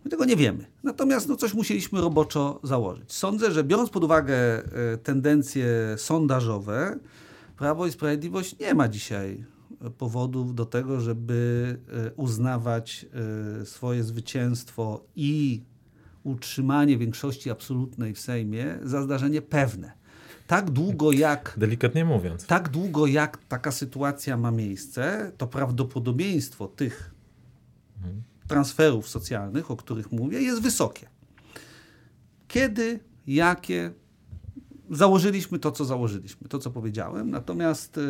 my 0.05 0.11
tego 0.11 0.25
nie 0.25 0.37
wiemy. 0.37 0.67
Natomiast 0.83 1.29
no, 1.29 1.37
coś 1.37 1.55
musieliśmy 1.55 2.01
roboczo 2.01 2.61
założyć. 2.63 3.13
Sądzę, 3.13 3.53
że 3.53 3.65
biorąc 3.65 3.91
pod 3.91 4.05
uwagę 4.05 4.63
y, 4.95 4.99
tendencje 4.99 5.67
sondażowe, 5.97 6.99
Prawo 7.57 7.87
i 7.87 7.93
Sprawiedliwość 7.93 8.59
nie 8.59 8.75
ma 8.75 8.89
dzisiaj 8.89 9.45
powodów 9.99 10.55
do 10.55 10.67
tego, 10.67 11.01
żeby 11.01 11.79
e, 12.09 12.13
uznawać 12.15 13.07
e, 13.63 13.67
swoje 13.67 14.05
zwycięstwo 14.05 15.05
i 15.17 15.63
utrzymanie 16.23 16.99
większości 16.99 17.51
absolutnej 17.51 18.15
w 18.15 18.21
Sejmie 18.21 18.79
za 18.83 19.03
zdarzenie 19.03 19.43
pewne. 19.43 19.93
Tak 20.47 20.71
długo 20.71 21.13
jak. 21.13 21.55
Delikatnie 21.57 22.05
mówiąc. 22.05 22.47
Tak 22.47 22.69
długo 22.69 23.07
jak 23.07 23.39
taka 23.49 23.73
sytuacja 23.73 24.37
ma 24.37 24.51
miejsce, 24.51 25.33
to 25.37 25.47
prawdopodobieństwo 25.47 26.67
tych 26.67 27.15
transferów 28.49 29.09
socjalnych, 29.09 29.71
o 29.71 29.77
których 29.77 30.13
mówię, 30.13 30.41
jest 30.41 30.63
wysokie. 30.63 31.09
Kiedy, 32.49 33.01
jakie, 33.27 33.93
założyliśmy 34.91 35.59
to, 35.59 35.73
co 35.73 35.85
założyliśmy, 35.85 36.49
to, 36.49 36.59
co 36.59 36.71
powiedziałem, 36.71 37.31
natomiast 37.31 37.99
y, 37.99 38.03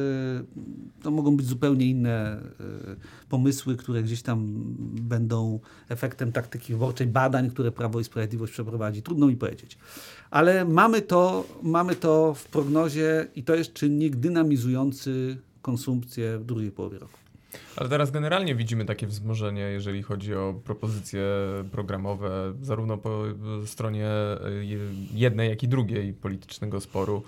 to 1.03 1.11
mogą 1.11 1.37
być 1.37 1.47
zupełnie 1.47 1.87
inne 1.87 2.43
y, 2.61 3.29
pomysły, 3.29 3.77
które 3.77 4.03
gdzieś 4.03 4.23
tam 4.23 4.53
będą 5.01 5.61
efektem 5.89 6.33
taktyki 6.33 6.73
wyborczej, 6.73 7.07
badań, 7.07 7.51
które 7.51 7.73
Prawo 7.73 8.01
i 8.01 8.05
Sprawiedliwość 8.05 8.53
przeprowadzi. 8.53 9.03
Trudno 9.03 9.27
mi 9.27 9.37
powiedzieć. 9.37 9.79
Ale 10.31 10.65
mamy 10.65 11.03
to, 11.03 11.45
mamy 11.63 11.97
to 11.97 12.35
w 12.35 12.45
prognozie 12.45 13.29
i 13.37 13.45
to 13.45 13.55
jest 13.55 13.73
czynnik 13.73 14.17
dynamizujący 14.17 15.37
konsumpcję 15.63 16.39
w 16.39 16.45
drugiej 16.45 16.71
połowie 16.71 16.99
roku. 16.99 17.22
Ale 17.77 17.89
teraz 17.89 18.11
generalnie 18.11 18.55
widzimy 18.55 18.85
takie 18.85 19.07
wzmożenie, 19.07 19.61
jeżeli 19.61 20.03
chodzi 20.03 20.35
o 20.35 20.55
propozycje 20.65 21.23
programowe, 21.73 22.55
zarówno 22.63 22.99
po 22.99 23.23
stronie 23.67 24.07
e, 24.07 24.39
jednej, 25.15 25.51
jak 25.51 25.63
i 25.63 25.69
drugiej 25.69 26.13
politycznego 26.13 26.81
sporu. 26.81 27.23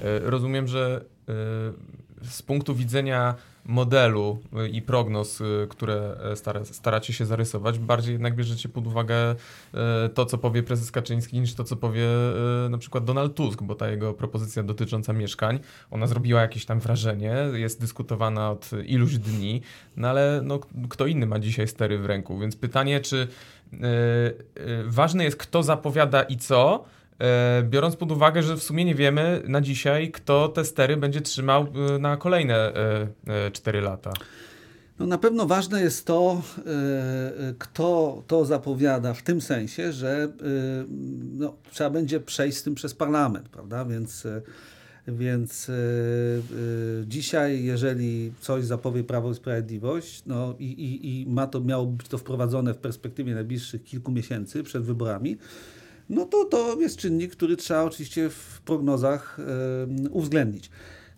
E, 0.00 0.18
rozumiem, 0.18 0.68
że 0.68 1.04
e, 1.28 1.32
z 2.28 2.42
punktu 2.42 2.74
widzenia 2.74 3.34
modelu 3.66 4.38
y, 4.64 4.68
i 4.68 4.82
prognoz, 4.82 5.40
y, 5.40 5.66
które 5.70 6.16
e, 6.32 6.36
stara, 6.36 6.64
staracie 6.64 7.12
się 7.12 7.26
zarysować, 7.26 7.78
bardziej 7.78 8.12
jednak 8.12 8.34
bierzecie 8.34 8.68
pod 8.68 8.86
uwagę 8.86 9.34
e, 9.74 10.08
to, 10.14 10.26
co 10.26 10.38
powie 10.38 10.62
prezes 10.62 10.90
Kaczyński, 10.90 11.40
niż 11.40 11.54
to, 11.54 11.64
co 11.64 11.76
powie 11.76 12.06
e, 12.66 12.68
na 12.68 12.78
przykład 12.78 13.04
Donald 13.04 13.34
Tusk, 13.34 13.62
bo 13.62 13.74
ta 13.74 13.88
jego 13.88 14.14
propozycja 14.14 14.62
dotycząca 14.62 15.12
mieszkań, 15.12 15.58
ona 15.90 16.06
zrobiła 16.06 16.40
jakieś 16.40 16.66
tam 16.66 16.80
wrażenie, 16.80 17.34
jest 17.52 17.80
dyskutowana 17.80 18.50
od 18.50 18.70
iluś 18.86 19.18
dni, 19.18 19.62
no 19.96 20.08
ale 20.08 20.40
no, 20.44 20.60
kto 20.88 21.06
inny 21.06 21.26
ma 21.26 21.38
dzisiaj 21.38 21.68
stery 21.68 21.98
w 21.98 22.06
ręku, 22.06 22.38
więc 22.38 22.56
pytanie, 22.56 23.00
czy 23.00 23.28
ważne 24.84 25.24
jest, 25.24 25.36
kto 25.36 25.62
zapowiada 25.62 26.22
i 26.22 26.36
co, 26.36 26.84
biorąc 27.62 27.96
pod 27.96 28.12
uwagę, 28.12 28.42
że 28.42 28.56
w 28.56 28.62
sumie 28.62 28.84
nie 28.84 28.94
wiemy 28.94 29.42
na 29.48 29.60
dzisiaj, 29.60 30.10
kto 30.10 30.48
te 30.48 30.64
stery 30.64 30.96
będzie 30.96 31.20
trzymał 31.20 31.66
e, 31.94 31.98
na 31.98 32.16
kolejne 32.16 32.72
4 33.52 33.78
e, 33.78 33.82
lata. 33.82 34.12
No 34.98 35.06
na 35.06 35.18
pewno 35.18 35.46
ważne 35.46 35.82
jest 35.82 36.06
to, 36.06 36.42
kto 37.58 38.22
to 38.26 38.44
zapowiada, 38.44 39.14
w 39.14 39.22
tym 39.22 39.40
sensie, 39.40 39.92
że 39.92 40.32
no, 41.32 41.54
trzeba 41.70 41.90
będzie 41.90 42.20
przejść 42.20 42.58
z 42.58 42.62
tym 42.62 42.74
przez 42.74 42.94
parlament, 42.94 43.48
prawda? 43.48 43.84
Więc, 43.84 44.26
więc 45.08 45.70
dzisiaj, 47.06 47.64
jeżeli 47.64 48.32
coś 48.40 48.64
zapowie 48.64 49.04
Prawo 49.04 49.30
i 49.30 49.34
Sprawiedliwość, 49.34 50.22
no 50.26 50.54
i, 50.58 50.64
i, 50.64 51.20
i 51.22 51.26
ma 51.26 51.46
to, 51.46 51.60
miało 51.60 51.86
być 51.86 52.08
to 52.08 52.18
wprowadzone 52.18 52.74
w 52.74 52.78
perspektywie 52.78 53.34
najbliższych 53.34 53.84
kilku 53.84 54.12
miesięcy 54.12 54.62
przed 54.62 54.82
wyborami, 54.82 55.36
no 56.08 56.24
to 56.24 56.44
to 56.44 56.80
jest 56.80 56.96
czynnik, 56.96 57.32
który 57.32 57.56
trzeba 57.56 57.82
oczywiście 57.82 58.30
w 58.30 58.60
prognozach 58.64 59.38
uwzględnić. 60.10 60.70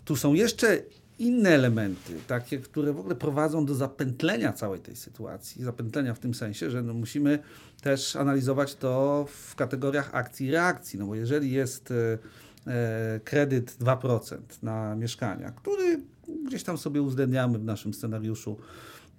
Tu 0.05 0.17
są 0.17 0.35
jeszcze 0.35 0.83
inne 1.19 1.51
elementy, 1.51 2.13
takie, 2.27 2.59
które 2.59 2.93
w 2.93 2.99
ogóle 2.99 3.15
prowadzą 3.15 3.67
do 3.67 3.75
zapętlenia 3.75 4.53
całej 4.53 4.81
tej 4.81 4.97
sytuacji. 4.97 5.65
Zapętlenia 5.65 6.15
w 6.15 6.19
tym 6.19 6.35
sensie, 6.35 6.71
że 6.71 6.83
no 6.83 6.95
musimy 6.95 7.39
też 7.81 8.17
analizować 8.17 8.75
to 8.75 9.27
w 9.31 9.55
kategoriach 9.55 10.11
akcji 10.13 10.47
i 10.47 10.51
reakcji. 10.51 10.99
No 10.99 11.07
bo 11.07 11.15
jeżeli 11.15 11.53
jest 11.53 11.91
e, 11.91 12.19
e, 12.67 13.21
kredyt 13.25 13.77
2% 13.81 14.39
na 14.63 14.97
mieszkania, 14.97 15.51
który 15.51 16.01
gdzieś 16.47 16.63
tam 16.63 16.79
sobie 16.79 17.03
uwzględniamy 17.03 17.59
w 17.59 17.65
naszym 17.65 17.95
scenariuszu, 17.95 18.57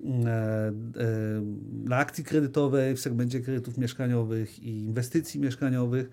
E, 0.06 0.10
e, 0.10 0.74
dla 1.84 1.98
akcji 1.98 2.24
kredytowej 2.24 2.96
w 2.96 3.00
segmencie 3.00 3.40
kredytów 3.40 3.78
mieszkaniowych 3.78 4.64
i 4.64 4.70
inwestycji 4.70 5.40
mieszkaniowych. 5.40 6.10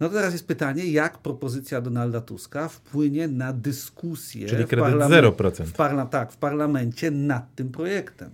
No 0.00 0.08
to 0.08 0.14
teraz 0.14 0.32
jest 0.32 0.46
pytanie, 0.46 0.86
jak 0.86 1.18
propozycja 1.18 1.80
Donalda 1.80 2.20
Tuska 2.20 2.68
wpłynie 2.68 3.28
na 3.28 3.52
dyskusję 3.52 4.48
Czyli 4.48 4.64
kredyt 4.64 4.94
0%. 4.94 5.64
W 5.64 5.72
parla 5.72 6.06
tak, 6.06 6.32
w 6.32 6.36
parlamencie 6.36 7.10
nad 7.10 7.54
tym 7.54 7.68
projektem 7.68 8.30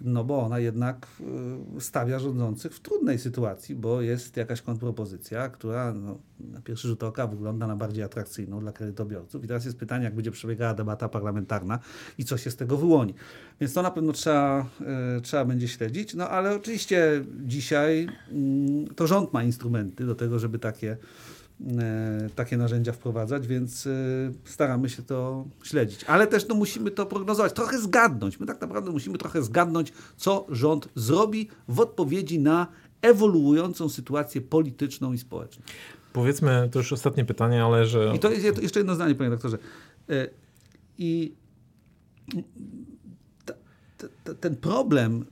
no 0.00 0.24
bo 0.24 0.42
ona 0.42 0.58
jednak 0.58 1.06
y, 1.76 1.80
stawia 1.80 2.18
rządzących 2.18 2.74
w 2.74 2.80
trudnej 2.80 3.18
sytuacji, 3.18 3.74
bo 3.74 4.02
jest 4.02 4.36
jakaś 4.36 4.62
kontrpropozycja, 4.62 5.48
która 5.48 5.92
no, 5.92 6.18
na 6.40 6.60
pierwszy 6.60 6.88
rzut 6.88 7.02
oka 7.02 7.26
wygląda 7.26 7.66
na 7.66 7.76
bardziej 7.76 8.04
atrakcyjną 8.04 8.60
dla 8.60 8.72
kredytobiorców. 8.72 9.44
I 9.44 9.46
teraz 9.46 9.64
jest 9.64 9.78
pytanie, 9.78 10.04
jak 10.04 10.14
będzie 10.14 10.30
przebiegała 10.30 10.74
debata 10.74 11.08
parlamentarna 11.08 11.78
i 12.18 12.24
co 12.24 12.36
się 12.36 12.50
z 12.50 12.56
tego 12.56 12.76
wyłoni. 12.76 13.14
Więc 13.60 13.72
to 13.72 13.82
na 13.82 13.90
pewno 13.90 14.12
trzeba, 14.12 14.66
y, 15.18 15.20
trzeba 15.20 15.44
będzie 15.44 15.68
śledzić. 15.68 16.14
No 16.14 16.28
ale 16.28 16.54
oczywiście 16.56 17.24
dzisiaj 17.44 18.08
y, 18.90 18.94
to 18.94 19.06
rząd 19.06 19.32
ma 19.32 19.42
instrumenty 19.42 20.06
do 20.06 20.14
tego, 20.14 20.38
żeby 20.38 20.58
takie 20.58 20.96
takie 22.34 22.56
narzędzia 22.56 22.92
wprowadzać, 22.92 23.46
więc 23.46 23.86
e, 23.86 23.90
staramy 24.44 24.88
się 24.88 25.02
to 25.02 25.44
śledzić. 25.62 26.04
Ale 26.04 26.26
też 26.26 26.48
no, 26.48 26.54
musimy 26.54 26.90
to 26.90 27.06
prognozować, 27.06 27.52
trochę 27.52 27.78
zgadnąć. 27.78 28.40
My 28.40 28.46
tak 28.46 28.60
naprawdę 28.60 28.90
musimy 28.90 29.18
trochę 29.18 29.42
zgadnąć, 29.42 29.92
co 30.16 30.46
rząd 30.48 30.88
zrobi 30.94 31.48
w 31.68 31.80
odpowiedzi 31.80 32.38
na 32.38 32.66
ewoluującą 33.02 33.88
sytuację 33.88 34.40
polityczną 34.40 35.12
i 35.12 35.18
społeczną. 35.18 35.64
Powiedzmy, 36.12 36.68
to 36.72 36.78
już 36.78 36.92
ostatnie 36.92 37.24
pytanie, 37.24 37.64
ale 37.64 37.86
że... 37.86 38.12
I 38.16 38.18
to 38.18 38.30
jest 38.30 38.62
jeszcze 38.62 38.80
jedno 38.80 38.94
zdanie, 38.94 39.14
panie 39.14 39.30
doktorze. 39.30 39.58
E, 40.08 40.28
I 40.98 41.34
ten 44.40 44.56
problem 44.56 45.24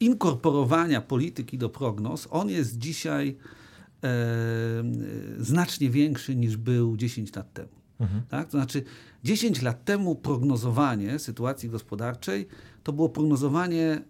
inkorporowania 0.00 1.00
polityki 1.00 1.58
do 1.58 1.68
prognoz, 1.68 2.28
on 2.30 2.48
jest 2.48 2.78
dzisiaj 2.78 3.28
e, 3.28 3.65
znacznie 5.38 5.90
większy 5.90 6.36
niż 6.36 6.56
był 6.56 6.96
10 6.96 7.36
lat 7.36 7.52
temu. 7.52 7.68
Mhm. 8.00 8.22
Tak? 8.28 8.46
To 8.46 8.50
znaczy 8.50 8.82
10 9.24 9.62
lat 9.62 9.84
temu 9.84 10.14
prognozowanie 10.14 11.18
sytuacji 11.18 11.68
gospodarczej 11.68 12.48
to 12.82 12.92
było 12.92 13.08
prognozowanie 13.08 14.02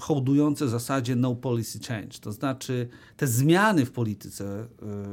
hołdujące 0.00 0.68
zasadzie 0.68 1.16
no 1.16 1.34
policy 1.34 1.78
change. 1.88 2.18
To 2.20 2.32
znaczy 2.32 2.88
te 3.16 3.26
zmiany 3.26 3.86
w 3.86 3.92
polityce, 3.92 4.66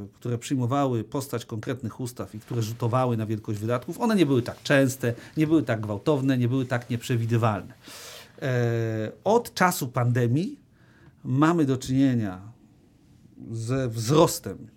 y, 0.06 0.08
które 0.14 0.38
przyjmowały 0.38 1.04
postać 1.04 1.46
konkretnych 1.46 2.00
ustaw 2.00 2.36
i 2.36 2.40
które 2.40 2.62
rzutowały 2.62 3.18
na 3.18 3.26
wielkość 3.26 3.60
wydatków, 3.60 4.02
one 4.02 4.16
nie 4.16 4.26
były 4.26 4.42
tak 4.42 4.64
częste, 4.64 5.14
nie 5.38 5.48
były 5.48 5.64
tak 5.64 5.82
gwałtowne, 5.82 6.38
nie 6.38 6.48
były 6.48 6.66
tak 6.66 6.90
nieprzewidywalne. 6.90 7.74
E, 8.42 9.12
od 9.24 9.54
czasu 9.54 9.88
pandemii 9.88 10.60
mamy 11.24 11.66
do 11.66 11.78
czynienia 11.78 12.51
ze 13.52 13.90
wzrostem 13.90 14.68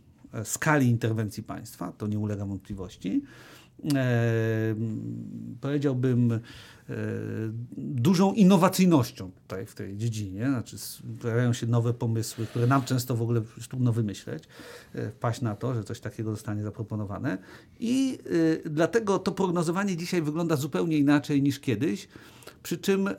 skali 0.44 0.88
interwencji 0.88 1.42
państwa, 1.42 1.92
to 1.92 2.06
nie 2.06 2.18
ulega 2.18 2.46
wątpliwości. 2.46 3.22
Powiedziałbym, 5.74 6.40
dużą 7.76 8.32
innowacyjnością 8.32 9.30
tutaj 9.30 9.66
w 9.66 9.74
tej 9.74 9.96
dziedzinie. 9.96 10.46
Znaczy, 10.48 10.76
pojawiają 11.22 11.52
się 11.52 11.66
nowe 11.66 11.94
pomysły, 11.94 12.46
które 12.46 12.66
nam 12.66 12.84
często 12.84 13.16
w 13.16 13.22
ogóle 13.22 13.42
trudno 13.68 13.92
wymyśleć, 13.92 14.44
wpaść 15.10 15.40
na 15.40 15.56
to, 15.56 15.74
że 15.74 15.84
coś 15.84 16.00
takiego 16.00 16.30
zostanie 16.30 16.62
zaproponowane. 16.62 17.38
I 17.80 18.18
dlatego 18.64 19.18
to 19.18 19.32
prognozowanie 19.32 19.96
dzisiaj 19.96 20.22
wygląda 20.22 20.56
zupełnie 20.56 20.98
inaczej 20.98 21.42
niż 21.42 21.60
kiedyś. 21.60 22.08
Przy 22.62 22.78
czym 22.78 23.08
e, 23.08 23.14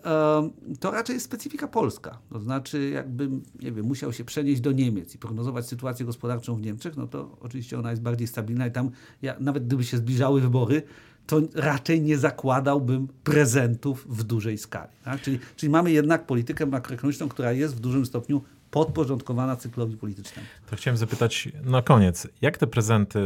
to 0.79 0.91
raczej 0.91 1.13
jest 1.13 1.25
specyfika 1.25 1.67
polska. 1.67 2.19
To 2.29 2.39
znaczy, 2.39 2.89
jakbym, 2.89 3.43
nie 3.61 3.71
wiem, 3.71 3.85
musiał 3.85 4.13
się 4.13 4.23
przenieść 4.23 4.61
do 4.61 4.71
Niemiec 4.71 5.15
i 5.15 5.17
prognozować 5.17 5.67
sytuację 5.67 6.05
gospodarczą 6.05 6.55
w 6.55 6.61
Niemczech, 6.61 6.97
no 6.97 7.07
to 7.07 7.37
oczywiście 7.39 7.79
ona 7.79 7.89
jest 7.89 8.01
bardziej 8.01 8.27
stabilna 8.27 8.67
i 8.67 8.71
tam, 8.71 8.91
ja, 9.21 9.35
nawet 9.39 9.65
gdyby 9.65 9.83
się 9.83 9.97
zbliżały 9.97 10.41
wybory, 10.41 10.81
to 11.27 11.41
raczej 11.55 12.01
nie 12.01 12.17
zakładałbym 12.17 13.07
prezentów 13.23 14.07
w 14.09 14.23
dużej 14.23 14.57
skali. 14.57 14.91
Tak? 15.03 15.21
Czyli, 15.21 15.39
czyli 15.55 15.69
mamy 15.69 15.91
jednak 15.91 16.25
politykę 16.25 16.65
makroekonomiczną, 16.65 17.29
która 17.29 17.51
jest 17.51 17.75
w 17.75 17.79
dużym 17.79 18.05
stopniu 18.05 18.41
podporządkowana 18.71 19.55
cyklowi 19.55 19.97
politycznemu. 19.97 20.47
To 20.69 20.75
chciałem 20.75 20.97
zapytać 20.97 21.49
na 21.63 21.81
koniec, 21.81 22.27
jak 22.41 22.57
te 22.57 22.67
prezenty 22.67 23.19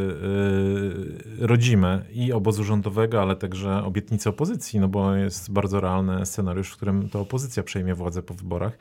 yy, 1.39 1.47
rodzime 1.47 2.01
i 2.11 2.33
obozu 2.33 2.63
rządowego, 2.63 3.21
ale 3.21 3.35
także 3.35 3.83
obietnice 3.83 4.29
opozycji, 4.29 4.79
no 4.79 4.87
bo 4.87 5.15
jest 5.15 5.51
bardzo 5.51 5.79
realny 5.79 6.25
scenariusz, 6.25 6.69
w 6.69 6.75
którym 6.75 7.09
to 7.09 7.19
opozycja 7.19 7.63
przejmie 7.63 7.95
władzę 7.95 8.23
po 8.23 8.33
wyborach, 8.33 8.77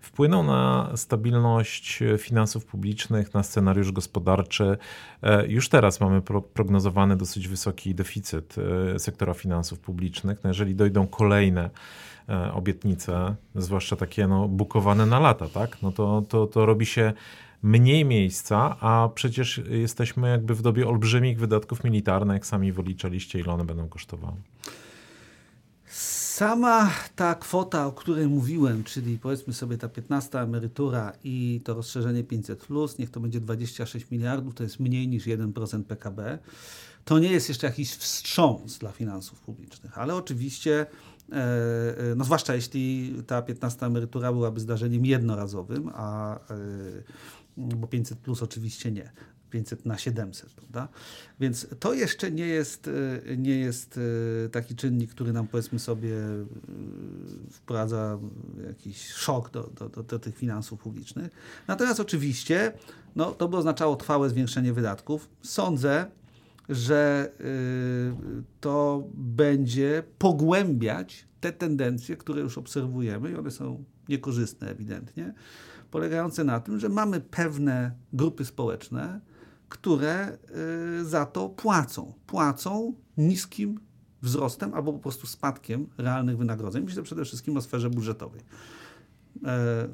wpłyną 0.00 0.42
na 0.42 0.92
stabilność 0.96 2.02
finansów 2.18 2.64
publicznych, 2.64 3.34
na 3.34 3.42
scenariusz 3.42 3.92
gospodarczy. 3.92 4.78
E, 5.22 5.46
już 5.46 5.68
teraz 5.68 6.00
mamy 6.00 6.22
pro 6.22 6.42
prognozowany 6.42 7.16
dosyć 7.16 7.48
wysoki 7.48 7.94
deficyt 7.94 8.56
e, 8.94 8.98
sektora 8.98 9.34
finansów 9.34 9.80
publicznych. 9.80 10.38
No 10.44 10.50
jeżeli 10.50 10.74
dojdą 10.74 11.06
kolejne 11.06 11.70
E, 12.30 12.52
obietnice, 12.52 13.34
zwłaszcza 13.54 13.96
takie 13.96 14.26
no, 14.26 14.48
bukowane 14.48 15.06
na 15.06 15.20
lata, 15.20 15.48
tak? 15.48 15.82
no 15.82 15.92
to, 15.92 16.22
to, 16.28 16.46
to 16.46 16.66
robi 16.66 16.86
się 16.86 17.12
mniej 17.62 18.04
miejsca, 18.04 18.76
a 18.80 19.08
przecież 19.14 19.60
jesteśmy 19.68 20.30
jakby 20.30 20.54
w 20.54 20.62
dobie 20.62 20.88
olbrzymich 20.88 21.38
wydatków 21.38 21.84
militarnych, 21.84 22.34
jak 22.34 22.46
sami 22.46 22.72
wyliczaliście, 22.72 23.40
ile 23.40 23.52
one 23.52 23.64
będą 23.64 23.88
kosztowały. 23.88 24.36
Sama 26.40 26.90
ta 27.16 27.34
kwota, 27.34 27.86
o 27.86 27.92
której 27.92 28.26
mówiłem, 28.26 28.84
czyli 28.84 29.18
powiedzmy 29.18 29.54
sobie 29.54 29.78
ta 29.78 29.88
15 29.88 30.40
emerytura 30.40 31.12
i 31.24 31.60
to 31.64 31.74
rozszerzenie 31.74 32.24
500, 32.24 32.68
niech 32.98 33.10
to 33.10 33.20
będzie 33.20 33.40
26 33.40 34.10
miliardów, 34.10 34.54
to 34.54 34.62
jest 34.62 34.80
mniej 34.80 35.08
niż 35.08 35.26
1% 35.26 35.84
PKB. 35.84 36.38
To 37.04 37.18
nie 37.18 37.32
jest 37.32 37.48
jeszcze 37.48 37.66
jakiś 37.66 37.94
wstrząs 37.94 38.78
dla 38.78 38.92
finansów 38.92 39.40
publicznych, 39.40 39.98
ale 39.98 40.14
oczywiście 40.14 40.86
E, 41.32 41.36
e, 42.12 42.14
no 42.16 42.24
zwłaszcza 42.24 42.54
jeśli 42.54 43.14
ta 43.26 43.42
15 43.42 43.86
emerytura 43.86 44.32
byłaby 44.32 44.60
zdarzeniem 44.60 45.06
jednorazowym, 45.06 45.90
a 45.94 46.34
e, 46.34 46.38
bo 47.56 47.86
500 47.86 48.18
plus 48.18 48.42
oczywiście 48.42 48.92
nie. 48.92 49.12
500 49.50 49.86
na 49.86 49.98
700, 49.98 50.50
prawda? 50.50 50.88
Więc 51.40 51.66
to 51.80 51.94
jeszcze 51.94 52.30
nie 52.30 52.46
jest, 52.46 52.90
nie 53.36 53.58
jest 53.58 54.00
taki 54.52 54.76
czynnik, 54.76 55.10
który 55.10 55.32
nam 55.32 55.48
powiedzmy 55.48 55.78
sobie 55.78 56.14
wprowadza 57.50 58.18
jakiś 58.66 59.08
szok 59.08 59.50
do, 59.50 59.62
do, 59.62 59.88
do, 59.88 60.02
do 60.02 60.18
tych 60.18 60.36
finansów 60.36 60.80
publicznych. 60.80 61.32
Natomiast 61.68 62.00
oczywiście 62.00 62.72
no, 63.16 63.32
to 63.32 63.48
by 63.48 63.56
oznaczało 63.56 63.96
trwałe 63.96 64.30
zwiększenie 64.30 64.72
wydatków. 64.72 65.28
Sądzę, 65.42 66.06
że 66.68 67.32
to 68.60 69.04
będzie 69.14 70.02
pogłębiać 70.18 71.26
te 71.40 71.52
tendencje, 71.52 72.16
które 72.16 72.40
już 72.40 72.58
obserwujemy 72.58 73.30
i 73.30 73.36
one 73.36 73.50
są 73.50 73.84
niekorzystne 74.08 74.70
ewidentnie, 74.70 75.34
polegające 75.90 76.44
na 76.44 76.60
tym, 76.60 76.78
że 76.78 76.88
mamy 76.88 77.20
pewne 77.20 77.90
grupy 78.12 78.44
społeczne, 78.44 79.20
które 79.70 80.38
y, 81.00 81.04
za 81.04 81.26
to 81.26 81.48
płacą. 81.48 82.12
Płacą 82.26 82.94
niskim 83.16 83.80
wzrostem 84.22 84.74
albo 84.74 84.92
po 84.92 84.98
prostu 84.98 85.26
spadkiem 85.26 85.86
realnych 85.98 86.38
wynagrodzeń. 86.38 86.84
Myślę 86.84 87.02
przede 87.02 87.24
wszystkim 87.24 87.56
o 87.56 87.60
sferze 87.60 87.90
budżetowej. 87.90 88.40
E, 89.44 89.88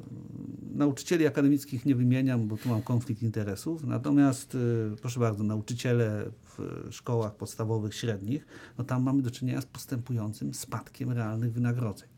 nauczycieli 0.75 1.27
akademickich 1.27 1.85
nie 1.85 1.95
wymieniam, 1.95 2.47
bo 2.47 2.57
tu 2.57 2.69
mam 2.69 2.81
konflikt 2.81 3.23
interesów. 3.23 3.83
Natomiast, 3.83 4.55
e, 4.55 4.95
proszę 4.95 5.19
bardzo, 5.19 5.43
nauczyciele 5.43 6.31
w 6.43 6.87
szkołach 6.91 7.35
podstawowych, 7.35 7.95
średnich, 7.95 8.45
no 8.77 8.83
tam 8.83 9.03
mamy 9.03 9.21
do 9.21 9.31
czynienia 9.31 9.61
z 9.61 9.65
postępującym 9.65 10.53
spadkiem 10.53 11.11
realnych 11.11 11.53
wynagrodzeń. 11.53 12.09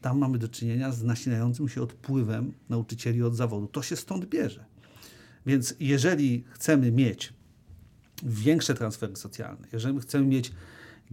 Tam 0.00 0.18
mamy 0.18 0.38
do 0.38 0.48
czynienia 0.48 0.92
z 0.92 1.02
nasilającym 1.02 1.68
się 1.68 1.82
odpływem 1.82 2.52
nauczycieli 2.68 3.22
od 3.22 3.34
zawodu. 3.34 3.66
To 3.66 3.82
się 3.82 3.96
stąd 3.96 4.26
bierze. 4.26 4.64
Więc 5.46 5.74
jeżeli 5.80 6.44
chcemy 6.50 6.92
mieć 6.92 7.32
większe 8.22 8.74
transfery 8.74 9.16
socjalne, 9.16 9.66
jeżeli 9.72 10.00
chcemy 10.00 10.26
mieć 10.26 10.52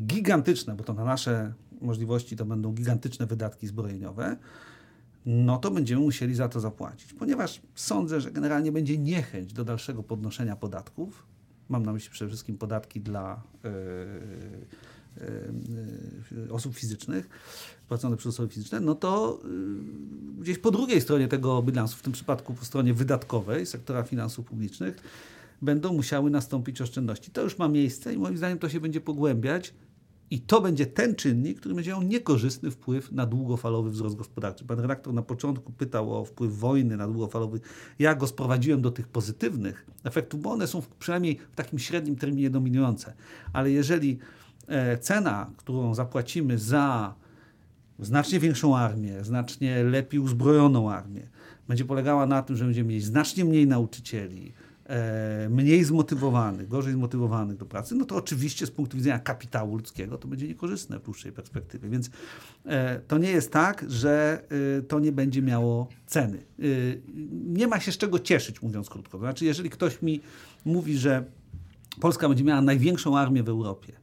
gigantyczne, 0.01 0.75
bo 0.75 0.83
to 0.83 0.93
na 0.93 1.05
nasze 1.05 1.53
możliwości 1.81 2.35
to 2.35 2.45
będą 2.45 2.71
gigantyczne 2.73 3.25
wydatki 3.25 3.67
zbrojeniowe, 3.67 4.37
no 5.25 5.57
to 5.57 5.71
będziemy 5.71 6.01
musieli 6.01 6.35
za 6.35 6.49
to 6.49 6.59
zapłacić. 6.59 7.13
Ponieważ 7.13 7.61
sądzę, 7.75 8.21
że 8.21 8.31
generalnie 8.31 8.71
będzie 8.71 8.97
niechęć 8.97 9.53
do 9.53 9.65
dalszego 9.65 10.03
podnoszenia 10.03 10.55
podatków. 10.55 11.25
Mam 11.69 11.85
na 11.85 11.93
myśli 11.93 12.11
przede 12.11 12.29
wszystkim 12.29 12.57
podatki 12.57 13.01
dla 13.01 13.43
yy, 13.63 13.71
yy, 16.37 16.53
osób 16.53 16.75
fizycznych, 16.75 17.29
płacone 17.87 18.17
przez 18.17 18.33
osoby 18.33 18.49
fizyczne, 18.49 18.79
no 18.79 18.95
to 18.95 19.39
yy, 19.43 20.41
gdzieś 20.41 20.57
po 20.57 20.71
drugiej 20.71 21.01
stronie 21.01 21.27
tego 21.27 21.61
bilansu, 21.61 21.97
w 21.97 22.01
tym 22.01 22.13
przypadku 22.13 22.53
po 22.53 22.65
stronie 22.65 22.93
wydatkowej 22.93 23.65
sektora 23.65 24.03
finansów 24.03 24.45
publicznych, 24.45 24.95
będą 25.61 25.93
musiały 25.93 26.29
nastąpić 26.29 26.81
oszczędności. 26.81 27.31
To 27.31 27.41
już 27.41 27.57
ma 27.57 27.67
miejsce 27.67 28.13
i 28.13 28.17
moim 28.17 28.37
zdaniem 28.37 28.59
to 28.59 28.69
się 28.69 28.79
będzie 28.79 29.01
pogłębiać 29.01 29.73
i 30.31 30.39
to 30.39 30.61
będzie 30.61 30.85
ten 30.85 31.15
czynnik, 31.15 31.59
który 31.59 31.75
będzie 31.75 31.91
miał 31.91 32.01
niekorzystny 32.01 32.71
wpływ 32.71 33.11
na 33.11 33.25
długofalowy 33.25 33.89
wzrost 33.89 34.15
gospodarczy. 34.15 34.65
Pan 34.65 34.79
redaktor 34.79 35.13
na 35.13 35.21
początku 35.21 35.71
pytał 35.71 36.17
o 36.17 36.25
wpływ 36.25 36.57
wojny 36.57 36.97
na 36.97 37.07
długofalowy. 37.07 37.59
Ja 37.99 38.15
go 38.15 38.27
sprowadziłem 38.27 38.81
do 38.81 38.91
tych 38.91 39.07
pozytywnych 39.07 39.85
efektów, 40.03 40.41
bo 40.41 40.51
one 40.51 40.67
są 40.67 40.81
przynajmniej 40.99 41.39
w 41.51 41.55
takim 41.55 41.79
średnim 41.79 42.15
terminie 42.15 42.49
dominujące. 42.49 43.13
Ale 43.53 43.71
jeżeli 43.71 44.19
e, 44.67 44.97
cena, 44.97 45.51
którą 45.57 45.95
zapłacimy 45.95 46.57
za 46.57 47.15
znacznie 47.99 48.39
większą 48.39 48.77
armię, 48.77 49.23
znacznie 49.23 49.83
lepiej 49.83 50.19
uzbrojoną 50.19 50.91
armię, 50.91 51.27
będzie 51.67 51.85
polegała 51.85 52.25
na 52.25 52.41
tym, 52.41 52.55
że 52.55 52.65
będziemy 52.65 52.89
mieć 52.89 53.05
znacznie 53.05 53.45
mniej 53.45 53.67
nauczycieli, 53.67 54.53
E, 54.89 55.49
mniej 55.49 55.83
zmotywowanych, 55.83 56.67
gorzej 56.67 56.93
zmotywowanych 56.93 57.57
do 57.57 57.65
pracy, 57.65 57.95
no 57.95 58.05
to 58.05 58.15
oczywiście 58.15 58.65
z 58.65 58.71
punktu 58.71 58.97
widzenia 58.97 59.19
kapitału 59.19 59.75
ludzkiego 59.75 60.17
to 60.17 60.27
będzie 60.27 60.47
niekorzystne 60.47 60.99
w 60.99 61.03
dłuższej 61.03 61.31
perspektywie. 61.31 61.89
Więc 61.89 62.09
e, 62.65 62.99
to 62.99 63.17
nie 63.17 63.29
jest 63.29 63.51
tak, 63.51 63.85
że 63.87 64.43
e, 64.77 64.81
to 64.81 64.99
nie 64.99 65.11
będzie 65.11 65.41
miało 65.41 65.87
ceny. 66.05 66.43
Nie 67.31 67.67
ma 67.67 67.79
się 67.79 67.91
z 67.91 67.97
czego 67.97 68.19
cieszyć, 68.19 68.61
mówiąc 68.61 68.89
krótko. 68.89 69.19
Znaczy, 69.19 69.45
jeżeli 69.45 69.69
ktoś 69.69 70.01
mi 70.01 70.21
mówi, 70.65 70.97
że 70.97 71.23
Polska 72.01 72.29
będzie 72.29 72.43
miała 72.43 72.61
największą 72.61 73.17
armię 73.17 73.43
w 73.43 73.49
Europie, 73.49 73.93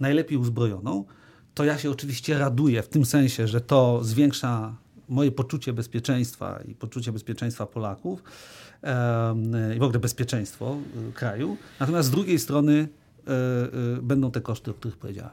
najlepiej 0.00 0.38
uzbrojoną, 0.38 1.04
to 1.54 1.64
ja 1.64 1.78
się 1.78 1.90
oczywiście 1.90 2.38
raduję 2.38 2.82
w 2.82 2.88
tym 2.88 3.04
sensie, 3.04 3.48
że 3.48 3.60
to 3.60 4.04
zwiększa 4.04 4.74
moje 5.08 5.32
poczucie 5.32 5.72
bezpieczeństwa 5.72 6.60
i 6.68 6.74
poczucie 6.74 7.12
bezpieczeństwa 7.12 7.66
Polaków 7.66 8.22
i 9.76 9.78
w 9.78 9.82
ogóle 9.82 9.98
bezpieczeństwo 9.98 10.76
y, 11.10 11.12
kraju. 11.12 11.56
Natomiast 11.80 12.08
z 12.08 12.10
drugiej 12.10 12.38
strony 12.38 12.88
e, 13.26 13.30
e, 13.30 14.02
będą 14.02 14.30
te 14.30 14.40
koszty, 14.40 14.70
o 14.70 14.74
których 14.74 14.96
powiedziałem. 14.96 15.32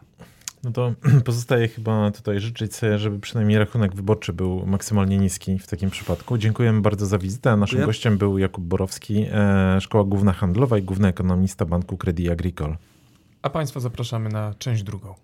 No 0.64 0.72
to 0.72 0.94
pozostaje 1.26 1.68
chyba 1.68 2.12
tutaj 2.12 2.40
życzyć 2.40 2.76
sobie, 2.76 2.98
żeby 2.98 3.20
przynajmniej 3.20 3.60
rachunek 3.60 3.96
wyborczy 3.96 4.34
był 4.34 4.66
maksymalnie 4.66 5.18
niski 5.18 5.60
w 5.60 5.68
takim 5.68 5.90
przypadku. 5.90 6.38
Dziękujemy 6.38 6.82
bardzo 6.82 7.06
za 7.06 7.18
wizytę. 7.18 7.58
Naszym 7.58 7.68
Dziękuję. 7.68 7.86
gościem 7.86 8.18
był 8.18 8.38
Jakub 8.38 8.64
Borowski, 8.64 9.26
e, 9.32 9.82
Szkoła 9.82 10.04
Główna 10.04 10.34
Handlowa 10.34 10.78
i 10.78 10.84
Główny 10.84 11.08
Ekonomista 11.08 11.66
Banku 11.66 11.98
Credit 11.98 12.32
Agricole. 12.32 12.78
A 13.42 13.50
Państwa 13.50 13.80
zapraszamy 13.80 14.30
na 14.30 14.54
część 14.60 14.84
drugą. 14.84 15.16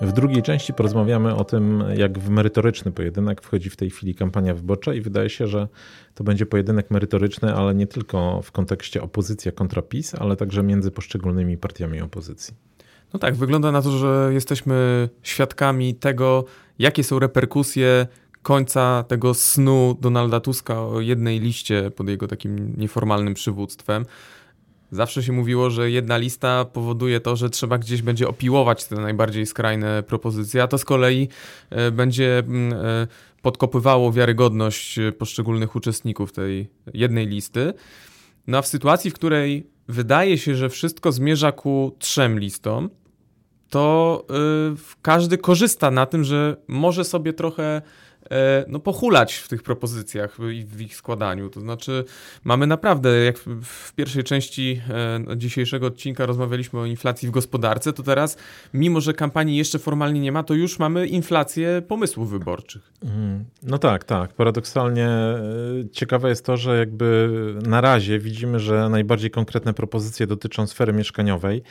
W 0.00 0.12
drugiej 0.12 0.42
części 0.42 0.72
porozmawiamy 0.74 1.34
o 1.34 1.44
tym, 1.44 1.84
jak 1.96 2.18
w 2.18 2.28
merytoryczny 2.28 2.92
pojedynek 2.92 3.42
wchodzi 3.42 3.70
w 3.70 3.76
tej 3.76 3.90
chwili 3.90 4.14
kampania 4.14 4.54
wyborcza 4.54 4.94
i 4.94 5.00
wydaje 5.00 5.30
się, 5.30 5.46
że 5.46 5.68
to 6.14 6.24
będzie 6.24 6.46
pojedynek 6.46 6.90
merytoryczny, 6.90 7.54
ale 7.54 7.74
nie 7.74 7.86
tylko 7.86 8.42
w 8.42 8.52
kontekście 8.52 9.02
opozycja 9.02 9.52
kontra 9.52 9.82
PiS, 9.82 10.14
ale 10.14 10.36
także 10.36 10.62
między 10.62 10.90
poszczególnymi 10.90 11.56
partiami 11.56 12.00
opozycji. 12.00 12.54
No 13.12 13.18
tak, 13.18 13.34
wygląda 13.34 13.72
na 13.72 13.82
to, 13.82 13.90
że 13.90 14.30
jesteśmy 14.32 15.08
świadkami 15.22 15.94
tego, 15.94 16.44
jakie 16.78 17.04
są 17.04 17.18
reperkusje 17.18 18.06
końca 18.46 19.04
tego 19.08 19.34
snu 19.34 19.96
Donalda 20.00 20.40
Tuska 20.40 20.80
o 20.82 21.00
jednej 21.00 21.40
liście 21.40 21.90
pod 21.90 22.08
jego 22.08 22.28
takim 22.28 22.74
nieformalnym 22.76 23.34
przywództwem. 23.34 24.06
Zawsze 24.90 25.22
się 25.22 25.32
mówiło, 25.32 25.70
że 25.70 25.90
jedna 25.90 26.16
lista 26.16 26.64
powoduje 26.64 27.20
to, 27.20 27.36
że 27.36 27.50
trzeba 27.50 27.78
gdzieś 27.78 28.02
będzie 28.02 28.28
opiłować 28.28 28.84
te 28.84 28.96
najbardziej 28.96 29.46
skrajne 29.46 30.02
propozycje, 30.02 30.62
a 30.62 30.68
to 30.68 30.78
z 30.78 30.84
kolei 30.84 31.28
e, 31.70 31.90
będzie 31.90 32.38
mm, 32.38 32.72
e, 32.72 33.06
podkopywało 33.42 34.12
wiarygodność 34.12 34.98
poszczególnych 35.18 35.76
uczestników 35.76 36.32
tej 36.32 36.68
jednej 36.94 37.26
listy. 37.26 37.72
No 38.46 38.58
a 38.58 38.62
w 38.62 38.66
sytuacji, 38.66 39.10
w 39.10 39.14
której 39.14 39.66
wydaje 39.88 40.38
się, 40.38 40.54
że 40.54 40.68
wszystko 40.68 41.12
zmierza 41.12 41.52
ku 41.52 41.96
trzem 41.98 42.38
listom, 42.38 42.90
to 43.70 44.24
yy, 44.30 44.76
każdy 45.02 45.38
korzysta 45.38 45.90
na 45.90 46.06
tym, 46.06 46.24
że 46.24 46.56
może 46.68 47.04
sobie 47.04 47.32
trochę 47.32 47.82
no, 48.68 48.80
pochulać 48.80 49.34
w 49.34 49.48
tych 49.48 49.62
propozycjach 49.62 50.38
i 50.52 50.64
w 50.64 50.80
ich 50.80 50.96
składaniu. 50.96 51.50
To 51.50 51.60
znaczy, 51.60 52.04
mamy 52.44 52.66
naprawdę, 52.66 53.24
jak 53.24 53.38
w 53.62 53.92
pierwszej 53.94 54.24
części 54.24 54.82
e, 55.30 55.36
dzisiejszego 55.36 55.86
odcinka 55.86 56.26
rozmawialiśmy 56.26 56.80
o 56.80 56.86
inflacji 56.86 57.28
w 57.28 57.30
gospodarce, 57.30 57.92
to 57.92 58.02
teraz, 58.02 58.36
mimo 58.74 59.00
że 59.00 59.14
kampanii 59.14 59.56
jeszcze 59.56 59.78
formalnie 59.78 60.20
nie 60.20 60.32
ma, 60.32 60.42
to 60.42 60.54
już 60.54 60.78
mamy 60.78 61.06
inflację 61.06 61.82
pomysłów 61.88 62.30
wyborczych. 62.30 62.92
Mhm. 63.02 63.44
No 63.62 63.78
tak, 63.78 64.04
tak. 64.04 64.32
Paradoksalnie 64.32 65.08
e, 65.08 65.38
ciekawe 65.92 66.28
jest 66.28 66.44
to, 66.44 66.56
że 66.56 66.78
jakby 66.78 67.28
na 67.62 67.80
razie 67.80 68.18
widzimy, 68.18 68.60
że 68.60 68.88
najbardziej 68.88 69.30
konkretne 69.30 69.74
propozycje 69.74 70.26
dotyczą 70.26 70.66
sfery 70.66 70.92
mieszkaniowej. 70.92 71.62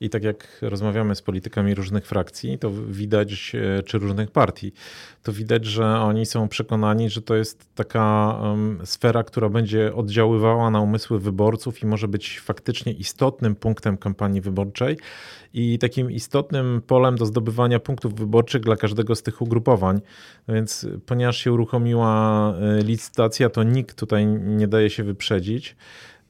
I 0.00 0.10
tak 0.10 0.24
jak 0.24 0.58
rozmawiamy 0.62 1.14
z 1.14 1.22
politykami 1.22 1.74
różnych 1.74 2.06
frakcji, 2.06 2.58
to 2.58 2.70
widać, 2.88 3.52
e, 3.54 3.82
czy 3.82 3.98
różnych 3.98 4.30
partii, 4.30 4.72
to 5.22 5.32
widać, 5.32 5.64
że 5.64 5.86
oni 5.86 6.26
są 6.26 6.48
przekonani, 6.48 7.10
że 7.10 7.22
to 7.22 7.34
jest 7.34 7.74
taka 7.74 8.38
sfera, 8.84 9.24
która 9.24 9.48
będzie 9.48 9.94
oddziaływała 9.94 10.70
na 10.70 10.80
umysły 10.80 11.20
wyborców 11.20 11.82
i 11.82 11.86
może 11.86 12.08
być 12.08 12.40
faktycznie 12.40 12.92
istotnym 12.92 13.54
punktem 13.54 13.96
kampanii 13.96 14.40
wyborczej 14.40 14.96
i 15.54 15.78
takim 15.78 16.10
istotnym 16.10 16.82
polem 16.86 17.16
do 17.16 17.26
zdobywania 17.26 17.80
punktów 17.80 18.14
wyborczych 18.14 18.62
dla 18.62 18.76
każdego 18.76 19.14
z 19.14 19.22
tych 19.22 19.42
ugrupowań. 19.42 20.00
No 20.48 20.54
więc 20.54 20.86
ponieważ 21.06 21.36
się 21.36 21.52
uruchomiła 21.52 22.54
e, 22.58 22.82
licytacja, 22.82 23.50
to 23.50 23.62
nikt 23.62 23.98
tutaj 23.98 24.26
nie 24.26 24.68
daje 24.68 24.90
się 24.90 25.04
wyprzedzić. 25.04 25.76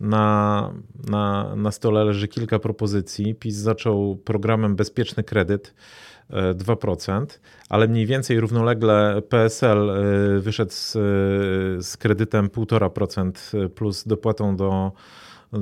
Na, 0.01 0.73
na, 1.09 1.57
na 1.57 1.73
stole 1.73 2.05
leży 2.05 2.29
kilka 2.29 2.59
propozycji. 2.59 3.35
PiS 3.35 3.55
zaczął 3.55 4.17
programem 4.17 4.77
Bezpieczny 4.77 5.25
Kredyt 5.25 5.75
2%, 6.31 7.23
e, 7.23 7.27
ale 7.69 7.89
mniej 7.89 8.07
więcej 8.07 8.41
równolegle 8.41 9.23
PSL 9.29 9.91
e, 9.91 10.41
wyszedł 10.41 10.73
z, 10.73 10.93
z 11.87 11.97
kredytem 11.97 12.49
1,5% 12.49 13.69
plus 13.69 14.05
dopłatą 14.05 14.57
do, 14.57 14.93
e, 15.53 15.59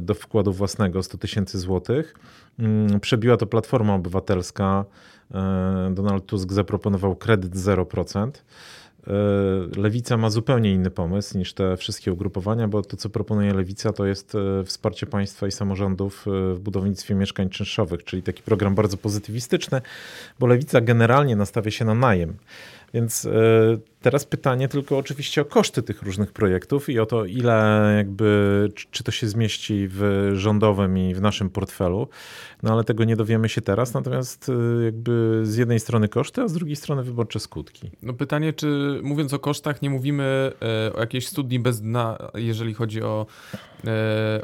do 0.00 0.14
wkładu 0.14 0.52
własnego 0.52 1.02
100 1.02 1.18
tysięcy 1.18 1.58
złotych. 1.58 2.14
Mm, 2.58 3.00
przebiła 3.00 3.36
to 3.36 3.46
Platforma 3.46 3.94
Obywatelska. 3.94 4.84
Donald 5.90 6.26
Tusk 6.26 6.52
zaproponował 6.52 7.16
kredyt 7.16 7.54
0%. 7.54 8.30
E, 9.08 9.80
Lewica 9.80 10.16
ma 10.16 10.30
zupełnie 10.30 10.72
inny 10.72 10.90
pomysł 10.90 11.38
niż 11.38 11.52
te 11.52 11.76
wszystkie 11.76 12.12
ugrupowania, 12.12 12.68
bo 12.68 12.82
to, 12.82 12.96
co 12.96 13.10
proponuje 13.10 13.54
Lewica, 13.54 13.92
to 13.92 14.06
jest 14.06 14.34
e, 14.34 14.64
wsparcie 14.64 15.06
państwa 15.06 15.46
i 15.46 15.52
samorządów 15.52 16.26
e, 16.26 16.54
w 16.54 16.60
budownictwie 16.60 17.14
mieszkań 17.14 17.48
czynszowych, 17.50 18.04
czyli 18.04 18.22
taki 18.22 18.42
program 18.42 18.74
bardzo 18.74 18.96
pozytywistyczny, 18.96 19.80
bo 20.38 20.46
Lewica 20.46 20.80
generalnie 20.80 21.36
nastawia 21.36 21.70
się 21.70 21.84
na 21.84 21.94
najem. 21.94 22.36
Więc 22.94 23.28
Teraz 24.02 24.24
pytanie 24.24 24.68
tylko 24.68 24.98
oczywiście 24.98 25.42
o 25.42 25.44
koszty 25.44 25.82
tych 25.82 26.02
różnych 26.02 26.32
projektów 26.32 26.88
i 26.88 26.98
o 26.98 27.06
to, 27.06 27.24
ile 27.24 27.94
jakby, 27.96 28.68
czy 28.90 29.04
to 29.04 29.10
się 29.10 29.28
zmieści 29.28 29.88
w 29.90 30.30
rządowym 30.34 30.98
i 30.98 31.14
w 31.14 31.20
naszym 31.20 31.50
portfelu. 31.50 32.08
No 32.62 32.72
ale 32.72 32.84
tego 32.84 33.04
nie 33.04 33.16
dowiemy 33.16 33.48
się 33.48 33.60
teraz, 33.60 33.94
natomiast 33.94 34.48
y, 34.48 34.84
jakby 34.84 35.40
z 35.42 35.56
jednej 35.56 35.80
strony 35.80 36.08
koszty, 36.08 36.42
a 36.42 36.48
z 36.48 36.52
drugiej 36.52 36.76
strony 36.76 37.02
wyborcze 37.02 37.40
skutki. 37.40 37.90
No 38.02 38.12
pytanie, 38.12 38.52
czy 38.52 39.00
mówiąc 39.02 39.34
o 39.34 39.38
kosztach, 39.38 39.82
nie 39.82 39.90
mówimy 39.90 40.52
e, 40.62 40.92
o 40.92 41.00
jakiejś 41.00 41.26
studni 41.26 41.58
bez 41.58 41.80
dna, 41.80 42.18
jeżeli 42.34 42.74
chodzi 42.74 43.02
o, 43.02 43.26
e, 43.54 43.58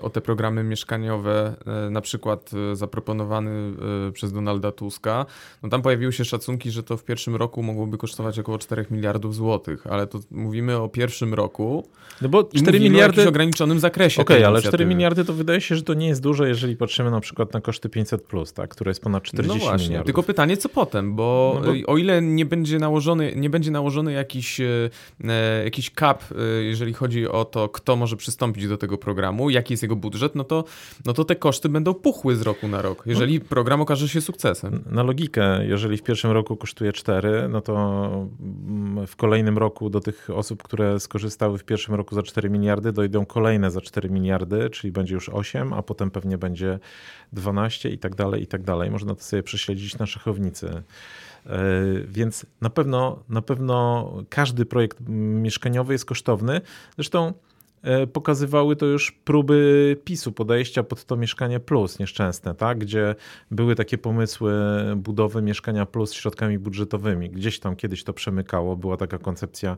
o 0.02 0.10
te 0.10 0.20
programy 0.20 0.64
mieszkaniowe, 0.64 1.54
e, 1.86 1.90
na 1.90 2.00
przykład 2.00 2.50
zaproponowany 2.72 3.72
przez 4.12 4.32
Donalda 4.32 4.72
Tuska. 4.72 5.26
No 5.62 5.68
tam 5.68 5.82
pojawiły 5.82 6.12
się 6.12 6.24
szacunki, 6.24 6.70
że 6.70 6.82
to 6.82 6.96
w 6.96 7.04
pierwszym 7.04 7.36
roku 7.36 7.62
mogłoby 7.62 7.98
kosztować 7.98 8.38
około 8.38 8.58
4 8.58 8.86
miliardów 8.90 9.34
złotych 9.34 9.84
ale 9.90 10.06
to 10.06 10.20
mówimy 10.30 10.76
o 10.76 10.88
pierwszym 10.88 11.34
roku. 11.34 11.88
No 12.22 12.28
bo 12.28 12.44
4 12.44 12.80
miliardy 12.80 13.24
w 13.24 13.28
ograniczonym 13.28 13.80
zakresie. 13.80 14.22
Okej, 14.22 14.36
okay, 14.36 14.46
ale 14.46 14.62
4 14.62 14.86
miliardy 14.86 15.24
to 15.24 15.32
wydaje 15.32 15.60
się, 15.60 15.76
że 15.76 15.82
to 15.82 15.94
nie 15.94 16.06
jest 16.06 16.22
dużo, 16.22 16.44
jeżeli 16.44 16.76
patrzymy 16.76 17.10
na 17.10 17.20
przykład 17.20 17.52
na 17.52 17.60
koszty 17.60 17.88
500, 17.88 18.22
plus, 18.22 18.52
tak, 18.52 18.70
które 18.70 18.90
jest 18.90 19.02
ponad 19.02 19.22
40 19.22 19.58
no 19.58 19.64
właśnie, 19.64 19.86
miliardów. 19.86 20.06
Tylko 20.06 20.22
pytanie, 20.22 20.56
co 20.56 20.68
potem, 20.68 21.14
bo, 21.14 21.60
no 21.64 21.72
bo, 21.72 21.92
o 21.92 21.96
ile 21.96 22.22
nie 22.22 22.44
będzie 22.44 22.78
nałożony, 22.78 23.32
nie 23.36 23.50
będzie 23.50 23.70
nałożony 23.70 24.12
jakiś, 24.12 24.60
e, 24.60 24.90
e 25.24 25.64
jakiś 25.64 25.90
cap, 25.90 26.24
e, 26.32 26.62
jeżeli 26.62 26.92
chodzi 26.92 27.28
o 27.28 27.44
to, 27.44 27.68
kto 27.68 27.96
może 27.96 28.16
przystąpić 28.16 28.68
do 28.68 28.78
tego 28.78 28.98
programu, 28.98 29.23
jaki 29.48 29.72
jest 29.72 29.82
jego 29.82 29.96
budżet, 29.96 30.34
no 30.34 30.44
to, 30.44 30.64
no 31.04 31.12
to 31.12 31.24
te 31.24 31.36
koszty 31.36 31.68
będą 31.68 31.94
puchły 31.94 32.36
z 32.36 32.42
roku 32.42 32.68
na 32.68 32.82
rok, 32.82 33.02
jeżeli 33.06 33.40
program 33.40 33.80
okaże 33.80 34.08
się 34.08 34.20
sukcesem. 34.20 34.84
Na 34.90 35.02
logikę, 35.02 35.66
jeżeli 35.66 35.96
w 35.96 36.02
pierwszym 36.02 36.30
roku 36.30 36.56
kosztuje 36.56 36.92
4, 36.92 37.48
no 37.48 37.60
to 37.60 37.74
w 39.06 39.16
kolejnym 39.16 39.58
roku 39.58 39.90
do 39.90 40.00
tych 40.00 40.30
osób, 40.30 40.62
które 40.62 41.00
skorzystały 41.00 41.58
w 41.58 41.64
pierwszym 41.64 41.94
roku 41.94 42.14
za 42.14 42.22
4 42.22 42.50
miliardy, 42.50 42.92
dojdą 42.92 43.26
kolejne 43.26 43.70
za 43.70 43.80
4 43.80 44.10
miliardy, 44.10 44.70
czyli 44.70 44.92
będzie 44.92 45.14
już 45.14 45.28
8, 45.28 45.72
a 45.72 45.82
potem 45.82 46.10
pewnie 46.10 46.38
będzie 46.38 46.78
12 47.32 47.90
i 47.90 47.98
tak 47.98 48.14
dalej, 48.14 48.42
i 48.42 48.46
tak 48.46 48.62
dalej. 48.62 48.90
Można 48.90 49.14
to 49.14 49.22
sobie 49.22 49.42
prześledzić 49.42 49.98
na 49.98 50.06
szachownicy. 50.06 50.82
E, 51.46 51.62
więc 52.08 52.46
na 52.60 52.70
pewno, 52.70 53.22
na 53.28 53.42
pewno 53.42 54.12
każdy 54.28 54.66
projekt 54.66 54.98
mieszkaniowy 55.08 55.92
jest 55.92 56.04
kosztowny. 56.04 56.60
Zresztą 56.96 57.32
pokazywały 58.12 58.76
to 58.76 58.86
już 58.86 59.12
próby 59.12 59.96
PiSu 60.04 60.32
podejścia 60.32 60.82
pod 60.82 61.04
to 61.04 61.16
mieszkanie 61.16 61.60
plus 61.60 61.98
nieszczęsne, 61.98 62.54
tak? 62.54 62.78
gdzie 62.78 63.14
były 63.50 63.74
takie 63.74 63.98
pomysły 63.98 64.52
budowy 64.96 65.42
mieszkania 65.42 65.86
plus 65.86 66.12
środkami 66.12 66.58
budżetowymi. 66.58 67.30
Gdzieś 67.30 67.60
tam 67.60 67.76
kiedyś 67.76 68.04
to 68.04 68.12
przemykało, 68.12 68.76
była 68.76 68.96
taka 68.96 69.18
koncepcja 69.18 69.76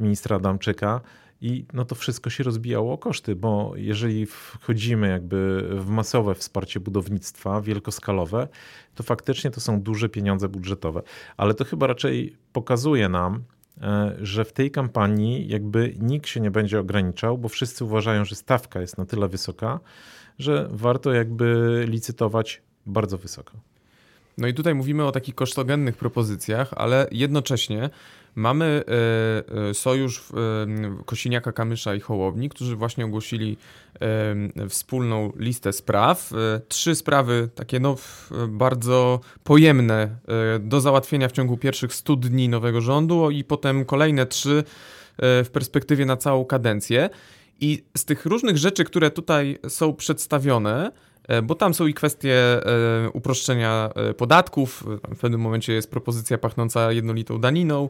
ministra 0.00 0.36
Adamczyka. 0.36 1.00
I 1.40 1.64
no 1.72 1.84
to 1.84 1.94
wszystko 1.94 2.30
się 2.30 2.44
rozbijało 2.44 2.92
o 2.92 2.98
koszty, 2.98 3.36
bo 3.36 3.72
jeżeli 3.76 4.26
wchodzimy 4.26 5.08
jakby 5.08 5.68
w 5.70 5.88
masowe 5.88 6.34
wsparcie 6.34 6.80
budownictwa, 6.80 7.60
wielkoskalowe, 7.60 8.48
to 8.94 9.02
faktycznie 9.02 9.50
to 9.50 9.60
są 9.60 9.82
duże 9.82 10.08
pieniądze 10.08 10.48
budżetowe. 10.48 11.02
Ale 11.36 11.54
to 11.54 11.64
chyba 11.64 11.86
raczej 11.86 12.36
pokazuje 12.52 13.08
nam, 13.08 13.44
E, 13.57 13.57
że 14.20 14.44
w 14.44 14.52
tej 14.52 14.70
kampanii 14.70 15.48
jakby 15.48 15.94
nikt 15.98 16.28
się 16.28 16.40
nie 16.40 16.50
będzie 16.50 16.80
ograniczał, 16.80 17.38
bo 17.38 17.48
wszyscy 17.48 17.84
uważają, 17.84 18.24
że 18.24 18.34
stawka 18.34 18.80
jest 18.80 18.98
na 18.98 19.06
tyle 19.06 19.28
wysoka, 19.28 19.80
że 20.38 20.68
warto 20.70 21.12
jakby 21.12 21.84
licytować 21.88 22.62
bardzo 22.86 23.18
wysoko. 23.18 23.52
No 24.38 24.46
i 24.46 24.54
tutaj 24.54 24.74
mówimy 24.74 25.04
o 25.04 25.12
takich 25.12 25.34
kosztogennych 25.34 25.96
propozycjach, 25.96 26.74
ale 26.76 27.06
jednocześnie 27.12 27.90
mamy 28.38 28.64
e, 28.64 29.68
e, 29.70 29.74
sojusz 29.74 30.22
Kosiniaka, 31.06 31.52
Kamysza 31.52 31.94
i 31.94 32.00
Hołowni, 32.00 32.48
którzy 32.48 32.76
właśnie 32.76 33.04
ogłosili 33.04 33.56
wspólną 34.68 35.32
listę 35.36 35.72
spraw. 35.72 36.32
Trzy 36.68 36.94
sprawy 36.94 37.48
takie 37.54 37.80
no, 37.80 37.96
bardzo 38.48 39.20
pojemne 39.44 40.16
do 40.60 40.80
załatwienia 40.80 41.28
w 41.28 41.32
ciągu 41.32 41.56
pierwszych 41.56 41.94
100 41.94 42.16
dni 42.16 42.48
nowego 42.48 42.80
rządu 42.80 43.30
i 43.30 43.44
potem 43.44 43.84
kolejne 43.84 44.26
trzy 44.26 44.64
w 45.18 45.48
perspektywie 45.52 46.06
na 46.06 46.16
całą 46.16 46.44
kadencję. 46.44 47.10
I 47.60 47.84
z 47.96 48.04
tych 48.04 48.26
różnych 48.26 48.56
rzeczy, 48.56 48.84
które 48.84 49.10
tutaj 49.10 49.58
są 49.68 49.94
przedstawione, 49.94 50.92
E, 50.92 51.07
bo 51.42 51.54
tam 51.54 51.74
są 51.74 51.86
i 51.86 51.94
kwestie 51.94 52.34
e, 52.34 53.10
uproszczenia 53.12 53.90
e, 53.94 54.14
podatków, 54.14 54.84
w 55.16 55.18
pewnym 55.20 55.40
momencie 55.40 55.72
jest 55.72 55.90
propozycja 55.90 56.38
pachnąca 56.38 56.92
jednolitą 56.92 57.40
daniną, 57.40 57.88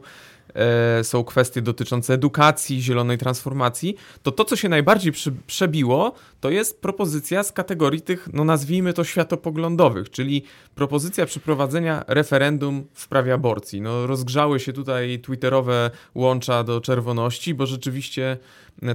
e, 0.53 1.03
są 1.03 1.23
kwestie 1.23 1.61
dotyczące 1.61 2.13
edukacji, 2.13 2.81
zielonej 2.81 3.17
transformacji, 3.17 3.95
to 4.23 4.31
to, 4.31 4.45
co 4.45 4.55
się 4.55 4.69
najbardziej 4.69 5.13
przebiło, 5.47 6.13
to 6.39 6.49
jest 6.49 6.81
propozycja 6.81 7.43
z 7.43 7.51
kategorii 7.51 8.01
tych, 8.01 8.29
no 8.33 8.43
nazwijmy 8.43 8.93
to 8.93 9.03
światopoglądowych, 9.03 10.09
czyli 10.09 10.43
propozycja 10.75 11.25
przeprowadzenia 11.25 12.03
referendum 12.07 12.85
w 12.93 13.01
sprawie 13.01 13.33
aborcji. 13.33 13.81
No 13.81 14.07
rozgrzały 14.07 14.59
się 14.59 14.73
tutaj 14.73 15.19
twitterowe 15.19 15.91
łącza 16.15 16.63
do 16.63 16.81
czerwoności, 16.81 17.53
bo 17.53 17.65
rzeczywiście 17.65 18.37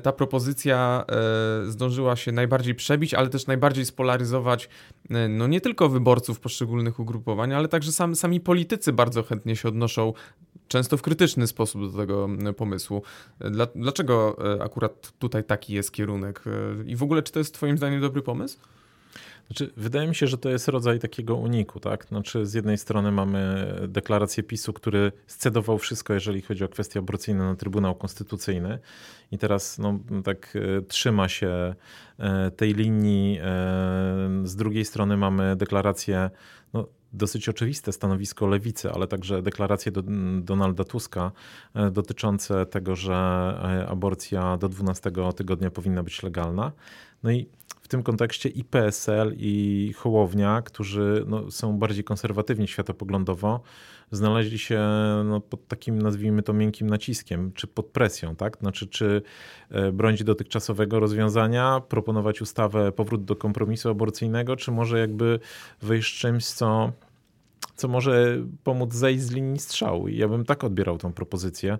ta 0.02 0.12
propozycja 0.12 1.04
e, 1.08 1.70
zdążyła 1.70 2.16
się 2.16 2.32
najbardziej 2.32 2.74
przebić, 2.74 3.14
ale 3.14 3.28
też 3.28 3.46
najbardziej 3.46 3.84
spolaryzować 3.84 4.68
e, 5.10 5.28
no 5.28 5.46
nie 5.46 5.60
tylko 5.60 5.88
wyborców 5.88 6.40
poszczególnych 6.40 7.00
ugrupowań, 7.00 7.52
ale 7.52 7.68
także 7.68 7.92
sam, 7.92 8.16
sami 8.16 8.40
politycy 8.40 8.92
bardzo 8.92 9.22
chętnie 9.22 9.56
się 9.56 9.68
odnoszą 9.68 10.12
często 10.68 10.96
w 10.96 11.02
krytyczny 11.02 11.46
sposób 11.46 11.92
do 11.92 11.98
tego 11.98 12.28
pomysłu. 12.56 13.02
Dla, 13.38 13.66
dlaczego 13.74 14.36
e, 14.56 14.62
akurat 14.62 15.12
tutaj 15.18 15.44
taki 15.44 15.74
jest 15.74 15.92
kierunek? 15.92 16.44
I 16.86 16.96
w 16.96 17.02
ogóle, 17.02 17.22
czy 17.22 17.32
to 17.32 17.38
jest 17.38 17.54
Twoim 17.54 17.78
zdaniem 17.78 18.00
dobry 18.00 18.22
pomysł? 18.22 18.58
Znaczy, 19.46 19.70
wydaje 19.76 20.08
mi 20.08 20.14
się, 20.14 20.26
że 20.26 20.38
to 20.38 20.50
jest 20.50 20.68
rodzaj 20.68 20.98
takiego 20.98 21.36
uniku, 21.36 21.80
tak? 21.80 22.04
Znaczy, 22.04 22.46
z 22.46 22.54
jednej 22.54 22.78
strony 22.78 23.12
mamy 23.12 23.66
deklarację 23.88 24.42
PiSu, 24.42 24.72
który 24.72 25.12
scedował 25.26 25.78
wszystko, 25.78 26.14
jeżeli 26.14 26.42
chodzi 26.42 26.64
o 26.64 26.68
kwestie 26.68 26.98
aborcyjne 26.98 27.44
na 27.44 27.54
Trybunał 27.54 27.94
Konstytucyjny 27.94 28.78
i 29.32 29.38
teraz 29.38 29.78
no, 29.78 29.98
tak 30.24 30.56
e, 30.56 30.82
trzyma 30.82 31.28
się 31.28 31.74
e, 32.18 32.50
tej 32.50 32.74
linii. 32.74 33.38
E, 33.38 33.44
z 34.44 34.56
drugiej 34.56 34.84
strony 34.84 35.16
mamy 35.16 35.56
deklarację, 35.56 36.30
no, 36.72 36.86
dosyć 37.12 37.48
oczywiste 37.48 37.92
stanowisko 37.92 38.46
lewicy, 38.46 38.90
ale 38.90 39.06
także 39.06 39.42
deklaracje 39.42 39.92
do, 39.92 40.02
Donalda 40.40 40.84
Tuska 40.84 41.32
dotyczące 41.92 42.66
tego, 42.66 42.96
że 42.96 43.14
aborcja 43.88 44.56
do 44.56 44.68
12 44.68 45.12
tygodnia 45.36 45.70
powinna 45.70 46.02
być 46.02 46.22
legalna. 46.22 46.72
No 47.22 47.30
i 47.30 47.46
tym 47.94 48.02
kontekście 48.02 48.48
i 48.48 48.64
PSL, 48.64 49.34
i 49.36 49.92
Hołownia, 49.96 50.62
którzy 50.62 51.24
no, 51.26 51.50
są 51.50 51.78
bardziej 51.78 52.04
konserwatywni 52.04 52.68
światopoglądowo, 52.68 53.60
znaleźli 54.10 54.58
się 54.58 54.80
no, 55.24 55.40
pod 55.40 55.68
takim, 55.68 56.02
nazwijmy 56.02 56.42
to, 56.42 56.52
miękkim 56.52 56.90
naciskiem, 56.90 57.52
czy 57.52 57.66
pod 57.66 57.86
presją, 57.86 58.36
tak? 58.36 58.58
Znaczy, 58.58 58.86
czy 58.86 59.22
e, 59.70 59.92
bronić 59.92 60.24
dotychczasowego 60.24 61.00
rozwiązania, 61.00 61.80
proponować 61.88 62.42
ustawę, 62.42 62.92
powrót 62.92 63.24
do 63.24 63.36
kompromisu 63.36 63.88
aborcyjnego, 63.88 64.56
czy 64.56 64.70
może 64.70 64.98
jakby 64.98 65.40
wyjść 65.82 66.18
czymś, 66.18 66.46
co 66.46 66.92
co 67.76 67.88
może 67.88 68.38
pomóc 68.64 68.94
zejść 68.94 69.22
z 69.22 69.30
linii 69.30 69.58
strzału. 69.58 70.08
I 70.08 70.16
ja 70.16 70.28
bym 70.28 70.44
tak 70.44 70.64
odbierał 70.64 70.98
tą 70.98 71.12
propozycję, 71.12 71.78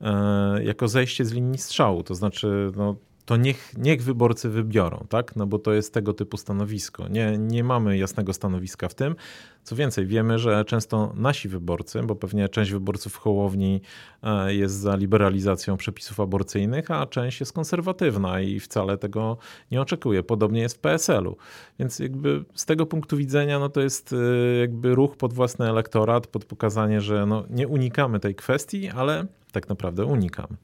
e, 0.00 0.64
jako 0.64 0.88
zejście 0.88 1.24
z 1.24 1.32
linii 1.32 1.58
strzału. 1.58 2.02
To 2.02 2.14
znaczy, 2.14 2.72
no, 2.76 2.96
to 3.26 3.36
niech, 3.36 3.78
niech 3.78 4.02
wyborcy 4.02 4.48
wybiorą, 4.48 5.06
tak? 5.08 5.36
No 5.36 5.46
bo 5.46 5.58
to 5.58 5.72
jest 5.72 5.94
tego 5.94 6.14
typu 6.14 6.36
stanowisko. 6.36 7.08
Nie, 7.08 7.38
nie 7.38 7.64
mamy 7.64 7.98
jasnego 7.98 8.32
stanowiska 8.32 8.88
w 8.88 8.94
tym. 8.94 9.16
Co 9.62 9.76
więcej, 9.76 10.06
wiemy, 10.06 10.38
że 10.38 10.64
często 10.64 11.12
nasi 11.16 11.48
wyborcy, 11.48 12.02
bo 12.02 12.16
pewnie 12.16 12.48
część 12.48 12.70
wyborców 12.70 13.16
Hołowni 13.16 13.80
e, 14.22 14.54
jest 14.54 14.74
za 14.74 14.96
liberalizacją 14.96 15.76
przepisów 15.76 16.20
aborcyjnych, 16.20 16.90
a 16.90 17.06
część 17.06 17.40
jest 17.40 17.52
konserwatywna 17.52 18.40
i 18.40 18.60
wcale 18.60 18.98
tego 18.98 19.36
nie 19.70 19.80
oczekuje. 19.80 20.22
Podobnie 20.22 20.60
jest 20.60 20.76
w 20.76 20.80
PSL-u. 20.80 21.36
Więc 21.78 21.98
jakby 21.98 22.44
z 22.54 22.66
tego 22.66 22.86
punktu 22.86 23.16
widzenia 23.16 23.58
no 23.58 23.68
to 23.68 23.80
jest 23.80 24.12
e, 24.12 24.16
jakby 24.58 24.94
ruch 24.94 25.16
pod 25.16 25.32
własny 25.32 25.68
elektorat, 25.68 26.26
pod 26.26 26.44
pokazanie, 26.44 27.00
że 27.00 27.26
no 27.26 27.44
nie 27.50 27.68
unikamy 27.68 28.20
tej 28.20 28.34
kwestii, 28.34 28.88
ale 28.88 29.26
tak 29.52 29.68
naprawdę 29.68 30.04
unikamy 30.04 30.56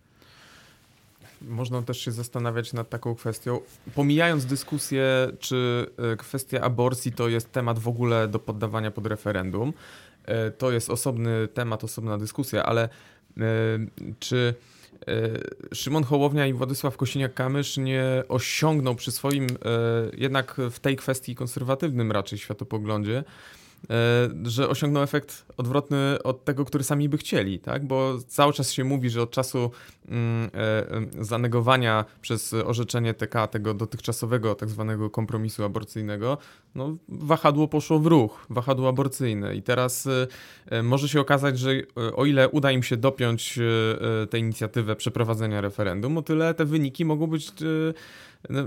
można 1.43 1.83
też 1.83 2.01
się 2.01 2.13
zastanawiać 2.13 2.73
nad 2.73 2.89
taką 2.91 3.15
kwestią. 3.15 3.61
Pomijając 3.95 4.47
dyskusję, 4.47 5.05
czy 5.39 5.87
e, 6.13 6.17
kwestia 6.17 6.61
aborcji 6.61 7.13
to 7.13 7.29
jest 7.29 7.53
temat 7.53 7.79
w 7.79 7.89
ogóle 7.89 8.29
do 8.29 8.39
poddawania 8.39 8.91
pod 8.91 9.07
referendum, 9.07 9.73
e, 10.25 10.51
to 10.51 10.71
jest 10.71 10.91
osobny 10.91 11.49
temat, 11.49 11.85
osobna 11.85 12.19
dyskusja, 12.19 12.63
ale 12.63 12.83
e, 12.83 13.43
czy 14.19 14.55
Szymon 15.75 16.05
Hołownia 16.05 16.47
i 16.47 16.53
Władysław 16.53 16.97
Kosiniak-Kamysz 16.97 17.83
nie 17.83 18.23
osiągną 18.29 18.95
przy 18.95 19.13
swoim 19.13 19.47
jednak 20.17 20.57
w 20.71 20.81
tej 20.81 20.97
kwestii 20.97 21.35
konserwatywnym 21.35 22.13
raczej 22.13 22.39
światopoglądzie 22.39 23.25
że 24.43 24.69
osiągną 24.69 25.01
efekt 25.01 25.47
odwrotny 25.57 26.23
od 26.25 26.45
tego, 26.45 26.65
który 26.65 26.85
sami 26.85 27.09
by 27.09 27.19
chcieli, 27.19 27.59
tak? 27.59 27.87
Bo 27.87 28.19
cały 28.29 28.53
czas 28.53 28.73
się 28.73 28.85
mówi, 28.85 29.11
że 29.11 29.23
od 29.23 29.31
czasu 29.31 29.71
mm, 30.09 30.51
e, 31.19 31.25
zanegowania 31.25 32.05
przez 32.21 32.55
orzeczenie 32.55 33.15
TK 33.15 33.47
tego 33.47 33.75
dotychczasowego 33.75 34.55
tak 34.55 34.69
zwanego 34.69 35.11
kompromisu 35.11 35.65
aborcyjnego, 35.65 36.39
no, 36.75 36.97
wahadło 37.09 37.69
poszło 37.69 37.99
w 37.99 38.07
ruch, 38.07 38.47
wahadło 38.51 38.89
aborcyjne 38.89 39.57
i 39.57 39.63
teraz 39.63 40.09
e, 40.71 40.83
może 40.83 41.09
się 41.09 41.21
okazać, 41.21 41.59
że 41.59 41.71
o 42.17 42.27
ile 42.27 42.49
uda 42.49 42.73
im 42.73 42.83
się 42.83 42.97
dopiąć 42.97 43.59
tę 44.31 44.39
inicjatywę 44.39 44.97
przeprowadzenia 44.97 45.61
referendum, 45.61 46.19
o 46.19 46.23
tyle 46.23 46.55
te 46.55 46.65
wyniki 46.65 47.05
mogą 47.05 47.27
być 47.27 47.53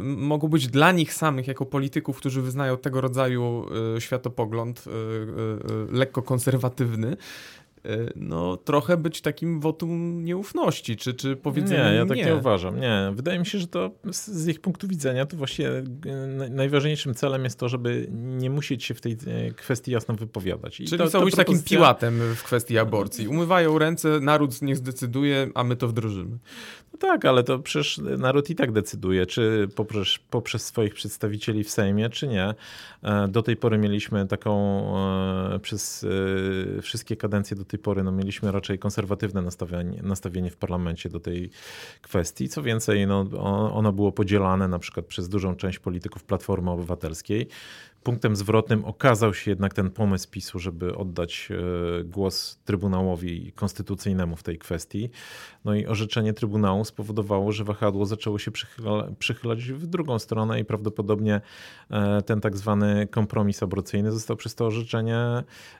mogą 0.03 0.47
być 0.47 0.67
dla 0.67 0.91
nich 0.91 1.13
samych, 1.13 1.47
jako 1.47 1.65
polityków, 1.65 2.17
którzy 2.17 2.41
wyznają 2.41 2.77
tego 2.77 3.01
rodzaju 3.01 3.65
e, 3.97 4.01
światopogląd 4.01 4.83
e, 4.87 4.91
e, 4.91 5.97
lekko 5.97 6.21
konserwatywny, 6.21 7.17
no 8.15 8.57
trochę 8.57 8.97
być 8.97 9.21
takim 9.21 9.59
wotum 9.59 10.23
nieufności, 10.23 10.97
czy, 10.97 11.13
czy 11.13 11.35
powiedzenia 11.35 11.89
nie. 11.89 11.95
ja 11.95 12.05
tak 12.05 12.17
nie. 12.17 12.25
nie 12.25 12.35
uważam. 12.35 12.79
Nie, 12.79 13.11
wydaje 13.15 13.39
mi 13.39 13.45
się, 13.45 13.59
że 13.59 13.67
to 13.67 13.91
z 14.11 14.47
ich 14.47 14.61
punktu 14.61 14.87
widzenia 14.87 15.25
to 15.25 15.37
właśnie 15.37 15.69
najważniejszym 16.49 17.13
celem 17.13 17.43
jest 17.43 17.59
to, 17.59 17.69
żeby 17.69 18.07
nie 18.11 18.49
musieć 18.49 18.83
się 18.83 18.93
w 18.93 19.01
tej 19.01 19.17
kwestii 19.57 19.91
jasno 19.91 20.15
wypowiadać. 20.15 20.79
I 20.79 20.85
Czyli 20.85 20.97
to, 20.97 21.07
chcą 21.07 21.25
być 21.25 21.35
propozycja... 21.35 21.43
takim 21.43 21.77
piłatem 21.77 22.19
w 22.35 22.43
kwestii 22.43 22.77
aborcji. 22.77 23.27
Umywają 23.27 23.79
ręce, 23.79 24.19
naród 24.19 24.61
niech 24.61 24.77
zdecyduje, 24.77 25.49
a 25.55 25.63
my 25.63 25.75
to 25.75 25.87
wdrożymy. 25.87 26.37
Tak, 27.01 27.25
ale 27.25 27.43
to 27.43 27.59
przecież 27.59 27.97
naród 27.97 28.49
i 28.49 28.55
tak 28.55 28.71
decyduje, 28.71 29.25
czy 29.25 29.67
poprzez, 29.75 30.19
poprzez 30.29 30.65
swoich 30.65 30.93
przedstawicieli 30.93 31.63
w 31.63 31.69
Sejmie, 31.69 32.09
czy 32.09 32.27
nie. 32.27 32.53
E, 33.03 33.27
do 33.27 33.43
tej 33.43 33.57
pory 33.57 33.77
mieliśmy 33.77 34.27
taką 34.27 34.83
e, 35.55 35.59
przez 35.59 36.05
e, 36.77 36.81
wszystkie 36.81 37.15
kadencje 37.15 37.57
do 37.57 37.65
tej 37.65 37.79
pory, 37.79 38.03
no 38.03 38.11
mieliśmy 38.11 38.51
raczej 38.51 38.79
konserwatywne 38.79 39.41
nastawienie, 39.41 40.01
nastawienie 40.03 40.51
w 40.51 40.57
parlamencie 40.57 41.09
do 41.09 41.19
tej 41.19 41.49
kwestii. 42.01 42.49
Co 42.49 42.63
więcej, 42.63 43.07
no, 43.07 43.25
ono 43.73 43.93
było 43.93 44.11
podzielane 44.11 44.67
na 44.67 44.79
przykład 44.79 45.05
przez 45.05 45.29
dużą 45.29 45.55
część 45.55 45.79
polityków 45.79 46.23
Platformy 46.23 46.71
Obywatelskiej 46.71 47.47
punktem 48.03 48.35
zwrotnym 48.35 48.85
okazał 48.85 49.33
się 49.33 49.51
jednak 49.51 49.73
ten 49.73 49.91
pomysł 49.91 50.29
PiSu, 50.29 50.59
żeby 50.59 50.95
oddać 50.95 51.49
e, 51.51 52.03
głos 52.03 52.59
Trybunałowi 52.65 53.51
Konstytucyjnemu 53.51 54.35
w 54.35 54.43
tej 54.43 54.57
kwestii. 54.57 55.09
No 55.65 55.75
i 55.75 55.85
orzeczenie 55.85 56.33
Trybunału 56.33 56.85
spowodowało, 56.85 57.51
że 57.51 57.63
wahadło 57.63 58.05
zaczęło 58.05 58.39
się 58.39 58.51
przychyla, 58.51 59.07
przychylać 59.19 59.63
w 59.63 59.87
drugą 59.87 60.19
stronę 60.19 60.59
i 60.59 60.65
prawdopodobnie 60.65 61.41
e, 61.89 62.21
ten 62.21 62.41
tak 62.41 62.57
zwany 62.57 63.07
kompromis 63.07 63.63
aborcyjny 63.63 64.11
został 64.11 64.37
przez 64.37 64.55
to 64.55 64.65
orzeczenie 64.65 65.17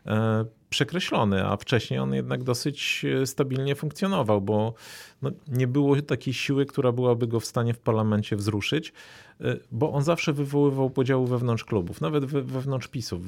e, 0.05 0.45
przekreślony, 0.72 1.45
a 1.47 1.57
wcześniej 1.57 1.99
on 1.99 2.13
jednak 2.13 2.43
dosyć 2.43 3.05
stabilnie 3.26 3.76
funkcjonował, 3.76 4.41
bo 4.41 4.74
no, 5.22 5.32
nie 5.47 5.67
było 5.67 6.01
takiej 6.01 6.34
siły, 6.34 6.65
która 6.65 6.91
byłaby 6.91 7.28
go 7.28 7.39
w 7.39 7.45
stanie 7.45 7.74
w 7.74 7.80
parlamencie 7.80 8.36
wzruszyć. 8.36 8.93
Y, 9.45 9.59
bo 9.72 9.91
on 9.93 10.03
zawsze 10.03 10.34
wywoływał 10.34 10.89
podziały 10.89 11.28
wewnątrz 11.28 11.63
klubów, 11.63 12.01
nawet 12.01 12.26
wewnątrz 12.26 12.88
PiSu 12.88 13.19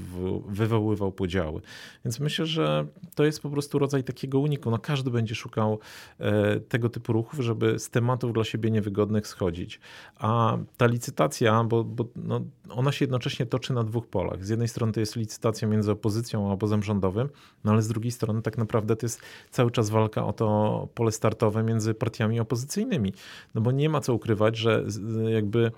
wywoływał 0.47 1.11
podziały. 1.11 1.61
Więc 2.05 2.19
myślę, 2.19 2.45
że 2.45 2.85
to 3.15 3.23
jest 3.23 3.41
po 3.41 3.49
prostu 3.49 3.79
rodzaj 3.79 4.03
takiego 4.03 4.39
uniku. 4.39 4.71
No, 4.71 4.77
każdy 4.77 5.11
będzie 5.11 5.35
szukał 5.35 5.79
e, 6.19 6.59
tego 6.59 6.89
typu 6.89 7.13
ruchów, 7.13 7.39
żeby 7.39 7.79
z 7.79 7.89
tematów 7.89 8.33
dla 8.33 8.43
siebie 8.43 8.71
niewygodnych 8.71 9.27
schodzić. 9.27 9.79
A 10.17 10.57
ta 10.77 10.85
licytacja, 10.85 11.63
bo, 11.63 11.83
bo 11.83 12.05
no, 12.15 12.41
ona 12.69 12.91
się 12.91 13.05
jednocześnie 13.05 13.45
toczy 13.45 13.73
na 13.73 13.83
dwóch 13.83 14.07
polach. 14.07 14.45
Z 14.45 14.49
jednej 14.49 14.67
strony 14.67 14.93
to 14.93 14.99
jest 14.99 15.15
licytacja 15.15 15.67
między 15.67 15.91
opozycją 15.91 16.49
a 16.49 16.53
obozem 16.53 16.83
rządowym, 16.83 17.29
no 17.63 17.71
ale 17.71 17.81
z 17.81 17.87
drugiej 17.87 18.11
strony 18.11 18.41
tak 18.41 18.57
naprawdę 18.57 18.95
to 18.95 19.05
jest 19.05 19.21
cały 19.51 19.71
czas 19.71 19.89
walka 19.89 20.25
o 20.25 20.33
to 20.33 20.87
pole 20.95 21.11
startowe 21.11 21.63
między 21.63 21.93
partiami 21.93 22.39
opozycyjnymi. 22.39 23.13
No 23.55 23.61
bo 23.61 23.71
nie 23.71 23.89
ma 23.89 24.01
co 24.01 24.13
ukrywać, 24.13 24.57
że 24.57 24.85
jakby 25.29 25.71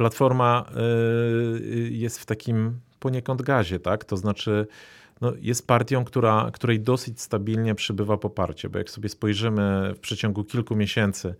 Platforma 0.00 0.64
y, 1.60 1.90
jest 1.90 2.18
w 2.18 2.26
takim 2.26 2.80
poniekąd 3.00 3.42
gazie, 3.42 3.80
tak? 3.80 4.04
To 4.04 4.16
znaczy, 4.16 4.66
no, 5.20 5.32
jest 5.40 5.66
partią, 5.66 6.04
która, 6.04 6.50
której 6.52 6.80
dosyć 6.80 7.20
stabilnie 7.20 7.74
przybywa 7.74 8.16
poparcie, 8.16 8.68
bo 8.68 8.78
jak 8.78 8.90
sobie 8.90 9.08
spojrzymy 9.08 9.94
w 9.96 10.00
przeciągu 10.00 10.44
kilku 10.44 10.76
miesięcy 10.76 11.34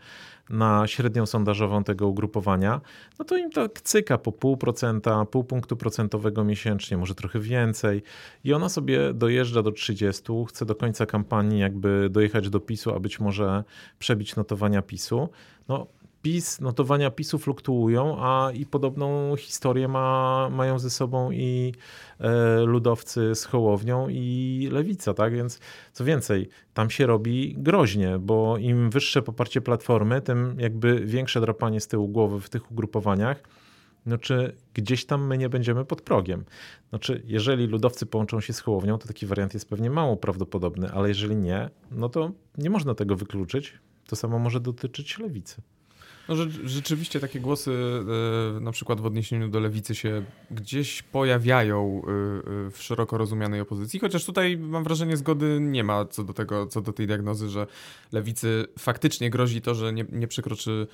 na 0.51 0.87
średnią 0.87 1.26
sondażową 1.26 1.85
tego 1.85 2.09
ugrupowania, 2.09 2.81
no 3.18 3.24
to 3.24 3.37
im 3.37 3.51
tak 3.51 3.81
cyka 3.81 4.18
po 4.18 4.33
pół 4.33 4.57
procenta, 4.57 5.24
pół 5.24 5.45
punktu 5.45 5.76
procentowego 5.76 6.45
miesięcznie, 6.45 6.97
może 6.97 7.14
trochę 7.14 7.41
więcej. 7.41 8.03
I 8.45 8.53
ona 8.53 8.68
sobie 8.68 9.14
dojeżdża 9.14 9.62
do 9.62 9.72
30, 9.72 10.22
chce 10.49 10.66
do 10.66 10.74
końca 10.74 11.07
kampanii 11.07 11.61
jakby 11.61 12.09
dojechać 12.11 12.51
do 12.51 12.61
PiSu, 12.61 12.95
a 12.95 13.01
być 13.01 13.20
może 13.20 13.64
przebić 13.99 14.37
notowania 14.37 14.83
PiSu. 14.83 15.28
No, 15.68 15.87
PiS, 16.23 16.61
notowania 16.61 17.11
PiSu 17.11 17.39
fluktuują, 17.39 18.16
a 18.18 18.51
i 18.55 18.66
podobną 18.66 19.37
historię 19.37 19.89
ma, 19.89 20.49
mają 20.53 20.79
ze 20.79 20.91
sobą 20.91 21.31
i 21.31 21.75
e, 22.18 22.61
ludowcy 22.61 23.35
z 23.35 23.45
Hołownią 23.45 24.09
i 24.09 24.68
Lewica, 24.73 25.14
tak? 25.14 25.35
Więc 25.35 25.61
co 25.93 26.05
więcej, 26.05 26.49
tam 26.75 26.91
się 26.91 27.07
robi 27.07 27.55
groźnie, 27.59 28.18
bo 28.18 28.59
im 28.59 28.91
wyższe 28.91 29.23
poparcie 29.23 29.61
Platformy, 29.61 30.21
tym 30.21 30.57
jakby 30.59 31.07
większe 31.07 31.41
drapanie 31.41 31.81
z 31.81 31.89
tyłu 31.89 32.09
głowy 32.09 32.41
w 32.41 32.49
tych 32.49 32.73
ugrupowaniach, 32.73 33.43
no 34.07 34.18
czy 34.18 34.57
gdzieś 34.75 35.05
tam 35.07 35.27
my 35.27 35.39
nie 35.39 35.49
będziemy 35.49 35.85
pod 35.85 36.03
progiem. 36.03 36.45
Znaczy, 36.89 37.23
jeżeli 37.25 37.66
ludowcy 37.66 38.07
połączą 38.07 38.41
się 38.41 38.53
z 38.53 38.61
Hołownią, 38.61 38.99
to 38.99 39.09
taki 39.09 39.27
wariant 39.27 39.55
jest 39.55 39.68
pewnie 39.68 39.91
mało 39.91 40.16
prawdopodobny, 40.16 40.91
ale 40.93 41.09
jeżeli 41.09 41.37
nie, 41.37 41.71
no 41.91 42.09
to 42.09 42.33
nie 42.59 42.71
można 42.71 42.95
tego 42.95 43.16
wykluczyć. 43.16 43.79
To 44.07 44.16
samo 44.16 44.39
może 44.39 44.61
dotyczyć 44.61 45.18
lewicy. 45.18 45.62
No, 46.31 46.37
że, 46.37 46.51
rzeczywiście 46.64 47.20
takie 47.20 47.41
głosy 47.41 47.72
e, 48.57 48.61
na 48.61 48.72
przykład 48.72 49.01
w 49.01 49.07
odniesieniu 49.07 49.49
do 49.49 49.61
lewicy 49.61 49.95
się 49.95 50.24
gdzieś 50.51 51.03
pojawiają 51.03 52.03
e, 52.03 52.11
e, 52.66 52.70
w 52.70 52.83
szeroko 52.83 53.18
rozumianej 53.18 53.61
opozycji, 53.61 54.01
chociaż 54.01 54.24
tutaj 54.24 54.59
mam 54.59 54.85
wrażenie 54.85 55.16
zgody 55.16 55.59
nie 55.61 55.85
ma 55.85 56.05
co 56.05 56.24
do 56.24 56.33
tego, 56.33 56.66
co 56.66 56.81
do 56.81 56.93
tej 56.93 57.07
diagnozy, 57.07 57.49
że 57.49 57.66
lewicy 58.12 58.66
faktycznie 58.78 59.31
grozi 59.31 59.61
to, 59.61 59.74
że 59.74 59.93
nie, 59.93 60.05
nie 60.12 60.28
przekroczy 60.28 60.87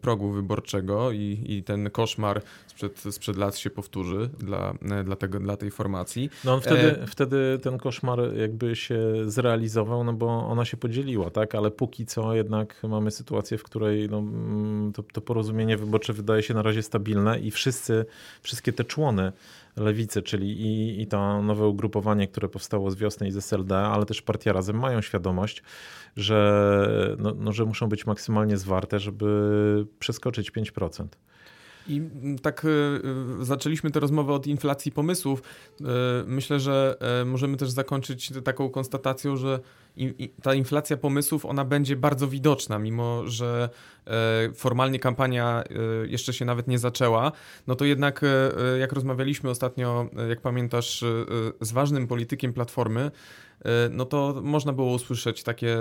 progu 0.00 0.30
wyborczego 0.30 1.12
i, 1.12 1.44
i 1.46 1.62
ten 1.62 1.90
koszmar 1.90 2.42
sprzed, 2.66 3.04
sprzed 3.10 3.36
lat 3.36 3.56
się 3.56 3.70
powtórzy 3.70 4.30
dla, 4.38 4.74
dla, 5.04 5.16
tego, 5.16 5.40
dla 5.40 5.56
tej 5.56 5.70
formacji. 5.70 6.30
No 6.44 6.54
on 6.54 6.60
wtedy, 6.60 7.00
e... 7.00 7.06
wtedy 7.06 7.58
ten 7.62 7.78
koszmar 7.78 8.18
jakby 8.36 8.76
się 8.76 8.98
zrealizował, 9.26 10.04
no 10.04 10.12
bo 10.12 10.26
ona 10.46 10.64
się 10.64 10.76
podzieliła, 10.76 11.30
tak? 11.30 11.54
Ale 11.54 11.70
póki 11.70 12.06
co 12.06 12.34
jednak 12.34 12.82
mamy 12.82 13.10
sytuację, 13.10 13.58
w 13.58 13.62
której 13.62 14.08
no, 14.10 14.18
mm, 14.18 14.92
to, 14.92 15.02
to 15.02 15.20
porozumienie 15.20 15.76
wyborcze 15.76 16.12
wydaje 16.12 16.42
się 16.42 16.54
na 16.54 16.62
razie 16.62 16.82
stabilne 16.82 17.40
i 17.40 17.50
wszyscy, 17.50 18.06
wszystkie 18.42 18.72
te 18.72 18.84
człony 18.84 19.32
lewicy, 19.76 20.22
czyli 20.22 20.60
i, 20.60 21.02
i 21.02 21.06
to 21.06 21.42
nowe 21.42 21.66
ugrupowanie, 21.66 22.28
które 22.28 22.48
powstało 22.48 22.90
z 22.90 22.96
wiosny 22.96 23.28
i 23.28 23.30
z 23.30 23.36
SLD, 23.36 23.76
ale 23.76 24.06
też 24.06 24.22
partia 24.22 24.52
Razem 24.52 24.78
mają 24.78 25.00
świadomość, 25.00 25.62
że, 26.16 27.16
no, 27.18 27.32
no, 27.36 27.52
że 27.52 27.64
muszą 27.64 27.88
być 27.88 28.06
maksymalnie 28.06 28.56
zwarte, 28.56 29.00
żeby 29.00 29.86
przeskoczyć 29.98 30.52
5%. 30.52 31.06
I 31.88 32.02
tak 32.42 32.64
y, 32.64 33.00
zaczęliśmy 33.44 33.90
tę 33.90 34.00
rozmowę 34.00 34.32
od 34.32 34.46
inflacji 34.46 34.92
pomysłów. 34.92 35.42
Y, 35.80 35.84
myślę, 36.26 36.60
że 36.60 36.96
y, 37.22 37.24
możemy 37.24 37.56
też 37.56 37.70
zakończyć 37.70 38.32
taką 38.44 38.70
konstatacją, 38.70 39.36
że 39.36 39.60
ta 40.42 40.54
inflacja 40.54 40.96
pomysłów 40.96 41.46
ona 41.46 41.64
będzie 41.64 41.96
bardzo 41.96 42.28
widoczna, 42.28 42.78
mimo 42.78 43.26
że 43.26 43.68
formalnie 44.54 44.98
kampania 44.98 45.64
jeszcze 46.06 46.32
się 46.32 46.44
nawet 46.44 46.68
nie 46.68 46.78
zaczęła. 46.78 47.32
No 47.66 47.74
to 47.74 47.84
jednak, 47.84 48.20
jak 48.80 48.92
rozmawialiśmy 48.92 49.50
ostatnio, 49.50 50.08
jak 50.28 50.40
pamiętasz, 50.40 51.04
z 51.60 51.72
ważnym 51.72 52.06
politykiem 52.06 52.52
Platformy, 52.52 53.10
no 53.90 54.04
to 54.04 54.40
można 54.42 54.72
było 54.72 54.92
usłyszeć 54.92 55.42
takie 55.42 55.78
e, 55.78 55.80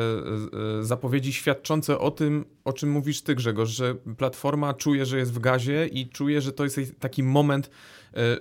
e, 0.79 0.83
zapowiedzi 0.83 1.33
świadczące 1.33 1.99
o 1.99 2.11
tym, 2.11 2.45
o 2.65 2.73
czym 2.73 2.91
mówisz 2.91 3.21
ty 3.21 3.35
Grzegorz, 3.35 3.69
że 3.69 3.95
Platforma 4.17 4.73
czuje, 4.73 5.05
że 5.05 5.17
jest 5.17 5.33
w 5.33 5.39
gazie 5.39 5.87
i 5.87 6.09
czuje, 6.09 6.41
że 6.41 6.53
to 6.53 6.63
jest 6.63 6.79
taki 6.99 7.23
moment, 7.23 7.69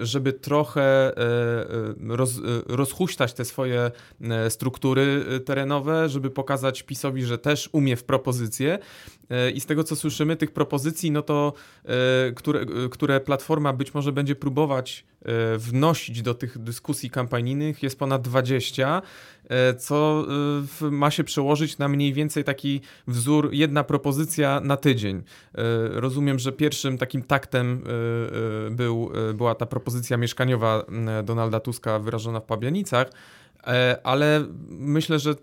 żeby 0.00 0.32
trochę 0.32 1.12
roz, 2.08 2.40
rozhuśtać 2.66 3.32
te 3.32 3.44
swoje 3.44 3.90
struktury 4.48 5.24
terenowe, 5.44 6.08
żeby 6.08 6.30
pokazać 6.30 6.82
PiSowi, 6.82 7.24
że 7.24 7.38
też 7.38 7.68
umie 7.72 7.96
w 7.96 8.04
propozycje. 8.04 8.78
I 9.54 9.60
z 9.60 9.66
tego, 9.66 9.84
co 9.84 9.96
słyszymy, 9.96 10.36
tych 10.36 10.50
propozycji, 10.50 11.10
no 11.10 11.22
to 11.22 11.52
które, 12.34 12.66
które 12.90 13.20
Platforma 13.20 13.72
być 13.72 13.94
może 13.94 14.12
będzie 14.12 14.34
próbować 14.34 15.04
wnosić 15.58 16.22
do 16.22 16.34
tych 16.34 16.58
dyskusji 16.58 17.10
kampanijnych 17.10 17.82
jest 17.82 17.98
ponad 17.98 18.22
20. 18.22 19.02
E, 19.48 19.74
co 19.74 20.26
e, 20.82 20.90
ma 20.90 21.10
się 21.10 21.24
przełożyć 21.24 21.78
na 21.78 21.88
mniej 21.88 22.12
więcej 22.12 22.44
taki 22.44 22.80
wzór, 23.06 23.48
jedna 23.52 23.84
propozycja 23.84 24.60
na 24.60 24.76
tydzień. 24.76 25.16
E, 25.16 25.22
rozumiem, 25.88 26.38
że 26.38 26.52
pierwszym 26.52 26.98
takim 26.98 27.22
taktem 27.22 27.84
był, 28.70 29.10
była 29.34 29.54
ta 29.54 29.61
propozycja 29.66 30.16
mieszkaniowa 30.16 30.84
Donalda 31.24 31.60
Tuska 31.60 31.98
wyrażona 31.98 32.40
w 32.40 32.44
Pabianicach, 32.44 33.06
ale 34.02 34.44
myślę, 34.68 35.18
że 35.18 35.34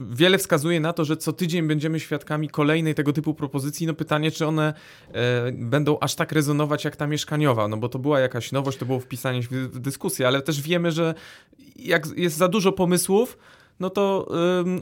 wiele 0.00 0.38
wskazuje 0.38 0.80
na 0.80 0.92
to, 0.92 1.04
że 1.04 1.16
co 1.16 1.32
tydzień 1.32 1.68
będziemy 1.68 2.00
świadkami 2.00 2.48
kolejnej 2.48 2.94
tego 2.94 3.12
typu 3.12 3.34
propozycji. 3.34 3.86
No 3.86 3.94
pytanie, 3.94 4.30
czy 4.30 4.46
one 4.46 4.74
e, 5.12 5.52
będą 5.52 5.98
aż 6.00 6.14
tak 6.14 6.32
rezonować 6.32 6.84
jak 6.84 6.96
ta 6.96 7.06
mieszkaniowa, 7.06 7.68
no 7.68 7.76
bo 7.76 7.88
to 7.88 7.98
była 7.98 8.20
jakaś 8.20 8.52
nowość, 8.52 8.78
to 8.78 8.86
było 8.86 9.00
wpisanie 9.00 9.42
w, 9.42 9.48
w 9.48 9.78
dyskusję, 9.78 10.26
ale 10.26 10.42
też 10.42 10.60
wiemy, 10.60 10.92
że 10.92 11.14
jak 11.76 12.06
jest 12.16 12.36
za 12.36 12.48
dużo 12.48 12.72
pomysłów, 12.72 13.38
no 13.82 13.90
to 13.90 14.28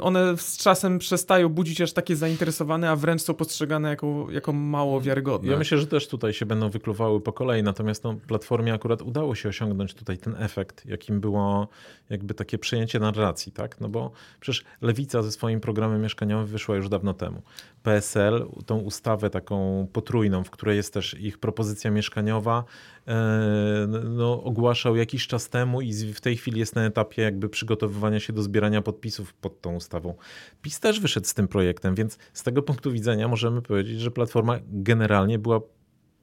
one 0.01 0.37
z 0.37 0.57
czasem 0.57 0.99
przestają 0.99 1.49
budzić 1.49 1.81
aż 1.81 1.93
takie 1.93 2.17
zainteresowane, 2.17 2.91
a 2.91 2.97
wręcz 2.97 3.23
są 3.23 3.35
postrzegane 3.35 3.89
jako, 3.89 4.27
jako 4.31 4.53
mało 4.53 5.01
wiarygodne. 5.01 5.53
Ja 5.53 5.59
myślę, 5.59 5.79
że 5.79 5.87
też 5.87 6.09
tutaj 6.09 6.33
się 6.33 6.47
będą 6.47 6.71
wykluwały 6.71 7.21
po 7.21 7.33
kolei, 7.33 7.63
natomiast 7.63 8.05
no, 8.05 8.15
Platformie 8.27 8.75
akurat 8.75 9.03
udało 9.03 9.35
się 9.35 9.49
osiągnąć 9.49 9.95
tutaj 9.95 10.19
ten 10.19 10.35
efekt, 10.39 10.87
jakim 10.87 11.21
było 11.21 11.69
jakby 12.11 12.35
takie 12.35 12.59
przejęcie 12.59 13.01
narracji, 13.01 13.53
tak? 13.53 13.81
No 13.81 13.89
bo 13.89 14.11
przecież 14.41 14.65
Lewica 14.81 15.23
ze 15.23 15.33
swoim 15.33 15.61
programem 15.61 16.03
mieszkaniowym 16.03 16.47
wyszła 16.47 16.77
już 16.77 16.89
dawno 16.89 17.15
temu. 17.15 17.43
PSL, 17.83 18.47
tą 18.67 18.79
ustawę 18.79 19.31
taką 19.31 19.87
potrójną, 19.93 20.45
w 20.45 20.51
której 20.51 20.77
jest 20.77 20.95
też 20.95 21.15
ich 21.15 21.39
propozycja 21.39 21.91
mieszkaniowa, 21.91 22.65
no, 24.09 24.43
ogłaszał 24.43 24.97
jakiś 24.97 25.27
czas 25.27 25.49
temu 25.49 25.81
i 25.81 25.93
w 25.93 26.21
tej 26.21 26.37
chwili 26.37 26.61
jest 26.61 26.75
na 26.75 26.85
etapie 26.85 27.23
jakby 27.23 27.49
przygotowywania 27.49 28.21
się 28.21 28.33
do 28.33 28.43
zbierania 28.43 28.83
podpisów 28.83 29.35
pod 29.35 29.61
tą 29.61 29.75
ustawą. 29.75 30.15
PiS 30.63 30.81
też 30.81 31.01
wyszedł 31.01 31.27
z 31.27 31.35
tym 31.35 31.49
projektem, 31.49 31.95
więc 31.95 32.19
z 32.33 32.43
tego 32.43 32.63
punktu 32.63 32.93
widzenia 32.93 33.29
możemy 33.29 33.63
powiedzieć, 33.63 34.01
że 34.01 34.11
Platforma 34.11 34.59
generalnie 34.67 35.39
była 35.39 35.61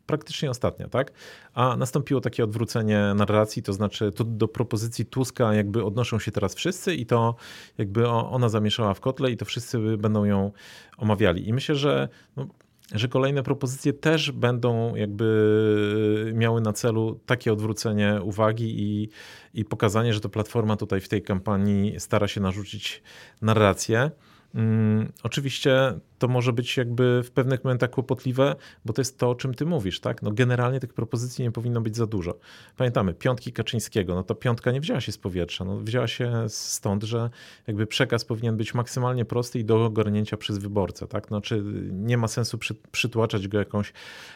praktycznie 0.06 0.50
ostatnia, 0.50 0.88
tak? 0.90 1.12
A 1.54 1.78
nastąpiło 1.78 2.22
takie 2.22 2.44
odwrócenie 2.44 3.14
narracji, 3.16 3.64
to 3.64 3.74
znaczy 3.74 4.12
to 4.12 4.24
do 4.24 4.48
propozycji 4.48 5.06
Tuska 5.06 5.54
jakby 5.54 5.84
odnoszą 5.84 6.20
się 6.20 6.32
teraz 6.32 6.56
wszyscy 6.56 6.96
i 6.96 7.06
to 7.06 7.36
jakby 7.78 8.08
ona 8.08 8.50
zamieszała 8.50 8.94
w 8.94 9.00
kotle 9.00 9.32
i 9.32 9.38
to 9.38 9.46
wszyscy 9.46 9.98
będą 9.98 10.26
ją 10.26 10.52
omawiali. 10.98 11.50
I 11.50 11.54
myślę, 11.54 11.76
że 11.76 12.10
no, 12.36 12.48
że 12.94 13.08
kolejne 13.08 13.44
propozycje 13.44 13.94
też 13.94 14.32
będą 14.32 14.96
jakby 14.96 16.32
miały 16.36 16.62
na 16.62 16.74
celu 16.74 17.20
takie 17.26 17.54
odwrócenie 17.54 18.20
uwagi 18.24 18.82
i, 18.84 19.10
i 19.54 19.66
pokazanie, 19.66 20.14
że 20.14 20.20
to 20.20 20.30
Platforma 20.30 20.76
tutaj 20.76 21.02
w 21.02 21.08
tej 21.08 21.22
kampanii 21.22 22.00
stara 22.00 22.28
się 22.28 22.42
narzucić 22.42 23.04
narrację. 23.42 24.12
Hmm, 24.54 25.12
oczywiście 25.24 26.00
to 26.20 26.28
może 26.28 26.54
być 26.54 26.78
jakby 26.78 27.24
w 27.24 27.32
pewnych 27.32 27.64
momentach 27.64 27.90
kłopotliwe, 27.90 28.56
bo 28.86 28.94
to 28.94 29.02
jest 29.02 29.18
to, 29.20 29.30
o 29.30 29.36
czym 29.36 29.54
ty 29.54 29.66
mówisz, 29.66 30.00
tak? 30.00 30.22
No 30.22 30.32
generalnie 30.32 30.80
tych 30.80 30.94
propozycji 30.94 31.44
nie 31.44 31.52
powinno 31.52 31.82
być 31.82 31.96
za 31.98 32.08
dużo. 32.08 32.40
Pamiętamy, 32.78 33.14
piątki 33.14 33.52
Kaczyńskiego, 33.52 34.16
no 34.16 34.24
to 34.24 34.36
piątka 34.36 34.72
nie 34.72 34.82
wzięła 34.82 35.02
się 35.02 35.12
z 35.12 35.18
powietrza, 35.18 35.66
no 35.66 35.78
wzięła 35.78 36.08
się 36.08 36.46
stąd, 36.48 37.04
że 37.04 37.30
jakby 37.68 37.88
przekaz 37.88 38.26
powinien 38.26 38.58
być 38.58 38.74
maksymalnie 38.74 39.26
prosty 39.26 39.60
i 39.60 39.66
do 39.66 39.86
ogarnięcia 39.86 40.38
przez 40.38 40.58
wyborcę, 40.58 41.08
tak? 41.08 41.32
No 41.32 41.42
czy 41.42 41.64
nie 41.92 42.18
ma 42.18 42.28
sensu 42.28 42.58
przy, 42.58 42.76
przytłaczać 42.92 43.48
go 43.48 43.58
jakąś 43.58 43.94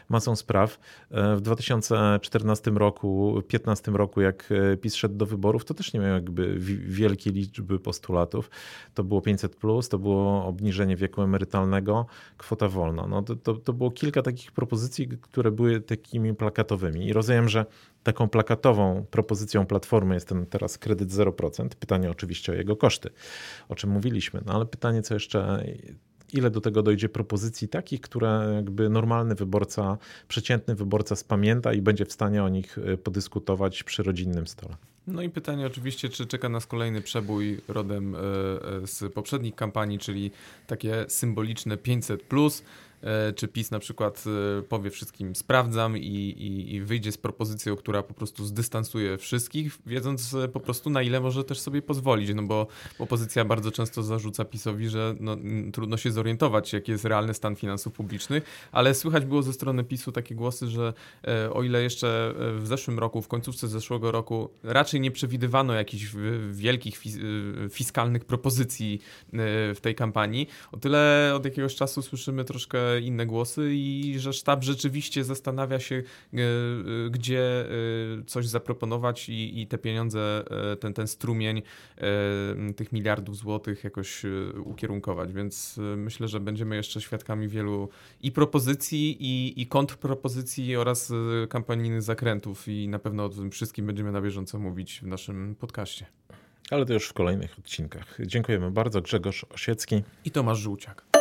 masą 0.09 0.35
spraw. 0.35 0.79
E, 1.11 1.35
w 1.35 1.41
2014 1.41 2.71
roku, 2.71 3.31
2015 3.31 3.91
roku, 3.91 4.21
jak 4.21 4.49
e, 4.73 4.77
PiS 4.77 4.95
szedł 4.95 5.15
do 5.15 5.25
wyborów, 5.25 5.65
to 5.65 5.73
też 5.73 5.93
nie 5.93 5.99
miał 5.99 6.13
jakby 6.13 6.55
wielkiej 6.85 7.33
liczby 7.33 7.79
postulatów. 7.79 8.49
To 8.93 9.03
było 9.03 9.21
500+, 9.21 9.49
plus, 9.49 9.89
to 9.89 9.99
było 9.99 10.10
obniżenie 10.19 10.95
wieku 10.95 11.21
emerytalnego 11.21 12.05
kwota 12.37 12.67
wolna. 12.67 13.07
No 13.07 13.21
to, 13.21 13.35
to, 13.35 13.53
to 13.53 13.73
było 13.73 13.91
kilka 13.91 14.21
takich 14.21 14.51
propozycji, 14.51 15.07
które 15.21 15.51
były 15.51 15.81
takimi 15.81 16.35
plakatowymi 16.35 17.07
i 17.07 17.13
rozumiem, 17.13 17.49
że 17.49 17.65
taką 18.03 18.29
plakatową 18.29 19.05
propozycją 19.11 19.65
Platformy 19.65 20.13
jest 20.13 20.27
ten 20.27 20.45
teraz 20.45 20.77
kredyt 20.77 21.09
0%. 21.09 21.67
Pytanie 21.79 22.11
oczywiście 22.11 22.51
o 22.51 22.55
jego 22.55 22.75
koszty, 22.75 23.09
o 23.69 23.75
czym 23.75 23.89
mówiliśmy, 23.89 24.41
no 24.45 24.53
ale 24.53 24.65
pytanie 24.65 25.01
co 25.01 25.13
jeszcze 25.13 25.63
ile 26.33 26.49
do 26.49 26.61
tego 26.61 26.83
dojdzie 26.83 27.09
propozycji 27.09 27.67
takich, 27.67 28.01
które 28.01 28.51
jakby 28.55 28.89
normalny 28.89 29.35
wyborca, 29.35 29.97
przeciętny 30.27 30.75
wyborca 30.75 31.15
spamięta 31.15 31.73
i 31.73 31.81
będzie 31.81 32.05
w 32.05 32.11
stanie 32.11 32.43
o 32.43 32.49
nich 32.49 32.77
y, 32.77 32.97
podyskutować 32.97 33.83
przy 33.83 34.03
rodzinnym 34.03 34.47
stole. 34.47 34.75
No 35.07 35.21
i 35.21 35.29
pytanie 35.29 35.65
oczywiście, 35.65 36.09
czy 36.09 36.25
czeka 36.25 36.49
nas 36.49 36.67
kolejny 36.67 37.01
przebój 37.01 37.61
rodem 37.67 38.15
z 38.85 39.13
poprzednich 39.13 39.55
kampanii, 39.55 39.99
czyli 39.99 40.31
takie 40.67 41.05
symboliczne 41.07 41.77
500 41.77 42.23
plus. 42.23 42.63
E, 43.03 43.33
czy 43.33 43.47
PiS 43.47 43.71
na 43.71 43.79
przykład 43.79 44.23
e, 44.59 44.61
powie 44.61 44.89
wszystkim 44.89 45.35
sprawdzam 45.35 45.97
i, 45.97 46.01
i, 46.01 46.75
i, 46.75 46.81
wyjdzie 46.81 47.11
z 47.11 47.17
propozycją, 47.17 47.75
która 47.75 48.03
po 48.03 48.13
prostu 48.13 48.45
zdystansuje 48.45 49.17
wszystkich, 49.17 49.77
wiedząc 49.85 50.33
e, 50.33 50.47
po 50.47 50.59
prostu 50.59 50.89
na 50.89 51.01
ile 51.01 51.19
może 51.19 51.43
też 51.43 51.59
sobie 51.59 51.81
pozwolić, 51.81 52.31
no 52.35 52.43
bo 52.43 52.67
opozycja 52.99 53.45
bardzo 53.45 53.71
często 53.71 54.03
zarzuca 54.03 54.45
PiSowi, 54.45 54.89
że 54.89 55.15
no, 55.19 55.37
trudno 55.73 55.97
się 55.97 56.11
zorientować, 56.11 56.73
jaki 56.73 56.91
jest 56.91 57.05
realny 57.05 57.33
stan 57.33 57.55
finansów 57.55 57.93
publicznych, 57.93 58.43
ale 58.71 58.95
słychać 58.95 59.25
było 59.25 59.43
ze 59.43 59.53
strony 59.53 59.83
PiSu 59.83 60.11
takie 60.11 60.35
głosy, 60.35 60.67
że 60.67 60.93
o 61.53 61.63
ile 61.63 61.83
jeszcze 61.83 62.33
w 62.59 62.67
zeszłym 62.67 62.99
roku, 62.99 63.21
w 63.21 63.27
końcówce 63.27 63.67
zeszłego 63.67 64.11
roku 64.11 64.49
raczej 64.63 65.01
nie 65.01 65.11
przewidywano 65.11 65.73
jakichś 65.73 66.05
wielkich 66.51 67.01
fiskalnych 67.69 68.25
propozycji 68.25 69.01
w 69.75 69.77
tej 69.81 69.95
kampanii, 69.95 70.47
o 70.71 70.77
tyle 70.77 71.31
od 71.35 71.45
jakiegoś 71.45 71.75
czasu 71.75 72.01
słyszymy 72.01 72.45
troszkę 72.45 72.90
inne 72.99 73.25
głosy 73.25 73.69
i 73.73 74.15
że 74.17 74.33
sztab 74.33 74.63
rzeczywiście 74.63 75.23
zastanawia 75.23 75.79
się, 75.79 75.95
e, 75.95 76.37
e, 76.37 77.09
gdzie 77.09 77.65
e, 77.65 77.67
coś 78.25 78.47
zaproponować 78.47 79.29
i, 79.29 79.61
i 79.61 79.67
te 79.67 79.77
pieniądze, 79.77 80.43
ten, 80.79 80.93
ten 80.93 81.07
strumień 81.07 81.61
tych 82.75 82.91
miliardów 82.91 83.37
złotych 83.37 83.83
jakoś 83.83 84.23
ukierunkować. 84.65 85.33
Więc 85.33 85.79
myślę, 85.97 86.27
że 86.27 86.39
będziemy 86.39 86.75
jeszcze 86.75 87.01
świadkami 87.01 87.47
wielu 87.47 87.89
i 88.21 88.31
propozycji, 88.31 89.17
i, 89.19 89.61
i 89.61 89.67
kontrpropozycji 89.67 90.75
oraz 90.75 91.13
kampanijnych 91.49 92.01
zakrętów 92.01 92.67
i 92.67 92.87
na 92.87 92.99
pewno 92.99 93.25
o 93.25 93.29
tym 93.29 93.51
wszystkim 93.51 93.85
będziemy 93.85 94.11
na 94.11 94.21
bieżąco 94.21 94.59
mówić 94.59 94.99
w 95.03 95.07
naszym 95.07 95.55
podcaście. 95.59 96.05
Ale 96.71 96.85
to 96.85 96.93
już 96.93 97.07
w 97.07 97.13
kolejnych 97.13 97.59
odcinkach. 97.59 98.17
Dziękujemy 98.19 98.71
bardzo. 98.71 99.01
Grzegorz 99.01 99.45
Osiecki 99.49 100.03
i 100.25 100.31
Tomasz 100.31 100.59
Żółciak. 100.59 101.20